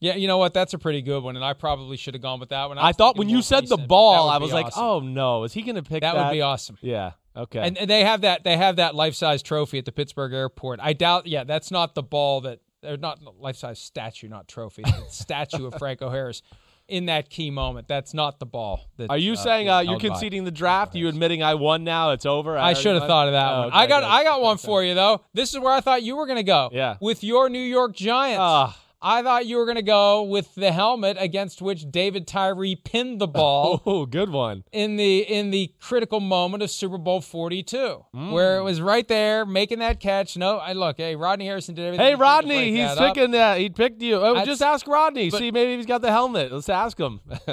Yeah, 0.00 0.16
you 0.16 0.26
know 0.28 0.38
what? 0.38 0.54
That's 0.54 0.72
a 0.72 0.78
pretty 0.78 1.02
good 1.02 1.22
one, 1.22 1.36
and 1.36 1.44
I 1.44 1.52
probably 1.52 1.98
should 1.98 2.14
have 2.14 2.22
gone 2.22 2.40
with 2.40 2.48
that 2.48 2.68
one. 2.68 2.78
I, 2.78 2.88
was 2.88 2.96
thought 2.96 3.16
when 3.18 3.28
you 3.28 3.42
said 3.42 3.60
the 3.60 3.76
recent, 3.76 3.80
but 3.82 3.88
ball, 3.88 4.30
I 4.30 4.38
was 4.38 4.52
like, 4.52 4.66
awesome. 4.66 4.82
oh 4.82 5.00
no, 5.00 5.44
is 5.44 5.52
he 5.52 5.62
going 5.62 5.76
to 5.76 5.82
pick 5.82 6.00
that 6.00 6.14
that? 6.14 6.26
would 6.26 6.32
be 6.32 6.40
awesome. 6.40 6.78
Yeah. 6.80 7.12
Okay. 7.36 7.60
And, 7.60 7.78
and 7.78 7.88
they 7.88 8.02
have 8.04 8.22
that 8.22 8.42
they 8.42 8.56
have 8.56 8.76
that 8.76 8.94
life 8.94 9.14
size 9.14 9.42
trophy 9.42 9.78
at 9.78 9.84
the 9.84 9.92
Pittsburgh 9.92 10.32
airport. 10.32 10.80
I 10.82 10.94
doubt. 10.94 11.26
Yeah, 11.26 11.44
that's 11.44 11.70
not 11.70 11.94
the 11.94 12.02
ball 12.02 12.40
that 12.42 12.60
they're 12.82 12.96
not 12.96 13.20
life 13.38 13.56
size 13.56 13.78
statue, 13.78 14.28
not 14.28 14.48
trophy. 14.48 14.82
the 14.82 15.04
statue 15.10 15.66
of 15.66 15.74
Franco 15.74 16.08
Harris 16.10 16.42
in 16.88 17.06
that 17.06 17.30
key 17.30 17.50
moment. 17.50 17.86
That's 17.86 18.12
not 18.14 18.40
the 18.40 18.46
ball. 18.46 18.80
That, 18.96 19.10
Are 19.10 19.18
you 19.18 19.34
uh, 19.34 19.36
saying 19.36 19.68
uh, 19.68 19.80
you're 19.80 20.00
conceding 20.00 20.44
the 20.44 20.50
draft? 20.50 20.94
you 20.94 21.08
admitting 21.08 21.42
I 21.42 21.54
won 21.54 21.84
now? 21.84 22.10
It's 22.10 22.26
over. 22.26 22.58
I 22.58 22.72
should 22.72 22.96
have 22.96 23.06
thought 23.06 23.28
of 23.28 23.32
that 23.32 23.52
Oh, 23.52 23.58
one. 23.58 23.68
okay, 23.68 23.76
I 23.76 23.86
got 23.86 24.00
good. 24.00 24.08
I 24.08 24.24
got 24.24 24.42
one 24.42 24.56
for 24.58 24.82
you 24.82 24.94
though. 24.94 25.22
This 25.32 25.54
is 25.54 25.60
where 25.60 25.72
I 25.72 25.80
thought 25.80 26.02
you 26.02 26.16
were 26.16 26.26
going 26.26 26.38
to 26.38 26.42
go. 26.42 26.68
Yeah. 26.72 26.96
With 27.00 27.22
your 27.22 27.48
New 27.48 27.58
York 27.62 27.94
Giants. 27.94 28.38
Ah. 28.40 28.76
I 29.02 29.22
thought 29.22 29.46
you 29.46 29.56
were 29.56 29.64
going 29.64 29.76
to 29.76 29.82
go 29.82 30.22
with 30.22 30.54
the 30.54 30.72
helmet 30.72 31.16
against 31.18 31.62
which 31.62 31.90
David 31.90 32.26
Tyree 32.26 32.76
pinned 32.76 33.20
the 33.20 33.28
ball. 33.28 33.82
Oh, 33.90 34.06
good 34.06 34.30
one. 34.30 34.64
In 34.72 34.96
the 34.96 35.20
in 35.20 35.50
the 35.50 35.72
critical 35.80 36.20
moment 36.20 36.62
of 36.62 36.70
Super 36.70 36.98
Bowl 36.98 37.20
42, 37.20 38.04
mm. 38.14 38.32
where 38.32 38.58
it 38.58 38.62
was 38.62 38.80
right 38.80 39.06
there 39.08 39.44
making 39.44 39.80
that 39.80 40.00
catch. 40.00 40.36
No, 40.36 40.58
I 40.58 40.74
look, 40.74 40.98
hey, 40.98 41.16
Rodney 41.16 41.46
Harrison 41.46 41.74
did 41.74 41.86
everything. 41.86 42.06
Hey, 42.06 42.14
Rodney, 42.14 42.70
he's 42.70 42.94
that 42.94 42.98
picking 42.98 43.30
up. 43.30 43.32
that. 43.32 43.58
He 43.58 43.68
picked 43.68 44.00
you. 44.02 44.16
Oh, 44.16 44.44
just 44.44 44.62
ask 44.62 44.86
Rodney. 44.86 45.30
But, 45.30 45.38
See, 45.38 45.50
maybe 45.50 45.76
he's 45.76 45.86
got 45.86 46.02
the 46.02 46.10
helmet. 46.10 46.52
Let's 46.52 46.68
ask 46.68 46.98
him. 46.98 47.20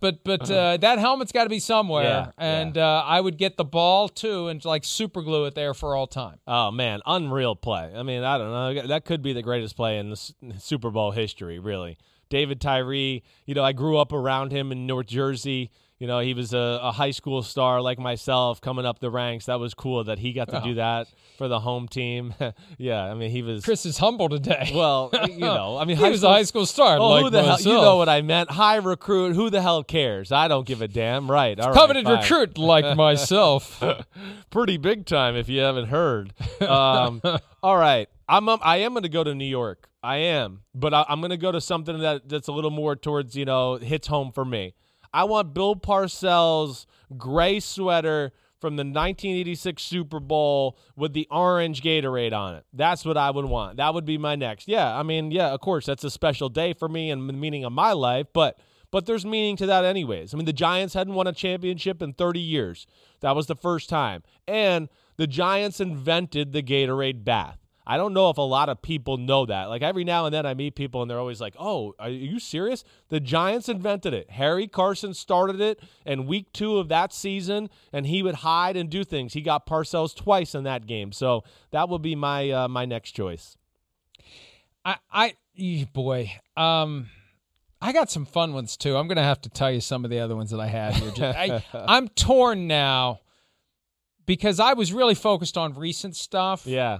but 0.00 0.24
but 0.24 0.50
uh, 0.50 0.76
that 0.80 0.98
helmet's 0.98 1.32
got 1.32 1.44
to 1.44 1.50
be 1.50 1.58
somewhere, 1.58 2.04
yeah, 2.04 2.30
and 2.38 2.76
yeah. 2.76 2.86
Uh, 2.86 3.02
I 3.02 3.20
would 3.20 3.36
get 3.36 3.56
the 3.56 3.64
ball 3.64 4.08
too 4.08 4.48
and 4.48 4.64
like 4.64 4.84
super 4.84 5.20
glue 5.20 5.44
it 5.46 5.54
there 5.54 5.74
for 5.74 5.96
all 5.96 6.06
time. 6.06 6.38
Oh 6.46 6.70
man, 6.70 7.00
unreal 7.06 7.56
play. 7.56 7.92
I 7.94 8.02
mean, 8.02 8.22
I 8.22 8.38
don't 8.38 8.50
know. 8.50 8.86
That 8.86 9.04
could 9.04 9.22
be 9.22 9.32
the 9.32 9.42
greatest 9.42 9.76
play 9.76 9.98
in 9.98 10.10
the 10.10 10.32
Super 10.58 10.91
Bowl 10.92 11.10
history, 11.10 11.58
really. 11.58 11.98
David 12.32 12.60
Tyree, 12.62 13.22
you 13.44 13.54
know, 13.54 13.62
I 13.62 13.72
grew 13.72 13.98
up 13.98 14.12
around 14.12 14.52
him 14.52 14.72
in 14.72 14.86
North 14.86 15.06
Jersey. 15.06 15.70
You 15.98 16.06
know, 16.08 16.18
he 16.18 16.34
was 16.34 16.52
a, 16.54 16.80
a, 16.82 16.90
high 16.90 17.12
school 17.12 17.42
star 17.42 17.80
like 17.80 17.98
myself 17.98 18.60
coming 18.60 18.84
up 18.84 18.98
the 18.98 19.10
ranks. 19.10 19.46
That 19.46 19.60
was 19.60 19.74
cool 19.74 20.02
that 20.04 20.18
he 20.18 20.32
got 20.32 20.48
to 20.48 20.60
oh. 20.60 20.64
do 20.64 20.74
that 20.74 21.06
for 21.38 21.46
the 21.46 21.60
home 21.60 21.86
team. 21.86 22.34
yeah, 22.78 23.04
I 23.04 23.14
mean, 23.14 23.30
he 23.30 23.42
was. 23.42 23.64
Chris 23.64 23.86
is 23.86 23.98
humble 23.98 24.28
today. 24.28 24.72
Well, 24.74 25.10
you 25.28 25.38
know, 25.38 25.76
I 25.76 25.84
mean, 25.84 25.98
he 25.98 26.08
was 26.08 26.20
school, 26.20 26.30
a 26.30 26.32
high 26.32 26.42
school 26.42 26.66
star. 26.66 26.96
Oh, 26.96 27.08
like 27.08 27.22
who 27.24 27.30
the 27.30 27.42
myself. 27.42 27.62
hell? 27.62 27.72
You 27.72 27.80
know 27.82 27.96
what 27.98 28.08
I 28.08 28.22
meant? 28.22 28.50
High 28.50 28.76
recruit. 28.76 29.36
Who 29.36 29.50
the 29.50 29.60
hell 29.60 29.84
cares? 29.84 30.32
I 30.32 30.48
don't 30.48 30.66
give 30.66 30.80
a 30.80 30.88
damn. 30.88 31.30
Right. 31.30 31.60
All 31.60 31.72
Coveted 31.72 32.06
right, 32.06 32.22
recruit 32.22 32.56
like 32.56 32.96
myself. 32.96 33.80
Pretty 34.50 34.78
big 34.78 35.04
time 35.04 35.36
if 35.36 35.48
you 35.48 35.60
haven't 35.60 35.88
heard. 35.88 36.32
Um, 36.62 37.20
all 37.62 37.76
right. 37.76 38.08
I'm 38.26 38.48
um, 38.48 38.58
I 38.62 38.78
am 38.78 38.94
going 38.94 39.02
to 39.02 39.10
go 39.10 39.22
to 39.22 39.34
New 39.34 39.44
York. 39.44 39.88
I 40.02 40.16
am, 40.16 40.62
but 40.74 40.92
I, 40.92 41.04
am 41.08 41.20
going 41.20 41.30
to 41.30 41.36
go 41.36 41.52
to 41.52 41.60
something 41.60 42.00
that 42.00 42.28
that's 42.28 42.48
a 42.48 42.52
little 42.52 42.70
more 42.70 42.96
towards 42.96 43.36
you 43.36 43.44
know 43.44 43.76
hits 43.76 44.08
home 44.08 44.32
for 44.32 44.44
me. 44.44 44.74
I 45.14 45.24
want 45.24 45.54
Bill 45.54 45.76
Parcells' 45.76 46.86
gray 47.16 47.60
sweater 47.60 48.32
from 48.60 48.76
the 48.76 48.82
1986 48.82 49.82
Super 49.82 50.20
Bowl 50.20 50.78
with 50.96 51.12
the 51.12 51.26
orange 51.30 51.82
Gatorade 51.82 52.32
on 52.32 52.54
it. 52.54 52.64
That's 52.72 53.04
what 53.04 53.16
I 53.16 53.30
would 53.30 53.44
want. 53.44 53.76
That 53.76 53.92
would 53.92 54.04
be 54.04 54.18
my 54.18 54.36
next. 54.36 54.68
Yeah, 54.68 54.96
I 54.96 55.02
mean, 55.02 55.30
yeah, 55.30 55.48
of 55.48 55.60
course, 55.60 55.86
that's 55.86 56.04
a 56.04 56.10
special 56.10 56.48
day 56.48 56.72
for 56.72 56.88
me 56.88 57.10
and 57.10 57.28
the 57.28 57.32
meaning 57.32 57.64
of 57.64 57.72
my 57.72 57.92
life, 57.92 58.28
but 58.32 58.58
but 58.90 59.06
there's 59.06 59.24
meaning 59.24 59.56
to 59.56 59.66
that 59.66 59.84
anyways. 59.84 60.34
I 60.34 60.36
mean, 60.36 60.44
the 60.46 60.52
Giants 60.52 60.94
hadn't 60.94 61.14
won 61.14 61.26
a 61.26 61.32
championship 61.32 62.02
in 62.02 62.12
30 62.12 62.40
years. 62.40 62.86
That 63.20 63.34
was 63.34 63.46
the 63.46 63.56
first 63.56 63.88
time. 63.88 64.22
And 64.46 64.88
the 65.16 65.26
Giants 65.26 65.80
invented 65.80 66.52
the 66.52 66.62
Gatorade 66.62 67.24
bath. 67.24 67.58
I 67.86 67.96
don't 67.96 68.14
know 68.14 68.30
if 68.30 68.38
a 68.38 68.42
lot 68.42 68.68
of 68.68 68.80
people 68.82 69.16
know 69.16 69.46
that. 69.46 69.64
Like 69.64 69.82
every 69.82 70.04
now 70.04 70.26
and 70.26 70.34
then 70.34 70.46
I 70.46 70.54
meet 70.54 70.74
people 70.74 71.02
and 71.02 71.10
they're 71.10 71.18
always 71.18 71.40
like, 71.40 71.54
"Oh, 71.58 71.94
are 71.98 72.08
you 72.08 72.38
serious? 72.38 72.84
The 73.08 73.20
Giants 73.20 73.68
invented 73.68 74.14
it. 74.14 74.30
Harry 74.30 74.66
Carson 74.66 75.14
started 75.14 75.60
it 75.60 75.80
in 76.06 76.26
week 76.26 76.52
2 76.52 76.78
of 76.78 76.88
that 76.88 77.12
season 77.12 77.70
and 77.92 78.06
he 78.06 78.22
would 78.22 78.36
hide 78.36 78.76
and 78.76 78.88
do 78.88 79.04
things. 79.04 79.32
He 79.32 79.40
got 79.40 79.66
Parcells 79.66 80.14
twice 80.14 80.54
in 80.54 80.64
that 80.64 80.86
game. 80.86 81.12
So 81.12 81.44
that 81.70 81.88
would 81.88 82.02
be 82.02 82.14
my 82.14 82.50
uh, 82.50 82.68
my 82.68 82.84
next 82.84 83.12
choice. 83.12 83.56
I 84.84 84.96
I 85.12 85.34
boy, 85.92 86.32
um 86.56 87.08
I 87.80 87.92
got 87.92 88.10
some 88.10 88.24
fun 88.24 88.52
ones 88.54 88.76
too. 88.76 88.96
I'm 88.96 89.08
going 89.08 89.16
to 89.16 89.24
have 89.24 89.40
to 89.40 89.50
tell 89.50 89.70
you 89.70 89.80
some 89.80 90.04
of 90.04 90.10
the 90.10 90.20
other 90.20 90.36
ones 90.36 90.50
that 90.50 90.60
I 90.60 90.68
had 90.68 90.94
here. 90.94 91.34
I, 91.36 91.64
I'm 91.74 92.08
torn 92.08 92.68
now 92.68 93.20
because 94.24 94.60
I 94.60 94.74
was 94.74 94.92
really 94.92 95.16
focused 95.16 95.58
on 95.58 95.74
recent 95.74 96.14
stuff. 96.14 96.64
Yeah. 96.64 96.98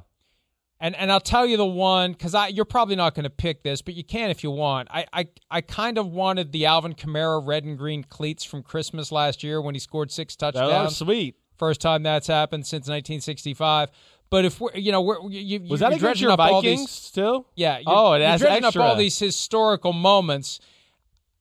And 0.82 0.96
and 0.96 1.12
I'll 1.12 1.20
tell 1.20 1.46
you 1.46 1.56
the 1.56 1.64
one 1.64 2.10
because 2.10 2.34
I 2.34 2.48
you're 2.48 2.64
probably 2.64 2.96
not 2.96 3.14
going 3.14 3.22
to 3.22 3.30
pick 3.30 3.62
this, 3.62 3.80
but 3.80 3.94
you 3.94 4.02
can 4.02 4.30
if 4.30 4.42
you 4.42 4.50
want. 4.50 4.88
I, 4.90 5.06
I 5.12 5.28
I 5.48 5.60
kind 5.60 5.96
of 5.96 6.08
wanted 6.08 6.50
the 6.50 6.66
Alvin 6.66 6.94
Kamara 6.94 7.40
red 7.46 7.62
and 7.62 7.78
green 7.78 8.02
cleats 8.02 8.42
from 8.42 8.64
Christmas 8.64 9.12
last 9.12 9.44
year 9.44 9.62
when 9.62 9.76
he 9.76 9.78
scored 9.78 10.10
six 10.10 10.34
touchdowns. 10.34 10.70
That 10.70 10.82
was 10.82 10.96
sweet. 10.96 11.36
First 11.56 11.80
time 11.80 12.02
that's 12.02 12.26
happened 12.26 12.66
since 12.66 12.88
1965. 12.88 13.90
But 14.28 14.44
if 14.44 14.60
we're, 14.60 14.74
you 14.74 14.90
know, 14.90 15.02
we're, 15.02 15.20
you, 15.30 15.60
was 15.60 15.80
that 15.80 15.92
against 15.92 16.20
your 16.20 16.36
Vikings 16.36 16.80
these, 16.80 17.10
too? 17.12 17.44
Yeah. 17.54 17.80
oh, 17.86 18.14
it 18.14 18.22
has 18.22 18.40
dredging 18.40 18.64
extra. 18.64 18.82
up 18.82 18.88
all 18.88 18.96
these 18.96 19.16
historical 19.18 19.92
moments. 19.92 20.58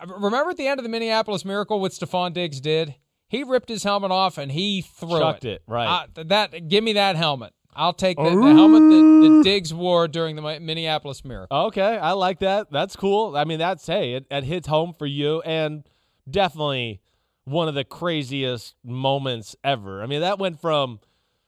Remember 0.06 0.52
at 0.52 0.58
the 0.58 0.68
end 0.68 0.80
of 0.80 0.84
the 0.84 0.90
Minneapolis 0.90 1.46
Miracle, 1.46 1.80
what 1.80 1.94
Stefon 1.94 2.34
Diggs 2.34 2.60
did? 2.60 2.94
He 3.28 3.44
ripped 3.44 3.70
his 3.70 3.84
helmet 3.84 4.12
off 4.12 4.38
and 4.38 4.52
he 4.52 4.82
threw 4.82 5.20
Chucked 5.20 5.46
it. 5.46 5.50
it 5.54 5.62
right. 5.66 6.06
Uh, 6.18 6.24
that 6.26 6.68
give 6.68 6.84
me 6.84 6.94
that 6.94 7.16
helmet. 7.16 7.54
I'll 7.74 7.94
take 7.94 8.18
the, 8.18 8.24
the 8.24 8.30
helmet 8.30 8.82
that, 8.82 9.30
that 9.30 9.42
Diggs 9.44 9.74
wore 9.74 10.08
during 10.08 10.36
the 10.36 10.42
Minneapolis 10.60 11.24
Miracle. 11.24 11.58
Okay, 11.68 11.98
I 11.98 12.12
like 12.12 12.40
that. 12.40 12.72
That's 12.72 12.96
cool. 12.96 13.36
I 13.36 13.46
mean, 13.46 13.60
that's 13.60 13.86
hey, 13.88 14.14
it, 14.14 14.26
it 14.30 14.44
hits 14.44 14.68
home 14.68 14.94
for 14.94 15.06
you, 15.06 15.42
and 15.42 15.84
definitely 16.30 17.02
one 17.46 17.68
of 17.68 17.76
the 17.76 17.84
craziest 17.84 18.76
moments 18.84 19.56
ever. 19.64 20.04
I 20.04 20.06
mean, 20.06 20.22
that 20.22 20.40
went 20.40 20.62
from 20.62 21.00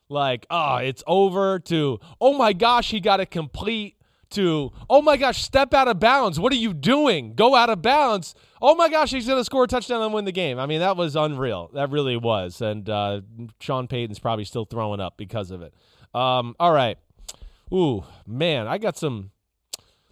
like, 0.09 0.45
oh, 0.49 0.77
it's 0.77 1.03
over 1.07 1.59
to 1.59 1.99
oh 2.21 2.33
my 2.33 2.53
gosh, 2.53 2.91
he 2.91 2.99
got 2.99 3.19
it 3.19 3.31
complete 3.31 3.97
to 4.31 4.71
oh 4.89 5.01
my 5.01 5.17
gosh, 5.17 5.43
step 5.43 5.73
out 5.73 5.87
of 5.87 5.99
bounds. 5.99 6.39
What 6.39 6.51
are 6.53 6.57
you 6.57 6.73
doing? 6.73 7.33
Go 7.35 7.55
out 7.55 7.69
of 7.69 7.81
bounds. 7.81 8.35
Oh 8.61 8.75
my 8.75 8.89
gosh, 8.89 9.11
he's 9.11 9.27
gonna 9.27 9.43
score 9.43 9.65
a 9.65 9.67
touchdown 9.67 10.01
and 10.01 10.13
win 10.13 10.25
the 10.25 10.31
game. 10.31 10.59
I 10.59 10.65
mean, 10.65 10.79
that 10.79 10.97
was 10.97 11.15
unreal. 11.15 11.69
That 11.73 11.89
really 11.89 12.17
was, 12.17 12.61
and 12.61 12.89
uh, 12.89 13.21
Sean 13.59 13.87
Payton's 13.87 14.19
probably 14.19 14.45
still 14.45 14.65
throwing 14.65 14.99
up 14.99 15.17
because 15.17 15.51
of 15.51 15.61
it. 15.61 15.73
Um, 16.13 16.55
all 16.59 16.71
right. 16.71 16.97
Ooh, 17.73 18.03
man, 18.27 18.67
I 18.67 18.77
got 18.77 18.97
some 18.97 19.31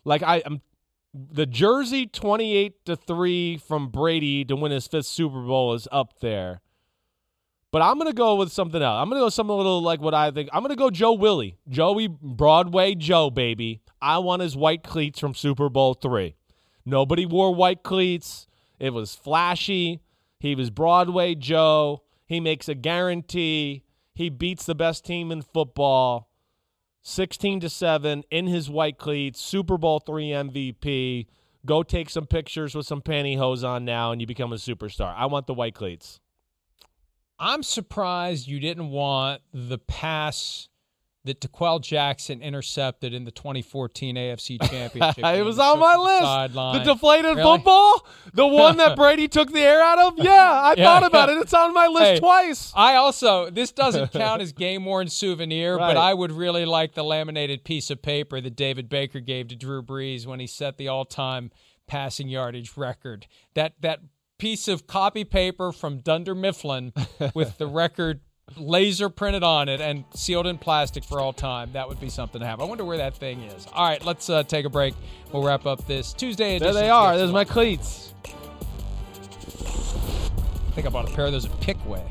like 0.03 0.23
I 0.23 0.37
am 0.37 0.61
the 1.13 1.45
jersey 1.45 2.07
28 2.07 2.85
to 2.85 2.95
3 2.95 3.57
from 3.57 3.89
Brady 3.89 4.45
to 4.45 4.55
win 4.55 4.71
his 4.71 4.87
fifth 4.87 5.05
Super 5.05 5.41
Bowl 5.41 5.73
is 5.73 5.87
up 5.91 6.19
there. 6.21 6.61
But 7.71 7.81
I'm 7.81 7.97
going 7.97 8.09
to 8.09 8.15
go 8.15 8.35
with 8.35 8.51
something 8.51 8.81
else. 8.81 9.01
I'm 9.01 9.09
going 9.09 9.19
to 9.19 9.25
go 9.25 9.29
something 9.29 9.53
a 9.53 9.57
little 9.57 9.81
like 9.81 10.01
what 10.01 10.13
I 10.13 10.31
think. 10.31 10.49
I'm 10.51 10.61
going 10.61 10.71
to 10.71 10.75
go 10.75 10.89
Joe 10.89 11.13
Willie. 11.13 11.57
Joey 11.69 12.07
Broadway 12.07 12.95
Joe, 12.95 13.29
baby. 13.29 13.81
I 14.01 14.17
want 14.17 14.41
his 14.41 14.57
white 14.57 14.83
cleats 14.83 15.19
from 15.19 15.33
Super 15.33 15.69
Bowl 15.69 15.93
3. 15.93 16.35
Nobody 16.85 17.25
wore 17.25 17.55
white 17.55 17.83
cleats. 17.83 18.47
It 18.77 18.93
was 18.93 19.15
flashy. 19.15 20.01
He 20.39 20.55
was 20.55 20.69
Broadway 20.69 21.35
Joe. 21.35 22.03
He 22.25 22.39
makes 22.39 22.67
a 22.67 22.75
guarantee. 22.75 23.83
He 24.13 24.29
beats 24.29 24.65
the 24.65 24.75
best 24.75 25.05
team 25.05 25.31
in 25.31 25.41
football 25.41 26.27
16 27.03 27.61
to 27.61 27.69
7 27.69 28.23
in 28.29 28.47
his 28.47 28.69
white 28.69 28.97
cleats, 28.97 29.41
Super 29.41 29.77
Bowl 29.77 29.99
3 29.99 30.29
MVP. 30.29 31.27
Go 31.65 31.83
take 31.83 32.09
some 32.09 32.25
pictures 32.25 32.75
with 32.75 32.85
some 32.85 33.01
pantyhose 33.01 33.67
on 33.67 33.85
now 33.85 34.11
and 34.11 34.21
you 34.21 34.27
become 34.27 34.53
a 34.53 34.57
superstar. 34.57 35.13
I 35.15 35.25
want 35.25 35.47
the 35.47 35.53
white 35.53 35.75
cleats. 35.75 36.19
I'm 37.39 37.63
surprised 37.63 38.47
you 38.47 38.59
didn't 38.59 38.89
want 38.89 39.41
the 39.51 39.79
pass 39.79 40.69
that 41.23 41.39
D'Qwell 41.39 41.81
Jackson 41.81 42.41
intercepted 42.41 43.13
in 43.13 43.25
the 43.25 43.31
2014 43.31 44.15
AFC 44.15 44.57
Championship. 44.69 45.23
it 45.23 45.43
was 45.43 45.59
on 45.59 45.79
my 45.79 45.95
list. 45.95 46.23
Sideline. 46.23 46.79
The 46.79 46.93
deflated 46.93 47.37
really? 47.37 47.43
football, 47.43 48.07
the 48.33 48.47
one 48.47 48.77
that 48.77 48.95
Brady 48.97 49.27
took 49.27 49.51
the 49.51 49.61
air 49.61 49.81
out 49.81 49.99
of. 49.99 50.13
Yeah, 50.17 50.31
I 50.31 50.73
yeah, 50.77 50.83
thought 50.83 51.03
about 51.03 51.29
yeah. 51.29 51.37
it. 51.37 51.41
It's 51.41 51.53
on 51.53 51.73
my 51.73 51.87
list 51.87 52.03
hey, 52.03 52.19
twice. 52.19 52.73
I 52.75 52.95
also 52.95 53.49
this 53.49 53.71
doesn't 53.71 54.11
count 54.11 54.41
as 54.41 54.51
game 54.51 54.85
worn 54.85 55.07
souvenir, 55.07 55.77
right. 55.77 55.93
but 55.93 55.97
I 55.97 56.13
would 56.13 56.31
really 56.31 56.65
like 56.65 56.95
the 56.95 57.03
laminated 57.03 57.63
piece 57.63 57.89
of 57.91 58.01
paper 58.01 58.41
that 58.41 58.55
David 58.55 58.89
Baker 58.89 59.19
gave 59.19 59.49
to 59.49 59.55
Drew 59.55 59.83
Brees 59.83 60.25
when 60.25 60.39
he 60.39 60.47
set 60.47 60.77
the 60.77 60.87
all 60.87 61.05
time 61.05 61.51
passing 61.85 62.29
yardage 62.29 62.75
record. 62.77 63.27
That 63.53 63.73
that 63.81 63.99
piece 64.39 64.67
of 64.67 64.87
copy 64.87 65.23
paper 65.23 65.71
from 65.71 65.99
Dunder 65.99 66.33
Mifflin 66.33 66.93
with 67.35 67.59
the 67.59 67.67
record 67.67 68.21
laser 68.57 69.09
printed 69.09 69.43
on 69.43 69.69
it 69.69 69.81
and 69.81 70.03
sealed 70.13 70.47
in 70.47 70.57
plastic 70.57 71.03
for 71.03 71.19
all 71.19 71.33
time. 71.33 71.73
That 71.73 71.87
would 71.87 71.99
be 71.99 72.09
something 72.09 72.41
to 72.41 72.47
have. 72.47 72.59
I 72.59 72.65
wonder 72.65 72.85
where 72.85 72.97
that 72.97 73.15
thing 73.15 73.41
is. 73.41 73.67
All 73.73 73.87
right, 73.87 74.03
let's 74.03 74.29
uh, 74.29 74.43
take 74.43 74.65
a 74.65 74.69
break. 74.69 74.93
We'll 75.31 75.43
wrap 75.43 75.65
up 75.65 75.85
this 75.87 76.13
Tuesday 76.13 76.55
edition. 76.55 76.73
There 76.73 76.83
they 76.83 76.89
are. 76.89 77.17
There's 77.17 77.31
my 77.31 77.45
cleats. 77.45 78.13
I 80.71 80.73
think 80.73 80.87
I 80.87 80.89
bought 80.89 81.09
a 81.09 81.13
pair 81.13 81.25
of 81.25 81.33
those 81.33 81.45
at 81.45 81.51
Pickway. 81.59 82.03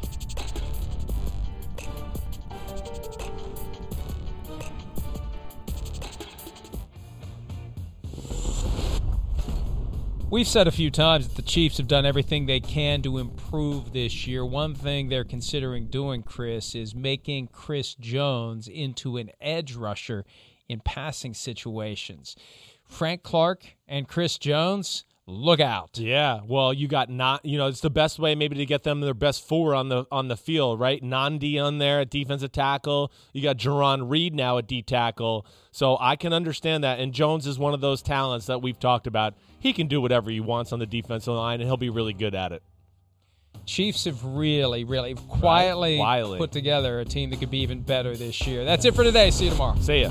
We've 10.30 10.46
said 10.46 10.68
a 10.68 10.70
few 10.70 10.92
times 10.92 11.26
that 11.26 11.34
the 11.34 11.42
Chiefs 11.42 11.78
have 11.78 11.88
done 11.88 12.06
everything 12.06 12.46
they 12.46 12.60
can 12.60 13.02
to 13.02 13.18
improve 13.18 13.92
this 13.92 14.28
year. 14.28 14.46
One 14.46 14.76
thing 14.76 15.08
they're 15.08 15.24
considering 15.24 15.88
doing, 15.88 16.22
Chris, 16.22 16.76
is 16.76 16.94
making 16.94 17.48
Chris 17.48 17.94
Jones 17.94 18.68
into 18.68 19.16
an 19.16 19.32
edge 19.40 19.74
rusher 19.74 20.24
in 20.68 20.78
passing 20.84 21.34
situations. 21.34 22.36
Frank 22.84 23.24
Clark 23.24 23.74
and 23.88 24.06
Chris 24.06 24.38
Jones 24.38 25.04
look 25.30 25.60
out. 25.60 25.98
Yeah, 25.98 26.40
well, 26.46 26.72
you 26.72 26.88
got 26.88 27.08
not, 27.08 27.44
you 27.44 27.56
know, 27.56 27.68
it's 27.68 27.80
the 27.80 27.90
best 27.90 28.18
way 28.18 28.34
maybe 28.34 28.56
to 28.56 28.66
get 28.66 28.82
them 28.82 29.00
their 29.00 29.14
best 29.14 29.46
four 29.46 29.74
on 29.74 29.88
the 29.88 30.04
on 30.10 30.28
the 30.28 30.36
field, 30.36 30.80
right? 30.80 31.02
Nnadi 31.02 31.62
on 31.62 31.78
there 31.78 32.00
at 32.00 32.10
defensive 32.10 32.52
tackle. 32.52 33.12
You 33.32 33.42
got 33.42 33.56
Jarran 33.56 34.10
Reed 34.10 34.34
now 34.34 34.58
at 34.58 34.66
D 34.66 34.82
tackle. 34.82 35.46
So 35.72 35.96
I 36.00 36.16
can 36.16 36.32
understand 36.32 36.82
that. 36.84 36.98
And 36.98 37.12
Jones 37.12 37.46
is 37.46 37.58
one 37.58 37.74
of 37.74 37.80
those 37.80 38.02
talents 38.02 38.46
that 38.46 38.60
we've 38.60 38.78
talked 38.78 39.06
about. 39.06 39.34
He 39.58 39.72
can 39.72 39.86
do 39.86 40.00
whatever 40.00 40.30
he 40.30 40.40
wants 40.40 40.72
on 40.72 40.78
the 40.78 40.86
defensive 40.86 41.34
line, 41.34 41.60
and 41.60 41.68
he'll 41.68 41.76
be 41.76 41.90
really 41.90 42.14
good 42.14 42.34
at 42.34 42.52
it. 42.52 42.62
Chiefs 43.66 44.04
have 44.06 44.24
really, 44.24 44.84
really 44.84 45.14
quietly 45.14 46.00
Right. 46.00 46.24
put 46.38 46.50
together 46.50 46.98
a 47.00 47.04
team 47.04 47.30
that 47.30 47.40
could 47.40 47.50
be 47.50 47.58
even 47.60 47.82
better 47.82 48.16
this 48.16 48.46
year. 48.46 48.64
That's 48.64 48.84
it 48.84 48.94
for 48.94 49.04
today. 49.04 49.30
See 49.30 49.44
you 49.44 49.50
tomorrow. 49.50 49.78
See 49.80 50.02
ya. 50.02 50.10